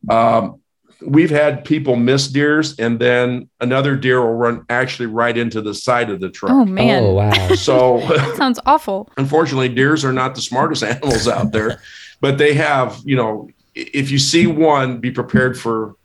Um, 0.08 0.60
we've 1.00 1.30
had 1.30 1.64
people 1.64 1.96
miss 1.96 2.28
deers 2.28 2.78
and 2.78 2.98
then 2.98 3.48
another 3.60 3.96
deer 3.96 4.20
will 4.20 4.34
run 4.34 4.64
actually 4.70 5.06
right 5.06 5.36
into 5.36 5.60
the 5.60 5.74
side 5.74 6.10
of 6.10 6.20
the 6.20 6.30
truck. 6.30 6.52
Oh 6.52 6.64
man. 6.64 7.02
Oh 7.02 7.12
wow. 7.14 7.48
So 7.56 8.00
sounds 8.34 8.60
awful. 8.66 9.10
Unfortunately, 9.16 9.68
deers 9.68 10.04
are 10.04 10.12
not 10.12 10.34
the 10.34 10.40
smartest 10.40 10.82
animals 10.82 11.28
out 11.28 11.52
there, 11.52 11.80
but 12.20 12.38
they 12.38 12.54
have, 12.54 13.00
you 13.04 13.16
know, 13.16 13.50
if 13.74 14.10
you 14.10 14.18
see 14.18 14.46
one, 14.46 14.98
be 14.98 15.10
prepared 15.10 15.58
for 15.58 15.96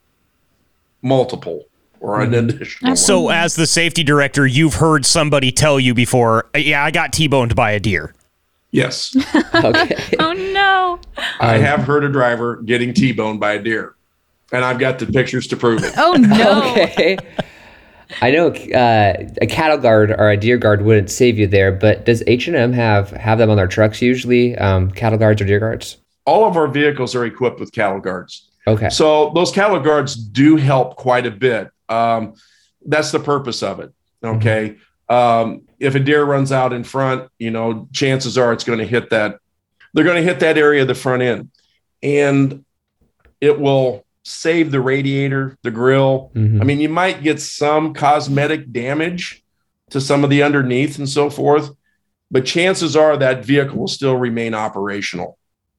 multiple 1.01 1.65
or 1.99 2.21
an 2.21 2.32
mm-hmm. 2.32 2.49
additional. 2.49 2.95
So 2.95 3.21
one. 3.21 3.36
as 3.36 3.55
the 3.55 3.67
safety 3.67 4.03
director, 4.03 4.45
you've 4.45 4.75
heard 4.75 5.05
somebody 5.05 5.51
tell 5.51 5.79
you 5.79 5.93
before, 5.93 6.49
yeah, 6.55 6.84
I 6.84 6.91
got 6.91 7.13
T-boned 7.13 7.55
by 7.55 7.71
a 7.71 7.79
deer. 7.79 8.13
Yes. 8.72 9.15
okay. 9.53 10.15
oh 10.19 10.34
no. 10.34 10.99
I 11.39 11.57
have 11.57 11.82
heard 11.82 12.03
a 12.03 12.09
driver 12.09 12.61
getting 12.63 12.93
T-boned 12.93 13.39
by 13.39 13.53
a 13.53 13.61
deer 13.61 13.95
and 14.51 14.65
I've 14.65 14.80
got 14.80 14.99
the 14.99 15.05
pictures 15.05 15.47
to 15.47 15.57
prove 15.57 15.84
it. 15.84 15.93
Oh 15.97 16.13
no! 16.13 16.72
okay. 16.84 17.17
I 18.22 18.32
know 18.32 18.47
uh, 18.47 19.13
a 19.41 19.47
cattle 19.47 19.78
guard 19.78 20.11
or 20.11 20.30
a 20.30 20.38
deer 20.38 20.57
guard 20.57 20.82
wouldn't 20.82 21.09
save 21.09 21.39
you 21.39 21.47
there, 21.47 21.72
but 21.72 22.05
does 22.05 22.22
H 22.28 22.47
and 22.47 22.57
M 22.57 22.74
have 22.74 23.11
have 23.11 23.38
them 23.38 23.49
on 23.49 23.57
their 23.57 23.67
trucks 23.67 24.01
usually? 24.01 24.57
Um, 24.57 24.91
cattle 24.91 25.17
guards 25.17 25.41
or 25.41 25.45
deer 25.45 25.59
guards? 25.59 25.97
All 26.26 26.45
of 26.45 26.57
our 26.57 26.67
vehicles 26.67 27.15
are 27.15 27.26
equipped 27.26 27.59
with 27.59 27.72
cattle 27.72 27.99
guards. 27.99 28.49
Okay. 28.67 28.89
So 28.89 29.32
those 29.34 29.51
cattle 29.51 29.80
guards 29.80 30.15
do 30.15 30.55
help 30.57 30.97
quite 30.97 31.26
a 31.26 31.32
bit. 31.32 31.72
Um, 31.89 32.36
that's 32.86 33.11
the 33.11 33.19
purpose 33.19 33.63
of 33.63 33.80
it. 33.80 33.91
Okay. 34.24 34.69
Mm-hmm. 34.69 34.84
Um, 35.12 35.64
if 35.78 35.95
a 35.95 35.99
deer 35.99 36.24
runs 36.24 36.53
out 36.53 36.72
in 36.72 36.86
front, 36.86 37.30
you 37.38 37.51
know, 37.51 37.89
chances 37.91 38.38
are 38.38 38.53
it's 38.53 38.64
going 38.64 38.80
to 38.80 38.88
hit 38.88 39.09
that. 39.09 39.39
They're 39.93 40.05
going 40.05 40.16
to 40.16 40.24
hit 40.24 40.39
that 40.39 40.57
area 40.57 40.84
of 40.84 40.88
the 40.88 40.95
front 40.95 41.22
end, 41.22 41.51
and 42.01 42.64
it 43.41 43.59
will 43.59 44.05
save 44.24 44.72
the 44.72 44.80
radiator, 44.80 45.57
the 45.64 45.72
grill. 45.72 46.32
Mm-hmm. 46.34 46.62
I 46.62 46.64
mean, 46.64 46.80
you 46.80 46.88
might 46.88 47.24
get 47.24 47.41
some 47.41 47.93
cosmetic 47.93 48.72
damage 48.72 49.43
to 49.89 49.99
some 49.99 50.24
of 50.24 50.30
the 50.30 50.43
underneath 50.43 50.97
and 50.97 51.09
so 51.09 51.30
forth, 51.30 51.72
but 52.30 52.45
chances 52.45 52.95
are 52.95 53.18
that 53.18 53.43
vehicle 53.43 53.80
will 53.80 53.89
still 53.89 54.16
remain 54.16 54.53
operational. 54.53 55.38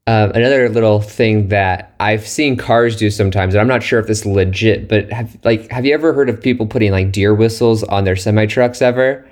Um, 0.09 0.32
another 0.32 0.68
little 0.68 1.00
thing 1.00 1.48
that 1.48 1.94
I've 2.00 2.26
seen 2.26 2.57
cars 2.57 2.96
do 2.96 3.09
sometimes, 3.09 3.55
and 3.55 3.61
I'm 3.61 3.68
not 3.68 3.84
sure 3.84 4.00
if 4.00 4.09
this 4.09 4.20
is 4.20 4.26
legit, 4.26 4.88
but 4.88 5.12
have 5.12 5.38
like 5.44 5.70
have 5.70 5.86
you 5.86 5.94
ever 5.94 6.12
heard 6.12 6.28
of 6.28 6.40
people 6.40 6.66
putting 6.66 6.90
like 6.90 7.12
deer 7.12 7.32
whistles 7.34 7.84
on 7.84 8.03
their 8.03 8.16
semi 8.16 8.46
trucks 8.46 8.82
ever? 8.82 9.24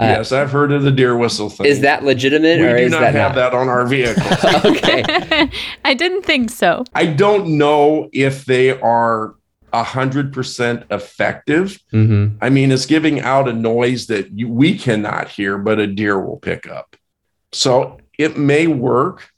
Uh, 0.00 0.16
yes, 0.16 0.32
I've 0.32 0.50
heard 0.50 0.72
of 0.72 0.82
the 0.82 0.90
deer 0.90 1.16
whistle 1.16 1.48
thing. 1.48 1.66
Is 1.66 1.80
that 1.82 2.02
legitimate? 2.02 2.58
We 2.58 2.64
or 2.64 2.76
do 2.78 2.84
is 2.84 2.90
not 2.90 3.00
that 3.00 3.14
have 3.14 3.34
not? 3.36 3.52
that 3.52 3.54
on 3.54 3.68
our 3.68 3.86
vehicle. 3.86 4.22
okay. 4.70 5.48
I 5.84 5.94
didn't 5.94 6.22
think 6.22 6.50
so. 6.50 6.84
I 6.94 7.06
don't 7.06 7.58
know 7.58 8.08
if 8.12 8.46
they 8.46 8.80
are 8.80 9.34
hundred 9.72 10.32
percent 10.32 10.84
effective. 10.90 11.78
Mm-hmm. 11.92 12.36
I 12.40 12.50
mean, 12.50 12.72
it's 12.72 12.86
giving 12.86 13.20
out 13.20 13.48
a 13.48 13.52
noise 13.52 14.08
that 14.08 14.32
you, 14.32 14.48
we 14.48 14.76
cannot 14.76 15.28
hear, 15.28 15.56
but 15.56 15.78
a 15.78 15.86
deer 15.86 16.18
will 16.18 16.38
pick 16.38 16.66
up. 16.66 16.96
So 17.52 18.00
it 18.18 18.36
may 18.36 18.66
work. 18.66 19.30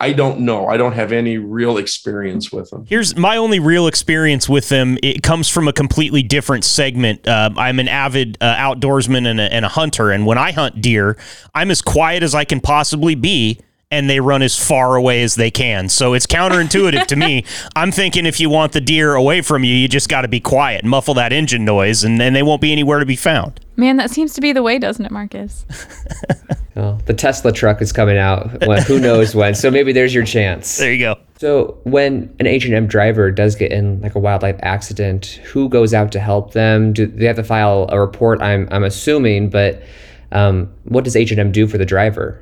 I 0.00 0.14
don't 0.14 0.40
know. 0.40 0.66
I 0.66 0.78
don't 0.78 0.94
have 0.94 1.12
any 1.12 1.36
real 1.36 1.76
experience 1.76 2.50
with 2.50 2.70
them. 2.70 2.86
Here's 2.88 3.16
my 3.16 3.36
only 3.36 3.60
real 3.60 3.86
experience 3.86 4.48
with 4.48 4.70
them. 4.70 4.98
It 5.02 5.22
comes 5.22 5.50
from 5.50 5.68
a 5.68 5.74
completely 5.74 6.22
different 6.22 6.64
segment. 6.64 7.28
Uh, 7.28 7.50
I'm 7.56 7.78
an 7.78 7.86
avid 7.86 8.38
uh, 8.40 8.56
outdoorsman 8.56 9.26
and 9.26 9.38
a, 9.38 9.52
and 9.52 9.64
a 9.66 9.68
hunter, 9.68 10.10
and 10.10 10.24
when 10.24 10.38
I 10.38 10.52
hunt 10.52 10.80
deer, 10.80 11.18
I'm 11.54 11.70
as 11.70 11.82
quiet 11.82 12.22
as 12.22 12.34
I 12.34 12.44
can 12.44 12.60
possibly 12.60 13.14
be 13.14 13.60
and 13.92 14.08
they 14.08 14.20
run 14.20 14.40
as 14.40 14.56
far 14.56 14.94
away 14.94 15.22
as 15.22 15.34
they 15.34 15.50
can. 15.50 15.88
So 15.88 16.14
it's 16.14 16.26
counterintuitive 16.26 17.06
to 17.06 17.16
me. 17.16 17.44
I'm 17.76 17.90
thinking 17.90 18.24
if 18.24 18.38
you 18.38 18.48
want 18.48 18.72
the 18.72 18.80
deer 18.80 19.14
away 19.14 19.42
from 19.42 19.64
you, 19.64 19.74
you 19.74 19.88
just 19.88 20.08
got 20.08 20.22
to 20.22 20.28
be 20.28 20.38
quiet, 20.38 20.84
muffle 20.84 21.14
that 21.14 21.32
engine 21.32 21.64
noise, 21.64 22.04
and 22.04 22.20
then 22.20 22.32
they 22.32 22.42
won't 22.42 22.60
be 22.60 22.70
anywhere 22.70 23.00
to 23.00 23.06
be 23.06 23.16
found. 23.16 23.58
Man, 23.76 23.96
that 23.96 24.10
seems 24.10 24.32
to 24.34 24.40
be 24.40 24.52
the 24.52 24.62
way, 24.62 24.78
doesn't 24.78 25.04
it, 25.04 25.10
Marcus? 25.10 25.66
well, 26.76 27.00
the 27.06 27.14
Tesla 27.14 27.50
truck 27.50 27.82
is 27.82 27.92
coming 27.92 28.16
out. 28.16 28.64
Well, 28.64 28.80
who 28.82 29.00
knows 29.00 29.34
when? 29.34 29.54
So 29.56 29.70
maybe 29.70 29.92
there's 29.92 30.14
your 30.14 30.24
chance. 30.24 30.76
There 30.76 30.92
you 30.92 31.00
go. 31.00 31.16
So 31.38 31.78
when 31.84 32.32
an 32.38 32.46
H&M 32.46 32.86
driver 32.86 33.30
does 33.32 33.56
get 33.56 33.72
in 33.72 34.00
like 34.02 34.14
a 34.14 34.20
wildlife 34.20 34.58
accident, 34.62 35.40
who 35.44 35.68
goes 35.68 35.94
out 35.94 36.12
to 36.12 36.20
help 36.20 36.52
them? 36.52 36.92
Do 36.92 37.06
they 37.06 37.24
have 37.24 37.36
to 37.36 37.42
file 37.42 37.88
a 37.90 37.98
report? 37.98 38.40
I'm 38.42 38.68
I'm 38.70 38.84
assuming, 38.84 39.48
but 39.50 39.82
um, 40.30 40.72
what 40.84 41.02
does 41.02 41.16
H&M 41.16 41.50
do 41.50 41.66
for 41.66 41.78
the 41.78 41.86
driver? 41.86 42.40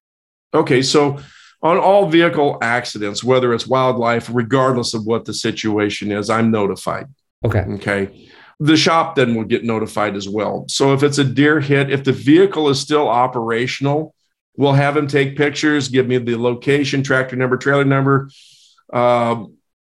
Okay, 0.54 0.82
so 0.82 1.20
on 1.62 1.78
all 1.78 2.08
vehicle 2.08 2.58
accidents, 2.62 3.24
whether 3.24 3.52
it's 3.52 3.66
wildlife, 3.66 4.30
regardless 4.32 4.94
of 4.94 5.06
what 5.06 5.24
the 5.24 5.34
situation 5.34 6.12
is, 6.12 6.30
I'm 6.30 6.50
notified. 6.50 7.06
Okay. 7.44 7.60
Okay. 7.60 8.28
The 8.60 8.76
shop 8.76 9.14
then 9.14 9.34
will 9.34 9.44
get 9.44 9.64
notified 9.64 10.16
as 10.16 10.28
well. 10.28 10.64
So 10.68 10.92
if 10.92 11.02
it's 11.02 11.18
a 11.18 11.24
deer 11.24 11.60
hit, 11.60 11.90
if 11.90 12.04
the 12.04 12.12
vehicle 12.12 12.68
is 12.68 12.80
still 12.80 13.08
operational, 13.08 14.14
we'll 14.56 14.72
have 14.72 14.96
him 14.96 15.06
take 15.06 15.36
pictures, 15.36 15.88
give 15.88 16.06
me 16.06 16.18
the 16.18 16.36
location, 16.36 17.02
tractor 17.02 17.36
number, 17.36 17.56
trailer 17.56 17.84
number, 17.84 18.30
uh, 18.92 19.44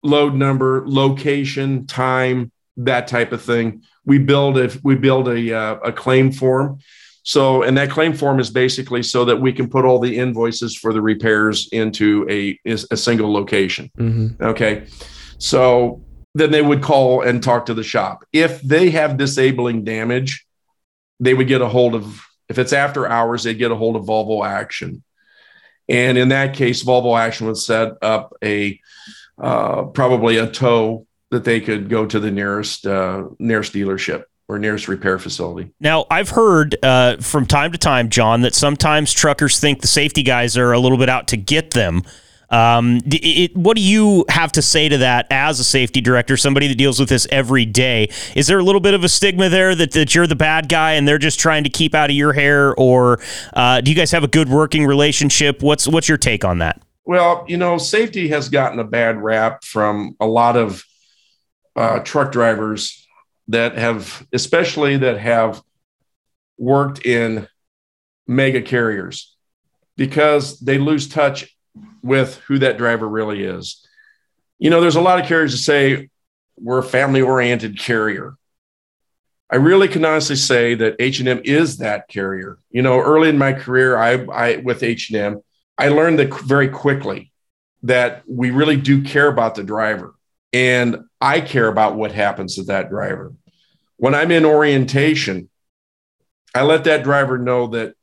load 0.05 0.35
number, 0.35 0.85
location, 0.87 1.87
time, 1.87 2.53
that 2.77 3.07
type 3.09 3.33
of 3.33 3.43
thing, 3.43 3.83
we 4.05 4.19
build 4.19 4.59
a 4.59 4.71
we 4.83 4.95
build 4.95 5.29
a 5.29 5.55
uh, 5.55 5.75
a 5.77 5.93
claim 5.93 6.33
form. 6.33 6.79
So, 7.25 7.63
and 7.63 7.77
that 7.79 7.91
claim 7.91 8.15
form 8.15 8.41
is 8.41 8.51
basically 8.51 9.03
so 9.03 9.25
that 9.27 9.41
we 9.41 9.53
can 9.53 9.69
put 9.69 9.85
all 9.85 10.01
the 10.01 10.19
invoices 10.19 10.77
for 10.77 10.93
the 10.93 11.01
repairs 11.01 11.69
into 11.71 12.27
a 12.29 12.59
a 12.67 12.97
single 12.97 13.33
location. 13.33 13.91
Mm-hmm. 13.97 14.43
Okay, 14.43 14.87
so 15.39 16.03
then 16.35 16.51
they 16.51 16.63
would 16.63 16.83
call 16.83 17.23
and 17.23 17.43
talk 17.43 17.67
to 17.67 17.75
the 17.75 17.85
shop. 17.85 18.25
If 18.33 18.61
they 18.63 18.91
have 18.91 19.17
disabling 19.17 19.85
damage, 19.85 20.47
they 21.21 21.35
would 21.35 21.49
get 21.49 21.63
a 21.63 21.69
hold 21.69 21.95
of. 21.95 22.21
If 22.49 22.59
it's 22.59 22.73
after 22.73 23.07
hours, 23.07 23.45
they'd 23.45 23.55
get 23.55 23.71
a 23.71 23.77
hold 23.77 23.95
of 23.95 24.03
Volvo 24.03 24.45
Action, 24.45 25.05
and 25.89 26.19
in 26.19 26.31
that 26.31 26.55
case, 26.55 26.83
Volvo 26.83 27.17
Action 27.17 27.47
would 27.47 27.57
set 27.57 27.93
up 28.03 28.35
a 28.43 28.81
uh, 29.41 29.85
probably 29.85 30.39
a 30.39 30.49
tow 30.49 31.07
that 31.31 31.45
they 31.45 31.61
could 31.61 31.89
go 31.89 32.05
to 32.05 32.19
the 32.19 32.33
nearest 32.33 32.85
uh, 32.85 33.29
nearest 33.39 33.73
dealership 33.73 34.25
or 34.53 34.59
nearest 34.59 34.89
repair 34.89 35.19
facility. 35.19 35.71
Now, 35.81 36.05
I've 36.11 36.29
heard 36.29 36.77
uh, 36.83 37.17
from 37.17 37.47
time 37.47 37.73
to 37.73 37.79
time, 37.79 38.11
John, 38.11 38.43
that 38.43 38.55
sometimes 38.55 39.13
truckers 39.13 39.59
think 39.59 39.81
the 39.81 39.87
safety 39.87 40.23
guys 40.23 40.57
are 40.57 40.73
a 40.73 40.79
little 40.79 40.99
bit 40.99 41.09
out 41.09 41.29
to 41.29 41.37
get 41.37 41.71
them. 41.71 42.03
Um, 42.51 43.01
it, 43.07 43.57
what 43.57 43.77
do 43.77 43.83
you 43.83 44.27
have 44.29 44.53
to 44.53 44.63
say 44.63 44.87
to 44.91 44.99
that 44.99 45.27
as 45.31 45.59
a 45.59 45.65
safety 45.65 46.03
director, 46.03 46.37
somebody 46.37 46.69
that 46.69 46.77
deals 46.77 47.01
with 47.01 47.09
this 47.09 47.27
every 47.31 47.65
day? 47.65 48.11
Is 48.37 48.47
there 48.47 48.59
a 48.59 48.63
little 48.63 48.81
bit 48.81 48.93
of 48.93 49.05
a 49.05 49.09
stigma 49.09 49.49
there 49.49 49.75
that, 49.75 49.93
that 49.93 50.15
you're 50.15 50.27
the 50.27 50.37
bad 50.37 50.69
guy 50.69 50.93
and 50.93 51.09
they're 51.09 51.17
just 51.17 51.41
trying 51.41 51.65
to 51.65 51.71
keep 51.71 51.95
out 51.95 52.11
of 52.11 52.17
your 52.17 52.35
hair, 52.35 52.75
or 52.75 53.21
uh, 53.55 53.81
do 53.81 53.91
you 53.91 53.97
guys 53.97 54.11
have 54.11 54.23
a 54.23 54.29
good 54.29 54.51
working 54.51 54.85
relationship? 54.85 55.63
What's 55.63 55.89
what's 55.89 56.11
your 56.11 56.19
take 56.19 56.45
on 56.45 56.59
that? 56.59 56.83
Well, 57.07 57.47
you 57.49 57.57
know, 57.57 57.79
safety 57.79 58.29
has 58.29 58.51
gotten 58.51 58.79
a 58.79 58.85
bad 58.85 59.21
rap 59.23 59.65
from 59.65 60.15
a 60.21 60.27
lot 60.27 60.59
of 60.59 60.85
uh, 61.75 62.01
truck 62.01 62.33
drivers 62.33 63.02
that 63.53 63.77
have, 63.77 64.27
especially 64.33 64.97
that 64.99 65.19
have 65.19 65.63
worked 66.59 67.07
in 67.07 67.47
mega 68.27 68.63
carriers, 68.63 69.37
because 69.97 70.59
they 70.61 70.79
lose 70.79 71.09
touch 71.09 71.57
with 72.03 72.39
who 72.47 72.59
that 72.59 72.79
driver 72.79 73.09
really 73.09 73.45
is. 73.45 73.87
You 74.59 74.71
know, 74.71 74.81
there's 74.81 74.97
a 74.97 75.01
lot 75.01 75.21
of 75.21 75.27
carriers 75.27 75.53
that 75.53 75.59
say 75.59 76.09
we're 76.59 76.79
a 76.79 76.83
family 76.83 77.21
oriented 77.21 77.79
carrier. 77.79 78.35
I 79.51 79.57
really 79.57 79.89
can 79.89 80.05
honestly 80.05 80.37
say 80.37 80.75
that 80.77 80.97
H&M 80.99 81.43
is 81.45 81.79
that 81.79 82.09
carrier. 82.09 82.59
You 82.71 82.81
know, 82.81 83.01
early 83.01 83.29
in 83.29 83.37
my 83.37 83.53
career, 83.53 83.99
I, 83.99 84.25
I 84.25 84.57
with 84.57 84.83
H&M, 84.83 85.41
I 85.77 85.89
learned 85.89 86.19
that 86.21 86.33
very 86.41 86.69
quickly 86.69 87.33
that 87.83 88.23
we 88.27 88.51
really 88.51 88.77
do 88.77 89.03
care 89.03 89.29
about 89.29 89.55
the 89.55 89.65
driver. 89.65 90.15
And 90.55 91.05
I 91.21 91.41
care 91.41 91.69
about 91.69 91.97
what 91.97 92.13
happens 92.13 92.57
to 92.57 92.65
that 92.65 92.89
driver. 92.89 93.33
When 94.03 94.17
I'm 94.17 94.33
in 94.33 94.45
orientation, 94.45 95.49
I 96.57 96.65
let 96.65 96.83
that 96.85 97.05
driver 97.05 97.39
know 97.39 97.69
that, 97.69 97.95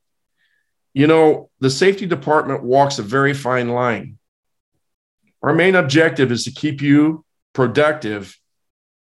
you 0.94 1.08
know, 1.08 1.50
the 1.60 1.70
safety 1.70 2.06
department 2.06 2.64
walks 2.64 3.00
a 3.00 3.04
very 3.04 3.34
fine 3.34 3.68
line. 3.68 4.18
Our 5.44 5.54
main 5.54 5.76
objective 5.76 6.32
is 6.32 6.46
to 6.46 6.52
keep 6.52 6.82
you 6.82 7.26
productive, 7.52 8.40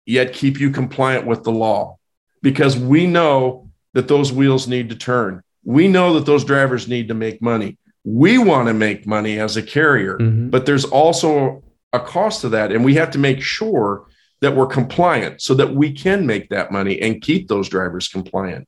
yet 0.04 0.32
keep 0.32 0.58
you 0.58 0.72
compliant 0.72 1.28
with 1.28 1.44
the 1.44 1.52
law, 1.52 1.98
because 2.42 2.76
we 2.76 3.06
know 3.06 3.70
that 3.94 4.08
those 4.08 4.32
wheels 4.32 4.66
need 4.66 4.88
to 4.88 4.96
turn. 4.96 5.44
We 5.62 5.86
know 5.86 6.14
that 6.14 6.26
those 6.26 6.44
drivers 6.44 6.88
need 6.88 7.06
to 7.06 7.14
make 7.14 7.40
money. 7.40 7.78
We 8.02 8.36
want 8.36 8.66
to 8.66 8.74
make 8.74 9.06
money 9.06 9.38
as 9.38 9.56
a 9.56 9.62
carrier, 9.62 10.18
Mhm. 10.18 10.50
but 10.50 10.66
there's 10.66 10.86
also 10.86 11.62
a 11.92 12.00
cost 12.00 12.40
to 12.40 12.48
that. 12.48 12.72
And 12.72 12.84
we 12.84 12.96
have 12.96 13.12
to 13.12 13.18
make 13.20 13.42
sure 13.42 14.06
that 14.40 14.56
we're 14.56 14.66
compliant 14.66 15.42
so 15.42 15.54
that 15.54 15.74
we 15.74 15.92
can 15.92 16.26
make 16.26 16.48
that 16.48 16.72
money 16.72 17.00
and 17.00 17.20
keep 17.20 17.48
those 17.48 17.68
drivers 17.68 18.08
compliant. 18.08 18.66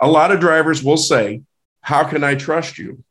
A 0.00 0.08
lot 0.08 0.32
of 0.32 0.40
drivers 0.40 0.82
will 0.82 0.96
say, 0.96 1.42
How 1.80 2.04
can 2.04 2.24
I 2.24 2.34
trust 2.34 2.78
you? 2.78 3.04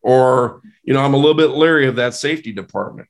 Or, 0.00 0.62
you 0.82 0.92
know, 0.92 1.00
I'm 1.00 1.14
a 1.14 1.18
little 1.18 1.34
bit 1.34 1.56
leery 1.56 1.86
of 1.86 1.96
that 1.96 2.14
safety 2.14 2.52
department. 2.52 3.08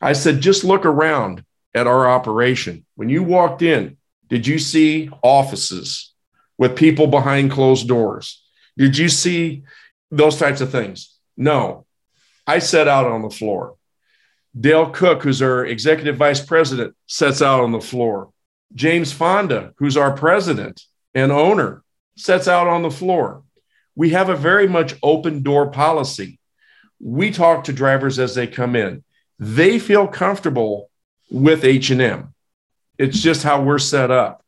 I 0.00 0.12
said, 0.12 0.40
Just 0.40 0.64
look 0.64 0.84
around 0.84 1.44
at 1.74 1.86
our 1.86 2.08
operation. 2.08 2.84
When 2.94 3.08
you 3.08 3.22
walked 3.22 3.62
in, 3.62 3.96
did 4.28 4.46
you 4.46 4.58
see 4.58 5.10
offices 5.22 6.12
with 6.58 6.76
people 6.76 7.06
behind 7.06 7.50
closed 7.50 7.86
doors? 7.88 8.42
Did 8.76 8.96
you 8.96 9.08
see 9.08 9.62
those 10.10 10.38
types 10.38 10.60
of 10.60 10.70
things? 10.70 11.16
No. 11.36 11.86
I 12.46 12.58
sat 12.58 12.88
out 12.88 13.06
on 13.06 13.22
the 13.22 13.30
floor. 13.30 13.76
Dale 14.58 14.90
Cook, 14.90 15.22
who's 15.22 15.42
our 15.42 15.66
executive 15.66 16.16
vice 16.16 16.40
president, 16.40 16.94
sets 17.06 17.42
out 17.42 17.60
on 17.60 17.72
the 17.72 17.80
floor. 17.80 18.30
James 18.74 19.12
Fonda, 19.12 19.72
who's 19.78 19.96
our 19.96 20.16
president 20.16 20.82
and 21.14 21.32
owner, 21.32 21.82
sets 22.16 22.46
out 22.46 22.68
on 22.68 22.82
the 22.82 22.90
floor. 22.90 23.42
We 23.96 24.10
have 24.10 24.28
a 24.28 24.36
very 24.36 24.68
much 24.68 24.94
open 25.02 25.42
door 25.42 25.70
policy. 25.70 26.38
We 27.00 27.30
talk 27.30 27.64
to 27.64 27.72
drivers 27.72 28.18
as 28.18 28.34
they 28.34 28.46
come 28.46 28.76
in. 28.76 29.02
They 29.38 29.78
feel 29.78 30.06
comfortable 30.06 30.90
with 31.30 31.64
H&M. 31.64 32.32
It's 32.98 33.20
just 33.20 33.42
how 33.42 33.62
we're 33.62 33.78
set 33.78 34.10
up. 34.10 34.44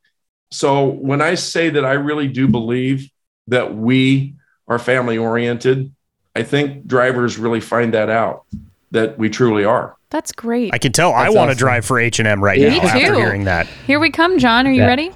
So 0.53 0.87
when 0.87 1.21
I 1.21 1.35
say 1.35 1.71
that 1.71 1.85
I 1.85 1.93
really 1.93 2.29
do 2.29 2.47
believe 2.47 3.11
that 3.49 3.75
we 3.75 4.35
are 4.69 4.79
family 4.79 5.19
oriented, 5.19 5.93
I 6.37 6.45
think 6.45 6.87
drivers 6.87 7.39
really 7.39 7.61
find 7.61 7.95
that 7.95 8.09
out 8.09 8.45
that 8.93 9.19
we 9.19 9.29
truly 9.29 9.65
are. 9.65 9.97
That's 10.11 10.33
great. 10.33 10.73
I 10.73 10.79
can 10.79 10.93
tell 10.93 11.13
I 11.13 11.25
That's 11.25 11.35
want 11.35 11.51
to 11.51 11.57
drive 11.57 11.85
for 11.85 11.99
H 11.99 12.19
and 12.21 12.29
M 12.29 12.43
right 12.43 12.59
Me 12.59 12.69
now 12.79 12.85
after 12.85 13.07
too. 13.07 13.15
hearing 13.15 13.45
that. 13.45 13.67
Here 13.87 13.99
we 13.99 14.11
come, 14.11 14.39
John. 14.39 14.67
Are 14.67 14.71
you 14.73 14.83
Yeah. 14.83 14.87
ready? 14.87 15.11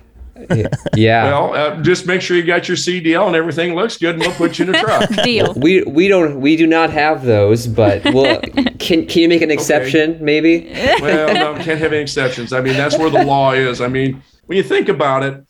yeah. 0.97 1.25
Well, 1.25 1.55
uh, 1.55 1.83
just 1.83 2.07
make 2.07 2.23
sure 2.23 2.37
you 2.37 2.43
got 2.43 2.67
your 2.67 2.77
CDL 2.77 3.27
and 3.27 3.37
everything 3.37 3.75
looks 3.75 3.99
good, 3.99 4.15
and 4.15 4.23
we'll 4.23 4.33
put 4.35 4.59
you 4.59 4.65
in 4.67 4.75
a 4.75 4.79
truck. 4.81 5.09
Deal. 5.23 5.53
We 5.55 5.83
we 5.83 6.09
don't 6.09 6.41
we 6.41 6.57
do 6.57 6.67
not 6.67 6.91
have 6.91 7.25
those, 7.25 7.67
but 7.67 8.03
well, 8.13 8.41
can 8.79 9.07
can 9.07 9.23
you 9.23 9.29
make 9.29 9.43
an 9.43 9.51
exception 9.51 10.19
maybe? 10.21 10.71
well, 11.01 11.35
no, 11.35 11.63
can't 11.63 11.79
have 11.79 11.93
any 11.93 12.03
exceptions. 12.03 12.53
I 12.53 12.61
mean, 12.63 12.75
that's 12.75 12.97
where 12.99 13.11
the 13.11 13.25
law 13.25 13.53
is. 13.53 13.81
I 13.81 13.89
mean, 13.89 14.23
when 14.47 14.57
you 14.57 14.63
think 14.65 14.89
about 14.89 15.23
it, 15.25 15.45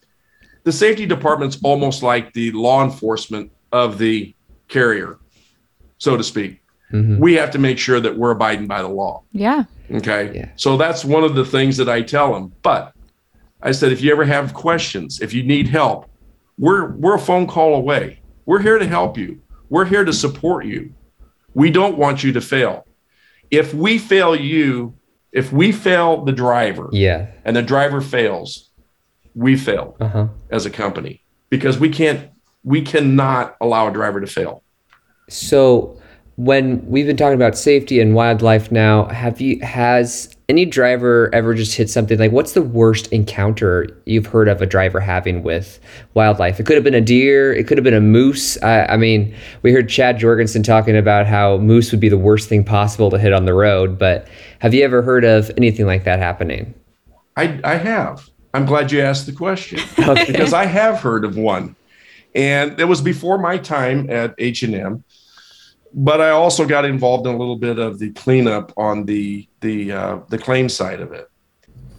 the 0.65 0.73
safety 0.73 1.07
department's 1.07 1.59
almost 1.63 2.03
like 2.03 2.33
the 2.33 2.51
law 2.53 2.83
enforcement 2.85 3.53
of 3.73 3.97
the 3.99 4.35
carrier, 4.69 5.19
so 5.99 6.17
to 6.17 6.25
speak. 6.25 6.61
Mhm. 6.93 7.19
We 7.19 7.35
have 7.35 7.51
to 7.53 7.59
make 7.59 7.79
sure 7.79 8.01
that 8.01 8.17
we're 8.17 8.31
abiding 8.33 8.67
by 8.67 8.83
the 8.83 8.89
law. 8.89 9.23
Yeah. 9.33 9.65
Okay. 9.93 10.33
Yeah. 10.35 10.49
So 10.57 10.77
that's 10.77 11.05
one 11.05 11.25
of 11.25 11.35
the 11.35 11.45
things 11.45 11.77
that 11.77 11.89
I 11.89 12.03
tell 12.03 12.33
them. 12.33 12.53
But 12.63 12.93
I 13.63 13.73
said, 13.73 13.93
if 13.93 14.01
you 14.01 14.11
ever 14.13 14.25
have 14.25 14.55
questions, 14.55 15.21
if 15.21 15.33
you 15.35 15.43
need 15.43 15.69
help, 15.69 16.07
we're 16.59 16.93
we're 16.93 17.15
a 17.15 17.19
phone 17.19 17.47
call 17.47 17.75
away. 17.75 18.21
We're 18.47 18.61
here 18.61 18.79
to 18.79 18.87
help 18.87 19.17
you. 19.19 19.41
We're 19.69 19.85
here 19.85 20.05
to 20.05 20.13
support 20.13 20.65
you. 20.67 20.93
We 21.55 21.71
don't 21.71 21.97
want 21.97 22.25
you 22.25 22.33
to 22.33 22.41
fail. 22.41 22.87
If 23.51 23.73
we 23.75 23.99
fail 23.99 24.35
you, 24.37 24.95
if 25.33 25.53
we 25.53 25.73
fail 25.73 26.25
the 26.25 26.33
driver 26.33 26.89
Yeah. 26.93 27.27
and 27.45 27.55
the 27.57 27.63
driver 27.63 28.01
fails, 28.01 28.71
we 29.35 29.57
fail 29.57 29.97
Uh 30.01 30.09
huh. 30.09 30.27
as 30.51 30.67
a 30.67 30.71
company 30.71 31.23
because 31.51 31.79
we 31.79 31.89
can't 31.89 32.21
we 32.65 32.83
cannot 32.83 33.57
allow 33.61 33.89
a 33.89 33.93
driver 33.93 34.21
to 34.21 34.27
fail. 34.27 34.63
So 35.29 36.00
when 36.41 36.83
we've 36.87 37.07
been 37.07 37.19
talking 37.19 37.35
about 37.35 37.55
safety 37.55 38.01
and 38.01 38.15
wildlife 38.15 38.73
now, 38.73 39.05
have 39.09 39.43
you 39.43 39.61
has 39.61 40.35
any 40.49 40.65
driver 40.65 41.29
ever 41.35 41.53
just 41.53 41.77
hit 41.77 41.91
something 41.91 42.19
like 42.19 42.33
what's 42.33 42.53
the 42.53 42.63
worst 42.63 43.09
encounter 43.09 43.87
you've 44.07 44.25
heard 44.25 44.49
of 44.49 44.63
a 44.63 44.67
driver 44.67 45.01
having 45.01 45.43
with 45.43 45.79
wildlife? 46.15 46.59
It 46.59 46.65
could 46.65 46.77
have 46.77 46.85
been 46.85 46.95
a 46.95 47.01
deer, 47.03 47.53
it 47.53 47.67
could 47.67 47.77
have 47.77 47.85
been 47.85 47.93
a 47.93 48.01
moose. 48.01 48.61
I, 48.63 48.87
I 48.87 48.97
mean, 48.97 49.35
we 49.61 49.71
heard 49.71 49.91
Chad 49.91 50.19
Jorgensen 50.19 50.63
talking 50.63 50.97
about 50.97 51.27
how 51.27 51.59
moose 51.59 51.91
would 51.91 52.01
be 52.01 52.09
the 52.09 52.17
worst 52.17 52.49
thing 52.49 52.65
possible 52.65 53.11
to 53.11 53.19
hit 53.19 53.35
on 53.35 53.45
the 53.45 53.53
road, 53.53 53.99
but 53.99 54.27
have 54.61 54.73
you 54.73 54.83
ever 54.83 55.03
heard 55.03 55.27
of 55.27 55.51
anything 55.59 55.85
like 55.85 56.05
that 56.05 56.21
happening? 56.21 56.73
I, 57.37 57.61
I 57.65 57.75
have. 57.75 58.31
I'm 58.55 58.65
glad 58.65 58.91
you 58.91 59.03
asked 59.03 59.27
the 59.27 59.33
question 59.33 59.79
Okay. 59.99 60.25
because 60.25 60.55
I 60.55 60.65
have 60.65 61.01
heard 61.01 61.27
of 61.27 61.37
one, 61.37 61.77
and 62.35 62.81
it 62.81 62.87
was 62.87 63.03
before 63.03 63.37
my 63.37 63.59
time 63.59 64.09
at 64.09 64.35
H 64.39 64.63
and 64.63 64.75
M. 64.75 65.05
But 65.93 66.21
I 66.21 66.31
also 66.31 66.67
got 66.67 66.85
involved 66.85 67.27
in 67.27 67.35
a 67.35 67.39
little 67.39 67.57
bit 67.57 67.79
of 67.79 67.99
the 67.99 68.11
cleanup 68.13 68.73
on 68.77 69.05
the 69.07 69.49
the 69.61 69.93
uh, 69.93 70.19
the 70.29 70.39
claim 70.39 70.69
side 70.69 71.01
of 71.01 71.13
it. 71.13 71.29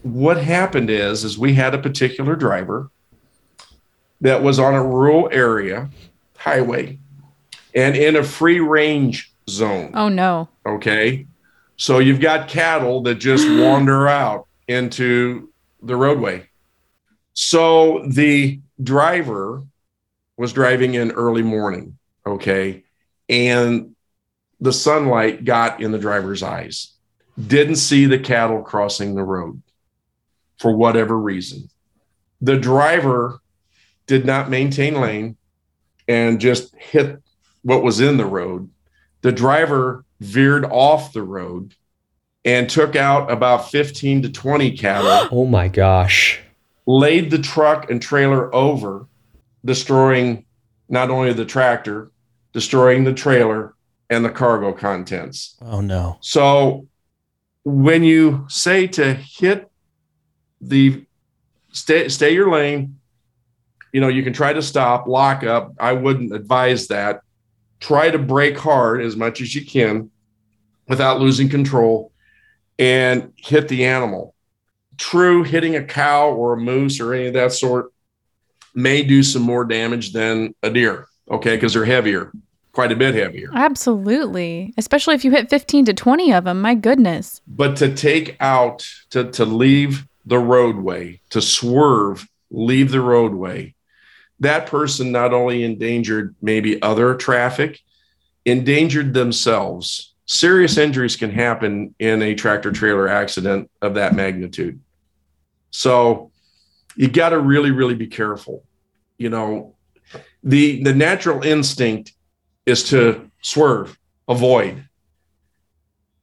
What 0.04 0.38
happened 0.38 0.90
is, 0.90 1.24
is 1.24 1.38
we 1.38 1.54
had 1.54 1.76
a 1.76 1.78
particular 1.78 2.36
driver 2.36 2.90
that 4.22 4.42
was 4.42 4.60
on 4.60 4.74
a 4.74 4.84
rural 4.84 5.30
area 5.32 5.90
highway 6.38 6.98
and 7.76 7.96
in 7.96 8.16
a 8.16 8.24
free 8.24 8.60
range 8.60 9.34
zone. 9.50 9.92
Oh 9.94 10.10
no. 10.10 10.50
Okay. 10.66 11.28
So 11.78 12.00
you've 12.00 12.20
got 12.20 12.48
cattle 12.48 13.02
that 13.04 13.16
just 13.16 13.48
wander 13.62 14.08
out 14.08 14.48
into 14.68 15.52
the 15.82 15.96
roadway. 15.96 16.48
So 17.34 18.06
the 18.08 18.60
driver 18.82 19.64
was 20.38 20.54
driving 20.54 20.96
in 20.96 21.12
early 21.12 21.44
morning. 21.44 21.98
Okay. 22.26 22.84
And 23.32 23.96
the 24.60 24.74
sunlight 24.74 25.44
got 25.46 25.82
in 25.82 25.92
the 25.92 25.98
driver's 25.98 26.44
eyes, 26.44 26.94
didn't 27.48 27.78
see 27.78 28.06
the 28.06 28.20
cattle 28.20 28.62
crossing 28.62 29.16
the 29.16 29.24
road. 29.24 29.62
for 30.60 30.76
whatever 30.76 31.18
reason. 31.18 31.68
The 32.40 32.56
driver 32.58 33.40
did 34.06 34.26
not 34.28 34.48
maintain 34.52 35.02
lane 35.02 35.36
and 36.08 36.40
just 36.40 36.76
hit 36.76 37.20
what 37.64 37.82
was 37.82 38.00
in 38.00 38.18
the 38.18 38.28
road. 38.28 38.70
The 39.22 39.32
driver 39.32 40.06
veered 40.20 40.66
off 40.66 41.14
the 41.14 41.24
road 41.24 41.74
and 42.46 42.70
took 42.70 42.96
out 42.96 43.32
about 43.32 43.72
15 43.72 44.22
to 44.24 44.30
20 44.30 44.78
cattle, 44.78 45.30
Oh 45.32 45.46
my 45.48 45.68
gosh. 45.68 46.40
laid 46.86 47.32
the 47.32 47.40
truck 47.40 47.90
and 47.90 48.00
trailer 48.00 48.54
over, 48.54 49.08
destroying 49.66 50.46
not 50.90 51.10
only 51.10 51.34
the 51.34 51.46
tractor, 51.46 52.12
destroying 52.54 53.04
the 53.04 53.14
trailer 53.14 53.76
and 54.10 54.26
the 54.26 54.30
cargo 54.30 54.74
contents. 54.74 55.58
Oh 55.62 55.82
no. 55.82 56.18
So 56.22 56.88
when 57.64 58.04
you 58.04 58.46
say 58.50 58.88
to 58.88 59.14
hit 59.14 59.70
the 60.60 61.06
stay 61.72 62.10
stay 62.10 62.34
your 62.34 62.52
lane, 62.52 63.00
you 63.94 64.02
know, 64.02 64.08
you 64.08 64.24
can 64.24 64.34
try 64.34 64.54
to 64.54 64.62
stop, 64.62 65.08
lock 65.08 65.44
up. 65.44 65.74
I 65.80 65.94
wouldn't 65.94 66.34
advise 66.34 66.88
that. 66.88 67.22
Try 67.80 68.12
to 68.12 68.20
brake 68.20 68.58
hard 68.58 69.02
as 69.02 69.16
much 69.16 69.42
as 69.42 69.56
you 69.56 69.66
can 69.66 70.12
without 70.88 71.20
losing 71.20 71.50
control 71.50 72.12
and 72.78 73.34
hit 73.38 73.68
the 73.68 73.86
animal. 73.86 74.36
True, 74.98 75.44
hitting 75.44 75.76
a 75.76 75.84
cow 75.84 76.30
or 76.30 76.54
a 76.54 76.58
moose 76.58 77.00
or 77.00 77.14
any 77.14 77.28
of 77.28 77.34
that 77.34 77.54
sort 77.54 77.92
may 78.74 79.04
do 79.04 79.24
some 79.24 79.42
more 79.42 79.66
damage 79.66 80.14
than 80.14 80.54
a 80.64 80.70
deer, 80.70 81.08
okay, 81.32 81.56
because 81.56 81.74
they're 81.74 81.86
heavier, 81.86 82.32
quite 82.74 82.92
a 82.92 82.96
bit 82.96 83.16
heavier. 83.16 83.50
Absolutely. 83.56 84.74
Especially 84.78 85.16
if 85.16 85.26
you 85.26 85.32
hit 85.32 85.50
15 85.50 85.86
to 85.86 85.94
20 85.94 86.34
of 86.34 86.44
them. 86.44 86.62
My 86.62 86.76
goodness. 86.76 87.42
but 87.48 87.76
to 87.78 87.94
take 87.96 88.38
out 88.40 88.88
to 89.10 89.32
to 89.32 89.46
leave 89.46 90.06
the 90.26 90.38
roadway 90.38 91.20
to 91.32 91.42
swerve 91.42 92.28
leave 92.52 92.92
the 92.92 93.02
roadway 93.02 93.74
that 94.40 94.68
person 94.68 95.12
not 95.12 95.34
only 95.34 95.64
endangered 95.64 96.36
maybe 96.44 96.80
other 96.84 97.16
traffic 97.16 97.80
endangered 98.46 99.14
themselves 99.16 100.14
serious 100.28 100.78
injuries 100.78 101.16
can 101.16 101.32
happen 101.32 101.96
in 101.98 102.22
a 102.22 102.36
tractor 102.36 102.72
trailer 102.72 103.08
accident 103.08 103.70
of 103.82 103.96
that 103.96 104.14
magnitude 104.14 104.80
so 105.72 106.30
you 106.96 107.08
got 107.08 107.30
to 107.30 107.40
really 107.40 107.72
really 107.72 107.96
be 107.96 108.08
careful 108.08 108.64
you 109.18 109.30
know 109.30 109.74
the 110.44 110.82
the 110.84 110.94
natural 110.94 111.44
instinct 111.44 112.14
is 112.66 112.84
to 112.90 113.30
swerve 113.42 113.98
avoid 114.28 114.88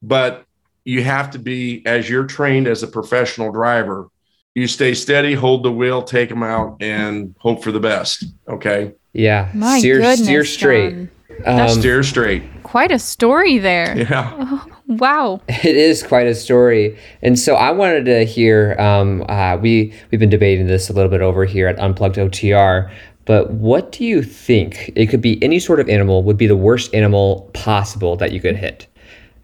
but 0.02 0.44
you 0.84 1.02
have 1.02 1.30
to 1.30 1.38
be 1.38 1.82
as 1.86 2.08
you're 2.08 2.24
trained 2.24 2.66
as 2.66 2.82
a 2.82 2.86
professional 2.86 3.52
driver 3.52 4.08
you 4.54 4.66
stay 4.66 4.94
steady 4.94 5.34
hold 5.34 5.62
the 5.64 5.72
wheel 5.72 6.02
take 6.02 6.28
them 6.28 6.42
out 6.42 6.76
and 6.80 7.34
hope 7.38 7.62
for 7.62 7.72
the 7.72 7.80
best 7.80 8.24
okay 8.48 8.92
Yeah. 9.12 9.50
My 9.54 9.78
steer, 9.78 9.96
goodness. 9.98 10.24
steer 10.24 10.44
straight. 10.44 10.94
John. 10.94 11.10
Um, 11.46 11.68
steer 11.68 12.02
straight 12.02 12.42
Quite 12.64 12.90
a 12.90 12.98
story 12.98 13.58
there. 13.58 13.96
yeah 13.98 14.64
Wow. 14.88 15.40
It 15.48 15.76
is 15.76 16.02
quite 16.02 16.26
a 16.26 16.34
story, 16.34 16.98
and 17.20 17.38
so 17.38 17.54
I 17.56 17.72
wanted 17.72 18.06
to 18.06 18.24
hear. 18.24 18.74
Um, 18.80 19.22
uh, 19.28 19.58
we 19.58 19.92
we've 20.10 20.18
been 20.18 20.30
debating 20.30 20.66
this 20.66 20.88
a 20.88 20.94
little 20.94 21.10
bit 21.10 21.20
over 21.20 21.44
here 21.44 21.68
at 21.68 21.78
Unplugged 21.78 22.16
OTR, 22.16 22.90
but 23.28 23.50
what 23.50 23.92
do 23.92 24.04
you 24.06 24.22
think? 24.22 24.90
It 24.96 25.06
could 25.06 25.20
be 25.20 25.40
any 25.44 25.58
sort 25.58 25.80
of 25.80 25.88
animal. 25.90 26.22
Would 26.24 26.38
be 26.38 26.46
the 26.46 26.56
worst 26.56 26.94
animal 26.94 27.50
possible 27.52 28.16
that 28.16 28.32
you 28.32 28.40
could 28.40 28.56
hit. 28.56 28.86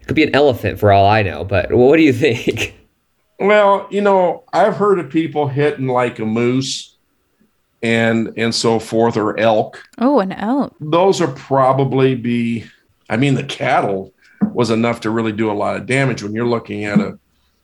It 0.01 0.07
could 0.07 0.15
be 0.15 0.23
an 0.23 0.33
elephant 0.35 0.79
for 0.79 0.91
all 0.91 1.05
I 1.05 1.21
know, 1.21 1.43
but 1.45 1.71
what 1.71 1.97
do 1.97 2.01
you 2.03 2.11
think? 2.11 2.75
well 3.39 3.85
you 3.91 3.99
know 3.99 4.45
i've 4.53 4.77
heard 4.77 4.97
of 4.97 5.09
people 5.09 5.45
hitting 5.45 5.87
like 5.87 6.19
a 6.19 6.25
moose 6.25 6.95
and 7.83 8.31
and 8.37 8.55
so 8.55 8.79
forth 8.79 9.17
or 9.17 9.37
elk 9.37 9.83
Oh, 9.97 10.19
an 10.21 10.31
elk. 10.31 10.73
those 10.79 11.19
are 11.19 11.27
probably 11.27 12.15
be 12.15 12.63
i 13.09 13.17
mean 13.17 13.33
the 13.33 13.43
cattle 13.43 14.13
was 14.53 14.69
enough 14.69 15.01
to 15.01 15.09
really 15.09 15.33
do 15.33 15.51
a 15.51 15.53
lot 15.53 15.75
of 15.75 15.85
damage 15.85 16.23
when 16.23 16.33
you're 16.33 16.47
looking 16.47 16.85
at 16.85 17.01
a 17.01 17.19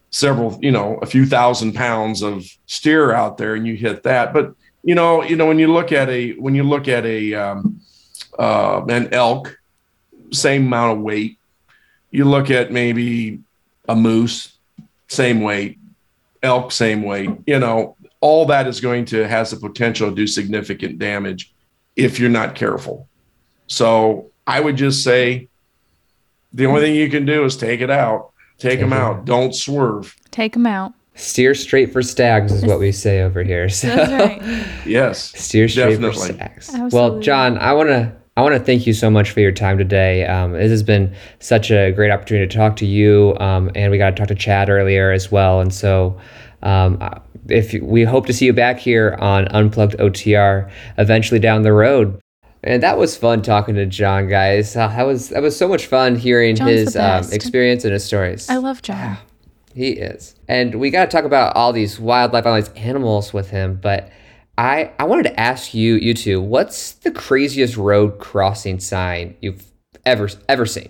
several 0.10 0.60
you 0.62 0.72
know 0.72 1.00
a 1.02 1.06
few 1.06 1.26
thousand 1.26 1.72
pounds 1.72 2.22
of 2.22 2.46
steer 2.66 3.14
out 3.14 3.38
there 3.38 3.56
and 3.56 3.66
you 3.66 3.78
hit 3.78 4.04
that 4.04 4.34
but 4.34 4.54
you 4.84 4.96
know 4.96 5.24
you 5.24 5.36
know 5.36 5.46
when 5.46 5.60
you 5.60 5.72
look 5.72 5.92
at 5.92 6.10
a 6.10 6.32
when 6.34 6.56
you 6.56 6.64
look 6.64 6.88
at 6.88 7.06
a 7.06 7.34
um, 7.34 7.82
uh, 8.40 8.84
an 8.88 9.14
elk 9.14 9.58
same 10.32 10.68
amount 10.68 10.98
of 10.98 11.04
weight 11.04 11.38
you 12.10 12.26
look 12.26 12.50
at 12.50 12.72
maybe 12.72 13.40
a 13.88 13.96
moose 13.96 14.58
same 15.08 15.42
weight 15.42 15.78
elk 16.44 16.72
same 16.72 17.04
weight 17.04 17.30
you 17.46 17.60
know 17.60 17.96
all 18.20 18.46
that 18.46 18.68
is 18.68 18.80
going 18.80 19.06
to 19.06 19.28
has 19.28 19.52
the 19.52 19.58
potential 19.58 20.10
to 20.10 20.16
do 20.16 20.28
significant 20.28 20.98
damage 21.00 21.54
if 21.96 22.20
you're 22.20 22.30
not 22.30 22.56
careful 22.56 23.08
so 23.68 24.32
I 24.46 24.60
would 24.60 24.76
just 24.76 25.02
say 25.02 25.48
the 26.52 26.66
only 26.66 26.82
thing 26.82 26.96
you 26.96 27.10
can 27.10 27.26
do 27.26 27.46
is 27.46 27.56
take 27.56 27.80
it 27.80 27.90
out, 27.90 28.32
take 28.58 28.82
them 28.82 28.92
out. 28.92 29.24
Don't 29.24 29.56
swerve. 29.56 30.14
Take 30.30 30.54
them 30.54 30.68
out. 30.68 30.94
Steer 31.16 31.54
straight 31.54 31.92
for 31.92 32.02
stags 32.02 32.52
is 32.52 32.66
what 32.66 32.80
we 32.80 32.92
say 32.92 33.22
over 33.22 33.44
here. 33.44 33.68
So. 33.70 33.88
That's 33.88 34.12
right. 34.12 34.68
Yes. 34.86 35.32
Steer 35.40 35.68
straight 35.68 36.00
for 36.00 36.12
stags. 36.14 36.68
stacks. 36.68 36.94
Well, 36.94 37.20
John, 37.20 37.58
I 37.60 37.74
want 37.74 37.90
to 37.90 38.12
I 38.38 38.42
want 38.42 38.56
to 38.56 38.60
thank 38.64 38.88
you 38.88 38.94
so 38.94 39.10
much 39.12 39.32
for 39.32 39.42
your 39.42 39.52
time 39.52 39.78
today. 39.78 40.26
Um, 40.26 40.54
this 40.54 40.72
has 40.72 40.84
been 40.84 41.14
such 41.40 41.70
a 41.70 41.92
great 41.92 42.10
opportunity 42.12 42.48
to 42.48 42.58
talk 42.58 42.78
to 42.78 42.86
you, 42.86 43.36
um, 43.40 43.70
and 43.76 43.92
we 43.92 43.98
got 43.98 44.12
to 44.12 44.16
talk 44.16 44.28
to 44.30 44.36
Chad 44.36 44.70
earlier 44.70 45.12
as 45.12 45.32
well. 45.32 45.60
And 45.60 45.72
so, 45.74 46.18
um, 46.64 46.98
uh, 47.02 47.20
if 47.50 47.74
you- 47.74 47.84
we 47.86 48.04
hope 48.04 48.26
to 48.28 48.34
see 48.34 48.46
you 48.46 48.54
back 48.54 48.80
here 48.80 49.18
on 49.20 49.48
Unplugged 49.50 49.96
OTR 50.00 50.70
eventually 50.98 51.40
down 51.42 51.64
the 51.64 51.74
road. 51.74 52.18
And 52.64 52.82
that 52.84 52.98
was 52.98 53.18
fun 53.18 53.42
talking 53.42 53.76
to 53.76 53.86
John, 53.86 54.28
guys. 54.30 54.76
Uh, 54.78 54.88
that 54.88 55.06
was 55.06 55.30
that 55.30 55.42
was 55.42 55.56
so 55.58 55.68
much 55.68 55.86
fun 55.88 56.16
hearing 56.16 56.56
John's 56.56 56.72
his 56.72 56.96
um, 56.96 57.26
experience 57.34 57.84
and 57.84 57.92
his 57.94 58.06
stories. 58.06 58.50
I 58.50 58.58
love 58.58 58.82
John. 58.82 59.18
He 59.74 59.92
is. 59.92 60.36
And 60.48 60.76
we 60.76 60.90
got 60.90 61.10
to 61.10 61.12
talk 61.16 61.26
about 61.26 61.56
all 61.56 61.74
these 61.74 62.00
wildlife, 62.00 62.46
all 62.46 62.56
these 62.56 62.70
animals 62.70 63.34
with 63.34 63.50
him. 63.50 63.80
But 63.82 64.10
I, 64.58 64.92
I 65.00 65.06
wanted 65.06 65.24
to 65.24 65.40
ask 65.40 65.74
you, 65.74 65.96
you 65.96 66.14
two, 66.14 66.42
what's 66.42 66.94
the 66.94 67.12
craziest 67.12 67.78
road 67.78 68.20
crossing 68.20 68.80
sign 68.80 69.36
you've 69.42 69.72
ever 70.06 70.30
ever 70.50 70.66
seen? 70.66 70.90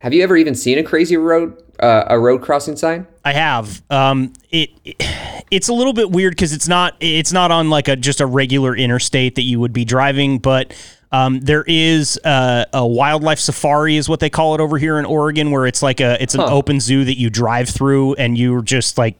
Have 0.00 0.14
you 0.14 0.22
ever 0.22 0.36
even 0.36 0.54
seen 0.54 0.78
a 0.78 0.82
crazy 0.82 1.16
road 1.16 1.60
uh, 1.80 2.04
a 2.08 2.18
road 2.18 2.42
crossing 2.42 2.76
sign? 2.76 3.06
I 3.24 3.32
have. 3.32 3.82
Um, 3.90 4.32
it, 4.50 4.70
it 4.84 5.02
it's 5.50 5.68
a 5.68 5.72
little 5.72 5.92
bit 5.92 6.10
weird 6.10 6.32
because 6.32 6.52
it's 6.52 6.68
not 6.68 6.94
it's 7.00 7.32
not 7.32 7.50
on 7.50 7.70
like 7.70 7.88
a 7.88 7.96
just 7.96 8.20
a 8.20 8.26
regular 8.26 8.76
interstate 8.76 9.34
that 9.36 9.42
you 9.42 9.58
would 9.60 9.72
be 9.72 9.84
driving, 9.84 10.38
but 10.38 10.72
um, 11.10 11.40
there 11.40 11.64
is 11.66 12.18
a, 12.24 12.66
a 12.72 12.86
wildlife 12.86 13.38
safari 13.38 13.96
is 13.96 14.08
what 14.08 14.20
they 14.20 14.30
call 14.30 14.54
it 14.54 14.60
over 14.60 14.76
here 14.78 14.98
in 14.98 15.04
Oregon, 15.06 15.50
where 15.50 15.66
it's 15.66 15.82
like 15.82 16.00
a 16.00 16.22
it's 16.22 16.34
an 16.34 16.40
Huh. 16.40 16.54
open 16.54 16.80
zoo 16.80 17.04
that 17.04 17.18
you 17.18 17.30
drive 17.30 17.68
through 17.68 18.14
and 18.14 18.36
you're 18.36 18.62
just 18.62 18.98
like 18.98 19.18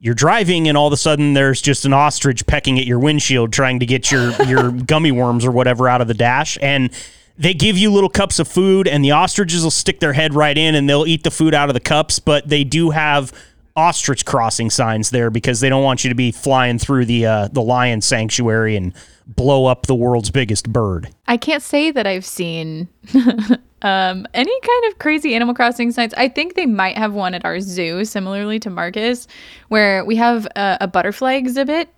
you're 0.00 0.14
driving 0.14 0.68
and 0.68 0.76
all 0.76 0.86
of 0.86 0.92
a 0.92 0.96
sudden 0.96 1.34
there's 1.34 1.60
just 1.60 1.84
an 1.84 1.92
ostrich 1.92 2.46
pecking 2.46 2.78
at 2.78 2.86
your 2.86 2.98
windshield 2.98 3.52
trying 3.52 3.80
to 3.80 3.86
get 3.86 4.10
your 4.10 4.30
your 4.46 4.70
gummy 4.70 5.10
worms 5.12 5.44
or 5.44 5.50
whatever 5.50 5.88
out 5.88 6.00
of 6.00 6.08
the 6.08 6.14
dash 6.14 6.56
and 6.62 6.90
they 7.38 7.52
give 7.52 7.76
you 7.76 7.90
little 7.92 8.08
cups 8.08 8.38
of 8.38 8.48
food 8.48 8.88
and 8.88 9.04
the 9.04 9.10
ostriches 9.10 9.62
will 9.62 9.70
stick 9.70 10.00
their 10.00 10.12
head 10.14 10.34
right 10.34 10.56
in 10.56 10.74
and 10.74 10.88
they'll 10.88 11.06
eat 11.06 11.22
the 11.22 11.30
food 11.30 11.52
out 11.54 11.68
of 11.68 11.74
the 11.74 11.80
cups 11.80 12.18
but 12.18 12.48
they 12.48 12.62
do 12.64 12.90
have 12.90 13.32
ostrich 13.74 14.24
crossing 14.24 14.70
signs 14.70 15.10
there 15.10 15.28
because 15.30 15.60
they 15.60 15.68
don't 15.68 15.82
want 15.84 16.02
you 16.04 16.08
to 16.08 16.14
be 16.14 16.30
flying 16.32 16.78
through 16.78 17.04
the 17.04 17.26
uh, 17.26 17.48
the 17.48 17.60
lion 17.62 18.00
sanctuary 18.00 18.76
and 18.76 18.94
blow 19.26 19.66
up 19.66 19.86
the 19.86 19.94
world's 19.94 20.30
biggest 20.30 20.72
bird 20.72 21.08
I 21.26 21.36
can't 21.36 21.62
say 21.62 21.90
that 21.90 22.06
I've 22.06 22.24
seen 22.24 22.88
um, 23.82 24.26
any 24.34 24.60
kind 24.60 24.84
of 24.88 24.98
crazy 24.98 25.34
Animal 25.34 25.54
Crossing 25.54 25.92
signs. 25.92 26.14
I 26.14 26.28
think 26.28 26.54
they 26.54 26.66
might 26.66 26.96
have 26.96 27.12
one 27.12 27.34
at 27.34 27.44
our 27.44 27.60
zoo, 27.60 28.04
similarly 28.04 28.58
to 28.60 28.70
Marcus, 28.70 29.28
where 29.68 30.04
we 30.04 30.16
have 30.16 30.46
a, 30.56 30.78
a 30.82 30.88
butterfly 30.88 31.34
exhibit. 31.34 31.88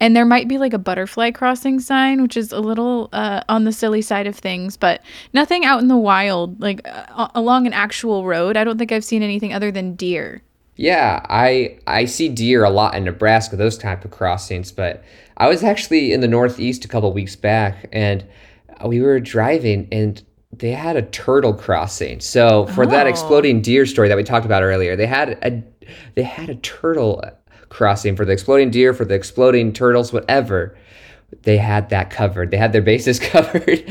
And 0.00 0.14
there 0.14 0.24
might 0.24 0.48
be 0.48 0.58
like 0.58 0.72
a 0.72 0.78
butterfly 0.78 1.30
crossing 1.30 1.78
sign, 1.78 2.20
which 2.20 2.36
is 2.36 2.50
a 2.50 2.58
little 2.58 3.08
uh, 3.12 3.42
on 3.48 3.64
the 3.64 3.72
silly 3.72 4.02
side 4.02 4.26
of 4.26 4.36
things, 4.36 4.76
but 4.76 5.00
nothing 5.32 5.64
out 5.64 5.80
in 5.80 5.88
the 5.88 5.96
wild, 5.96 6.60
like 6.60 6.80
uh, 6.84 7.28
along 7.34 7.68
an 7.68 7.72
actual 7.72 8.24
road. 8.26 8.56
I 8.56 8.64
don't 8.64 8.76
think 8.76 8.90
I've 8.90 9.04
seen 9.04 9.22
anything 9.22 9.54
other 9.54 9.70
than 9.70 9.94
deer. 9.94 10.42
Yeah, 10.76 11.24
I 11.28 11.78
I 11.86 12.06
see 12.06 12.28
deer 12.28 12.64
a 12.64 12.70
lot 12.70 12.96
in 12.96 13.04
Nebraska, 13.04 13.54
those 13.54 13.78
type 13.78 14.04
of 14.04 14.10
crossings. 14.10 14.72
But 14.72 15.04
I 15.36 15.48
was 15.48 15.62
actually 15.64 16.12
in 16.12 16.20
the 16.20 16.28
Northeast 16.28 16.84
a 16.84 16.88
couple 16.88 17.12
weeks 17.12 17.36
back, 17.36 17.88
and 17.92 18.24
we 18.84 19.00
were 19.00 19.20
driving, 19.20 19.88
and 19.90 20.22
they 20.52 20.72
had 20.72 20.96
a 20.96 21.02
turtle 21.02 21.52
crossing. 21.52 22.20
So 22.20 22.66
for 22.66 22.86
that 22.86 23.06
Oh. 23.06 23.10
exploding 23.10 23.60
deer 23.60 23.86
story 23.86 24.08
that 24.08 24.16
we 24.16 24.22
talked 24.22 24.46
about 24.46 24.62
earlier, 24.62 24.94
they 24.96 25.06
had 25.06 25.30
a 25.42 25.62
they 26.14 26.22
had 26.22 26.48
a 26.48 26.54
turtle 26.54 27.22
crossing 27.68 28.16
for 28.16 28.24
the 28.24 28.32
exploding 28.32 28.70
deer, 28.70 28.94
for 28.94 29.04
the 29.04 29.14
exploding 29.14 29.72
turtles, 29.72 30.12
whatever. 30.12 30.76
They 31.42 31.58
had 31.58 31.90
that 31.90 32.08
covered. 32.10 32.50
They 32.50 32.56
had 32.56 32.72
their 32.72 32.80
bases 32.82 33.18
covered. 33.32 33.84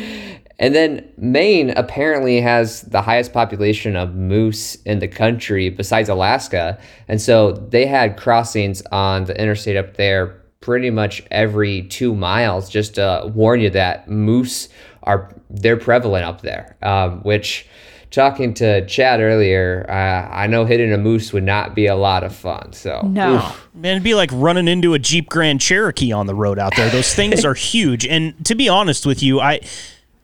And 0.59 0.73
then 0.73 1.05
Maine 1.17 1.71
apparently 1.71 2.39
has 2.41 2.81
the 2.83 3.01
highest 3.01 3.33
population 3.33 3.95
of 3.95 4.15
moose 4.15 4.75
in 4.85 4.99
the 4.99 5.07
country 5.07 5.69
besides 5.69 6.09
Alaska. 6.09 6.79
And 7.07 7.21
so 7.21 7.51
they 7.51 7.85
had 7.85 8.17
crossings 8.17 8.81
on 8.91 9.25
the 9.25 9.39
interstate 9.39 9.75
up 9.75 9.97
there 9.97 10.39
pretty 10.63 10.89
much 10.89 11.21
every 11.29 11.81
two 11.83 12.15
miles 12.15 12.69
just 12.69 12.95
to 12.95 13.29
warn 13.35 13.59
you 13.59 13.69
that 13.69 14.07
moose 14.09 14.69
are 15.03 15.29
they're 15.49 15.75
prevalent 15.75 16.23
up 16.23 16.39
there 16.41 16.77
um, 16.81 17.19
which 17.23 17.67
talking 18.11 18.53
to 18.53 18.85
chad 18.85 19.19
earlier 19.19 19.85
uh, 19.89 20.33
i 20.33 20.47
know 20.47 20.63
hitting 20.63 20.93
a 20.93 20.97
moose 20.97 21.33
would 21.33 21.43
not 21.43 21.75
be 21.75 21.85
a 21.85 21.95
lot 21.95 22.23
of 22.23 22.33
fun 22.33 22.71
so 22.71 23.01
No. 23.03 23.53
Man, 23.73 23.91
it'd 23.97 24.03
be 24.03 24.15
like 24.15 24.29
running 24.31 24.69
into 24.69 24.93
a 24.93 24.99
Jeep 24.99 25.27
Grand 25.27 25.59
Cherokee 25.59 26.13
on 26.13 26.27
the 26.27 26.35
road 26.35 26.57
out 26.59 26.75
there. 26.77 26.89
Those 26.89 27.13
things 27.19 27.43
are 27.43 27.55
huge. 27.55 28.05
And 28.05 28.45
to 28.45 28.55
be 28.55 28.69
honest 28.69 29.05
with 29.05 29.21
you, 29.21 29.41
I 29.41 29.59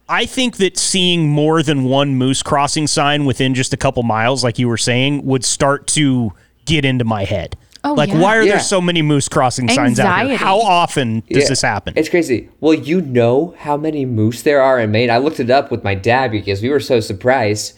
I 0.08 0.26
think 0.26 0.58
that 0.58 0.78
seeing 0.78 1.28
more 1.28 1.62
than 1.62 1.84
one 1.84 2.16
moose 2.16 2.42
crossing 2.42 2.88
sign 2.88 3.26
within 3.26 3.54
just 3.56 3.74
a 3.74 3.78
couple 3.78 4.04
miles, 4.04 4.44
like 4.44 4.58
you 4.58 4.70
were 4.70 4.78
saying, 4.78 5.26
would 5.26 5.44
start 5.44 5.88
to 5.88 6.32
get 6.66 6.86
into 6.86 7.04
my 7.04 7.26
head. 7.26 7.58
Oh, 7.84 7.94
like, 7.94 8.10
yeah. 8.10 8.20
why 8.20 8.36
are 8.38 8.44
Yeah. 8.44 8.52
there 8.54 8.60
so 8.60 8.82
many 8.82 9.02
moose 9.02 9.28
crossing 9.30 9.70
signs 9.70 10.00
out 10.00 10.04
here? 10.06 10.14
Anxiety. 10.32 10.36
How 10.44 10.60
often 10.60 11.24
does 11.30 11.44
Yeah, 11.44 11.48
this 11.50 11.62
happen? 11.62 11.94
It's 11.96 12.10
crazy. 12.10 12.50
Well, 12.60 12.74
you 12.74 13.02
know 13.02 13.54
how 13.60 13.78
many 13.78 14.06
moose 14.06 14.42
there 14.42 14.62
are 14.62 14.80
in 14.80 14.92
Maine. 14.92 15.10
I 15.10 15.18
looked 15.18 15.40
it 15.40 15.50
up 15.50 15.72
with 15.72 15.84
my 15.84 15.96
dad 15.96 16.32
because 16.32 16.62
we 16.62 16.70
were 16.70 16.80
so 16.82 17.00
surprised. 17.00 17.74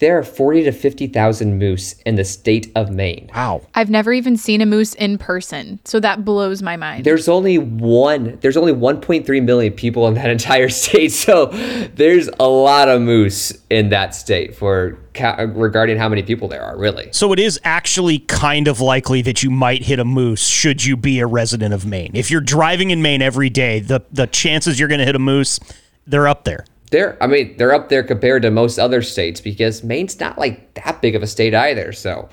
There 0.00 0.18
are 0.18 0.22
forty 0.22 0.64
to 0.64 0.72
fifty 0.72 1.06
thousand 1.06 1.58
moose 1.58 1.94
in 2.06 2.16
the 2.16 2.24
state 2.24 2.72
of 2.74 2.90
Maine. 2.90 3.30
wow. 3.34 3.62
I've 3.74 3.90
never 3.90 4.12
even 4.12 4.36
seen 4.36 4.60
a 4.60 4.66
moose 4.66 4.94
in 4.94 5.18
person, 5.18 5.78
so 5.84 6.00
that 6.00 6.24
blows 6.24 6.62
my 6.62 6.76
mind. 6.76 7.04
There's 7.04 7.28
only 7.28 7.58
one. 7.58 8.38
There's 8.40 8.56
only 8.56 8.72
1.3 8.72 9.44
million 9.44 9.72
people 9.72 10.08
in 10.08 10.14
that 10.14 10.30
entire 10.38 10.68
state. 10.68 11.12
So 11.12 11.46
there's 11.94 12.28
a 12.40 12.48
lot 12.48 12.88
of 12.88 13.00
moose 13.02 13.52
in 13.70 13.90
that 13.90 14.14
state 14.14 14.54
for 14.56 14.98
ca- 15.14 15.46
regarding 15.54 15.98
how 15.98 16.08
many 16.08 16.22
people 16.22 16.48
there 16.48 16.62
are. 16.62 16.76
Really. 16.78 17.10
So 17.12 17.32
it 17.32 17.38
is 17.38 17.60
actually 17.64 18.20
kind 18.20 18.68
of 18.68 18.80
likely 18.80 19.22
that 19.22 19.42
you 19.42 19.50
might 19.50 19.84
hit 19.84 19.98
a 19.98 20.04
moose 20.04 20.46
should 20.46 20.84
you 20.84 20.96
be 20.96 21.20
a 21.20 21.26
resident 21.26 21.74
of 21.74 21.84
Maine. 21.86 22.12
If 22.14 22.30
you're 22.30 22.40
driving 22.40 22.90
in 22.90 23.02
Maine 23.02 23.22
every 23.22 23.50
day, 23.50 23.80
the 23.80 24.00
the 24.10 24.26
chances 24.26 24.78
you're 24.78 24.88
going 24.88 25.00
to 25.00 25.06
hit 25.06 25.16
a 25.16 25.20
moose, 25.20 25.60
they're 26.06 26.28
up 26.28 26.44
there. 26.44 26.64
They're. 26.90 27.22
I 27.22 27.26
mean, 27.26 27.56
they're 27.56 27.72
up 27.72 27.88
there 27.88 28.02
compared 28.02 28.42
to 28.42 28.50
most 28.50 28.78
other 28.78 29.02
states 29.02 29.40
because 29.40 29.82
Maine's 29.82 30.18
not 30.20 30.38
like 30.38 30.74
that 30.74 31.00
big 31.00 31.14
of 31.14 31.22
a 31.22 31.26
state 31.26 31.54
either. 31.54 31.92
So. 31.92 32.28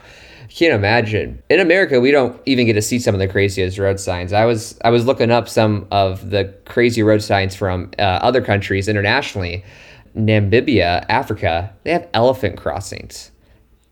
Can't 0.49 0.73
imagine. 0.73 1.43
In 1.49 1.59
America, 1.59 1.99
we 1.99 2.09
don't 2.09 2.41
even 2.45 2.65
get 2.65 2.73
to 2.73 2.81
see 2.81 2.97
some 2.97 3.13
of 3.13 3.19
the 3.19 3.27
craziest 3.27 3.77
road 3.77 3.99
signs. 3.99 4.33
I 4.33 4.45
was 4.45 4.79
I 4.83 4.89
was 4.89 5.05
looking 5.05 5.29
up 5.29 5.47
some 5.47 5.85
of 5.91 6.31
the 6.31 6.45
crazy 6.65 7.03
road 7.03 7.21
signs 7.21 7.53
from 7.53 7.91
uh, 7.99 8.01
other 8.01 8.41
countries 8.41 8.87
internationally. 8.87 9.63
Namibia, 10.15 11.05
Africa, 11.09 11.71
they 11.83 11.91
have 11.91 12.07
elephant 12.13 12.57
crossings. 12.57 13.31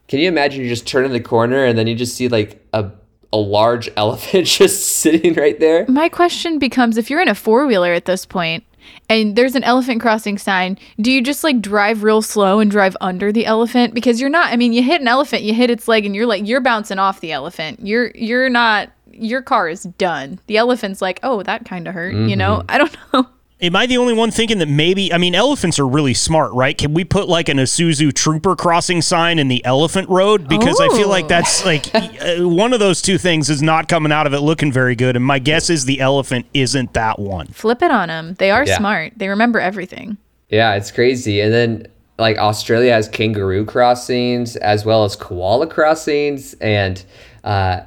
Can 0.07 0.19
you 0.19 0.27
imagine 0.27 0.63
you 0.63 0.69
just 0.69 0.87
turn 0.87 1.05
in 1.05 1.11
the 1.11 1.19
corner 1.19 1.65
and 1.65 1.77
then 1.77 1.87
you 1.87 1.95
just 1.95 2.15
see 2.15 2.27
like 2.27 2.65
a 2.73 2.89
a 3.33 3.37
large 3.37 3.89
elephant 3.97 4.47
just 4.47 4.87
sitting 4.87 5.33
right 5.33 5.59
there? 5.59 5.85
My 5.87 6.09
question 6.09 6.57
becomes 6.57 6.97
if 6.97 7.09
you're 7.09 7.21
in 7.21 7.27
a 7.27 7.35
four 7.35 7.67
wheeler 7.67 7.93
at 7.93 8.05
this 8.05 8.25
point 8.25 8.63
and 9.09 9.35
there's 9.35 9.55
an 9.55 9.63
elephant 9.63 10.01
crossing 10.01 10.37
sign, 10.37 10.77
do 10.99 11.11
you 11.11 11.21
just 11.21 11.43
like 11.43 11.61
drive 11.61 12.03
real 12.03 12.21
slow 12.21 12.59
and 12.59 12.71
drive 12.71 12.95
under 13.01 13.31
the 13.31 13.45
elephant? 13.45 13.93
Because 13.93 14.19
you're 14.19 14.29
not, 14.29 14.51
I 14.51 14.55
mean, 14.55 14.73
you 14.73 14.83
hit 14.83 15.01
an 15.01 15.07
elephant, 15.07 15.43
you 15.43 15.53
hit 15.53 15.69
its 15.69 15.87
leg 15.87 16.05
and 16.05 16.15
you're 16.15 16.25
like, 16.25 16.47
you're 16.47 16.61
bouncing 16.61 16.99
off 16.99 17.19
the 17.19 17.31
elephant. 17.31 17.79
You're, 17.81 18.11
you're 18.15 18.49
not, 18.49 18.89
your 19.11 19.41
car 19.41 19.69
is 19.69 19.83
done. 19.83 20.39
The 20.47 20.57
elephant's 20.57 21.01
like, 21.01 21.19
oh, 21.23 21.43
that 21.43 21.65
kind 21.65 21.87
of 21.87 21.93
hurt, 21.93 22.13
you 22.13 22.35
know? 22.35 22.57
Mm-hmm. 22.57 22.71
I 22.71 22.77
don't 22.77 22.97
know. 23.13 23.27
Am 23.61 23.73
I 23.73 23.85
the 23.85 23.97
only 23.97 24.13
one 24.13 24.31
thinking 24.31 24.57
that 24.59 24.67
maybe? 24.67 25.13
I 25.13 25.17
mean, 25.17 25.33
elephants 25.33 25.79
are 25.79 25.87
really 25.87 26.13
smart, 26.13 26.51
right? 26.51 26.77
Can 26.77 26.93
we 26.93 27.05
put 27.05 27.29
like 27.29 27.47
an 27.47 27.55
Isuzu 27.57 28.13
Trooper 28.13 28.53
crossing 28.55 29.01
sign 29.01 29.39
in 29.39 29.47
the 29.47 29.63
elephant 29.63 30.09
road? 30.09 30.49
Because 30.49 30.79
I 30.81 30.89
feel 30.89 31.07
like 31.07 31.25
Oh. 31.25 31.27
that's 31.29 31.65
like 31.65 31.95
uh, 31.95 32.47
one 32.47 32.73
of 32.73 32.79
those 32.81 33.01
two 33.01 33.17
things 33.17 33.49
is 33.49 33.61
not 33.61 33.87
coming 33.87 34.11
out 34.11 34.27
of 34.27 34.33
it 34.33 34.41
looking 34.41 34.73
very 34.73 34.93
good. 34.93 35.15
And 35.15 35.23
my 35.23 35.39
guess 35.39 35.69
is 35.69 35.85
the 35.85 36.01
elephant 36.01 36.45
isn't 36.53 36.93
that 36.93 37.17
one. 37.17 37.47
Flip 37.47 37.81
it 37.81 37.91
on 37.91 38.09
them. 38.09 38.35
They 38.39 38.51
are 38.51 38.65
Yeah. 38.65 38.77
smart. 38.77 39.13
They 39.15 39.29
remember 39.29 39.59
everything. 39.61 40.17
Yeah, 40.49 40.75
it's 40.75 40.91
crazy. 40.91 41.39
And 41.39 41.53
then 41.53 41.87
like 42.19 42.37
Australia 42.37 42.91
has 42.91 43.07
kangaroo 43.07 43.63
crossings 43.65 44.57
as 44.57 44.83
well 44.85 45.05
as 45.05 45.15
koala 45.15 45.67
crossings 45.67 46.55
and 46.55 47.03
uh, 47.45 47.81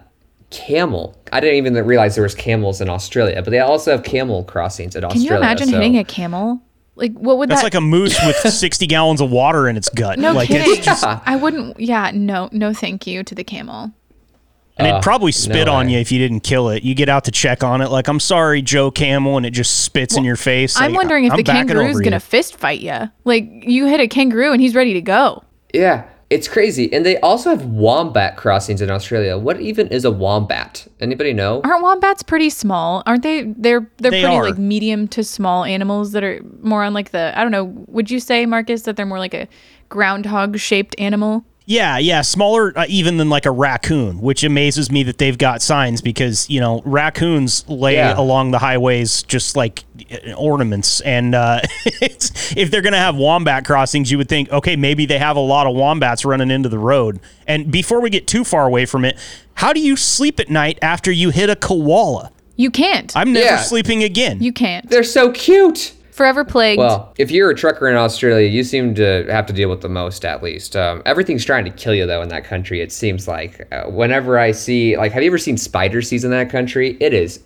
camel. 0.51 1.17
I 1.33 1.41
didn't 1.41 1.57
even 1.57 1.75
realize 1.87 2.15
there 2.15 2.23
was 2.25 2.35
camels 2.35 2.81
in 2.81 2.89
Australia, 2.89 3.43
but 3.43 3.51
they 3.51 3.59
also 3.61 3.91
have 3.93 4.03
camel 4.03 4.45
crossings 4.45 4.97
in 4.97 5.05
Australia. 5.05 5.29
Can 5.29 5.35
you 5.37 5.39
imagine 5.43 5.69
so- 5.69 5.75
hitting 5.77 5.97
a 5.99 6.05
camel? 6.05 6.61
Like, 6.95 7.13
what 7.13 7.39
would 7.39 7.49
that 7.49 7.55
That's 7.55 7.63
that? 7.63 7.67
like 7.67 7.75
a 7.77 7.81
moose 7.81 8.19
with 8.27 8.35
60 8.53 8.87
gallons 8.89 9.21
of 9.21 9.31
water 9.31 9.69
in 9.69 9.77
its 9.77 9.89
gut. 9.89 10.19
no 10.19 10.33
like 10.33 10.49
kidding. 10.49 10.67
it's 10.73 10.85
just, 10.85 11.05
I 11.05 11.37
wouldn't. 11.37 11.79
Yeah, 11.79 12.11
no, 12.13 12.49
no, 12.51 12.73
thank 12.75 13.07
you 13.07 13.23
to 13.23 13.37
the 13.37 13.45
camel. 13.45 13.93
and 14.79 14.87
it'd 14.89 14.97
Uh, 14.99 15.01
probably 15.01 15.31
spit 15.31 15.67
no 15.67 15.75
on 15.75 15.87
way. 15.87 15.93
you 15.93 15.99
if 16.01 16.11
you 16.11 16.19
didn't 16.19 16.41
kill 16.41 16.71
it. 16.71 16.83
You 16.83 16.97
get 16.97 17.09
out 17.09 17.23
to 17.27 17.31
check 17.31 17.63
on 17.63 17.83
it, 17.83 17.91
like 17.93 18.09
I'm 18.09 18.19
sorry, 18.19 18.63
Joe 18.63 18.91
Camel, 18.91 19.37
and 19.37 19.47
it 19.47 19.51
just 19.51 19.85
spits 19.85 20.17
in 20.17 20.25
your 20.25 20.35
face. 20.35 20.81
I'm 20.81 20.93
wondering 20.93 21.25
if 21.27 21.31
I'm 21.33 21.37
the 21.37 21.45
backing 21.45 21.69
kangaroo's 21.69 22.01
gonna 22.01 22.17
you. 22.17 22.21
fist 22.21 22.57
fight 22.57 22.81
you. 22.81 23.09
Like 23.25 23.47
you 23.49 23.87
hit 23.87 24.01
a 24.01 24.09
kangaroo 24.09 24.51
and 24.53 24.61
he's 24.61 24.75
ready 24.75 24.95
to 24.95 25.01
go. 25.01 25.45
Yeah, 25.73 26.03
it's 26.31 26.47
crazy. 26.49 26.93
And 26.93 27.07
they 27.07 27.19
also 27.21 27.51
have 27.51 27.65
wombat 27.65 28.37
crossings 28.37 28.83
in 28.83 28.91
Australia. 28.91 29.39
What 29.39 29.61
even 29.61 29.89
is 29.89 30.05
a 30.05 30.11
wombat? 30.11 30.87
Anybody 31.01 31.33
know? 31.33 31.61
Aren't 31.65 31.83
wombats 31.83 32.23
pretty 32.23 32.51
small? 32.51 33.03
Aren't 33.07 33.23
they? 33.23 33.43
They're 33.57 33.91
they're 33.99 34.11
They 34.11 34.23
pretty 34.23 34.37
are. 34.37 34.45
like 34.45 34.59
medium 34.59 35.09
to 35.09 35.25
small 35.25 35.65
animals 35.65 36.13
that 36.13 36.23
are 36.23 36.41
more 36.61 36.83
on 36.85 36.93
like 36.93 37.11
the 37.13 37.33
I 37.39 37.43
don't 37.43 37.53
know. 37.53 37.65
Would 37.89 38.11
you 38.11 38.21
say 38.21 38.45
Marcus 38.47 38.83
that 38.83 38.97
they're 38.97 39.07
more 39.07 39.19
like 39.19 39.35
a 39.35 39.49
groundhog 39.89 40.59
shaped 40.59 40.95
animal? 40.99 41.45
Yeah, 41.71 41.99
yeah, 41.99 42.23
smaller 42.23 42.73
uh, 42.75 42.87
even 42.89 43.19
than 43.19 43.29
like 43.29 43.45
a 43.45 43.51
raccoon, 43.51 44.23
which 44.23 44.43
amazes 44.43 44.91
me 44.91 45.03
that 45.03 45.19
they've 45.19 45.37
got 45.37 45.61
signs 45.61 46.01
because 46.01 46.49
you 46.49 46.61
know 46.61 46.81
raccoons 46.87 47.69
lay 47.69 47.97
Yeah. 47.97 48.19
along 48.19 48.53
the 48.53 48.59
highways 48.59 49.23
just 49.25 49.55
like 49.55 49.85
uh, 50.11 50.33
ornaments, 50.33 51.03
and 51.03 51.35
uh, 51.35 51.61
it's, 51.85 52.57
if 52.57 52.71
they're 52.71 52.81
gonna 52.81 52.97
have 52.97 53.17
wombat 53.17 53.67
crossings, 53.67 54.11
you 54.11 54.17
would 54.17 54.31
think, 54.31 54.51
okay, 54.51 54.77
maybe 54.77 55.05
they 55.05 55.19
have 55.19 55.37
a 55.37 55.41
lot 55.41 55.67
of 55.67 55.77
wombats 55.77 56.25
running 56.25 56.51
into 56.51 56.71
the 56.71 56.79
road. 56.79 57.21
And 57.47 57.71
before 57.71 58.01
we 58.01 58.09
get 58.09 58.27
too 58.27 58.45
far 58.45 58.65
away 58.67 58.87
from 58.87 59.05
it, 59.05 59.19
how 59.53 59.75
do 59.75 59.81
you 59.81 59.95
sleep 59.95 60.41
at 60.41 60.49
night 60.49 60.79
after 60.81 61.13
you 61.13 61.29
hit 61.29 61.51
a 61.51 61.57
koala? 61.57 62.33
You 62.57 62.71
can't. 62.71 63.15
I'm 63.15 63.35
never 63.35 63.45
Yeah. 63.45 63.57
sleeping 63.59 64.03
again. 64.03 64.43
you 64.43 64.55
can't. 64.55 64.89
They're 64.89 65.03
so 65.05 65.33
cute. 65.33 65.93
Forever 66.19 66.45
plagued. 66.45 66.81
Well, 66.81 67.15
if 67.17 67.31
you're 67.31 67.49
a 67.49 67.55
trucker 67.55 67.89
in 67.89 67.95
Australia, 67.95 68.49
you 68.49 68.65
seem 68.65 68.93
to 68.97 69.25
have 69.31 69.47
to 69.47 69.53
deal 69.53 69.71
with 69.71 69.83
the 69.83 69.89
most, 69.89 70.25
at 70.25 70.43
least. 70.43 70.75
Um, 70.75 71.01
everything's 71.07 71.45
trying 71.45 71.65
to 71.65 71.71
kill 71.71 71.95
you, 71.95 72.07
though, 72.07 72.23
in 72.23 72.29
that 72.31 72.43
country. 72.43 72.81
It 72.81 72.91
seems 72.91 73.29
like. 73.29 73.69
Uh, 73.73 73.85
whenever 73.85 74.37
I 74.37 74.51
see, 74.51 74.97
like, 74.97 75.13
have 75.13 75.23
you 75.23 75.31
ever 75.31 75.39
seen 75.39 75.57
spider 75.57 76.03
season 76.03 76.33
in 76.33 76.39
that 76.41 76.51
country? 76.51 76.97
It 76.99 77.15
is 77.15 77.39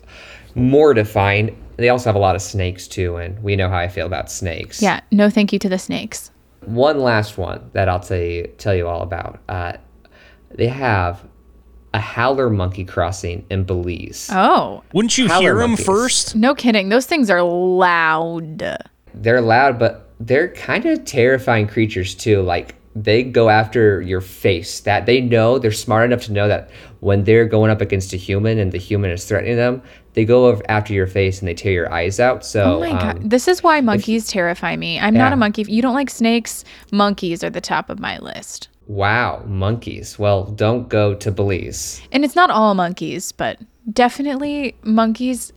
mortifying. 0.54 1.54
They 1.76 1.90
also 1.90 2.08
have 2.08 2.14
a 2.14 2.18
lot 2.18 2.34
of 2.34 2.40
snakes 2.40 2.88
too, 2.88 3.16
and 3.16 3.38
we 3.42 3.56
know 3.56 3.68
how 3.68 3.76
I 3.76 3.88
feel 3.88 4.06
about 4.06 4.30
snakes. 4.30 4.80
yeah. 4.80 5.02
No, 5.10 5.28
thank 5.28 5.52
you 5.52 5.58
to 5.58 5.68
the 5.68 5.78
snakes. 5.78 6.30
One 6.64 6.98
last 6.98 7.36
one 7.36 7.68
that 7.74 7.90
I'll 7.90 8.00
tell 8.00 8.16
you 8.16 8.46
tell 8.56 8.74
you 8.74 8.88
all 8.88 9.02
about. 9.02 9.38
Uh, 9.50 9.74
they 10.48 10.68
have 10.68 11.22
a 11.94 12.00
howler 12.00 12.48
monkey 12.50 12.84
crossing 12.84 13.44
in 13.50 13.64
Belize. 13.64 14.28
Oh, 14.32 14.82
Wouldn't 14.92 15.18
you 15.18 15.28
Howler 15.28 15.40
hear 15.42 15.54
them 15.58 15.70
monkeys. 15.72 15.86
first? 15.86 16.34
no 16.36 16.54
kidding. 16.54 16.88
Those 16.88 17.06
things 17.06 17.28
are 17.30 17.42
loud. 17.42 18.78
they're 19.14 19.40
loud, 19.40 19.78
but 19.78 20.08
they're 20.20 20.48
kind 20.48 20.86
of 20.86 21.04
terrifying 21.04 21.66
creatures 21.66 22.14
too. 22.14 22.42
Like 22.42 22.74
they 22.94 23.22
go 23.22 23.48
after 23.48 24.00
your 24.02 24.20
face. 24.20 24.80
That 24.80 25.06
they 25.06 25.20
know 25.20 25.58
they're 25.58 25.72
smart 25.72 26.04
enough 26.06 26.22
to 26.26 26.32
know 26.32 26.48
that 26.48 26.70
when 27.00 27.24
they're 27.24 27.46
going 27.46 27.70
up 27.70 27.80
against 27.80 28.12
a 28.12 28.16
human 28.16 28.58
and 28.58 28.70
the 28.72 28.78
human 28.78 29.10
is 29.10 29.24
threatening 29.24 29.56
them, 29.56 29.82
they 30.14 30.24
go 30.24 30.60
after 30.68 30.92
your 30.92 31.06
face 31.06 31.40
and 31.40 31.48
they 31.48 31.54
tear 31.54 31.72
your 31.72 31.92
eyes 31.92 32.20
out. 32.20 32.44
So 32.44 32.76
Oh 32.76 32.80
my 32.80 32.90
um, 32.90 32.98
god. 32.98 33.30
This 33.30 33.48
is 33.48 33.62
why 33.62 33.80
monkeys 33.80 34.28
terrify 34.28 34.76
me. 34.76 35.00
I'm 35.00 35.14
not 35.14 35.32
a 35.32 35.36
monkey. 35.36 35.64
You 35.68 35.82
don't 35.82 35.94
like 35.94 36.10
snakes? 36.10 36.64
Monkeys 36.92 37.42
are 37.42 37.50
the 37.50 37.60
top 37.62 37.90
of 37.90 37.98
my 37.98 38.18
list. 38.18 38.68
Wow, 38.86 39.42
monkeys. 39.46 40.18
Well, 40.18 40.44
don't 40.44 40.88
go 40.88 41.14
to 41.14 41.30
Belize. 41.30 42.00
And 42.12 42.24
it's 42.24 42.36
not 42.36 42.50
all 42.50 42.74
monkeys, 42.74 43.32
but 43.32 43.58
definitely 43.92 44.74
monkeys 44.82 45.52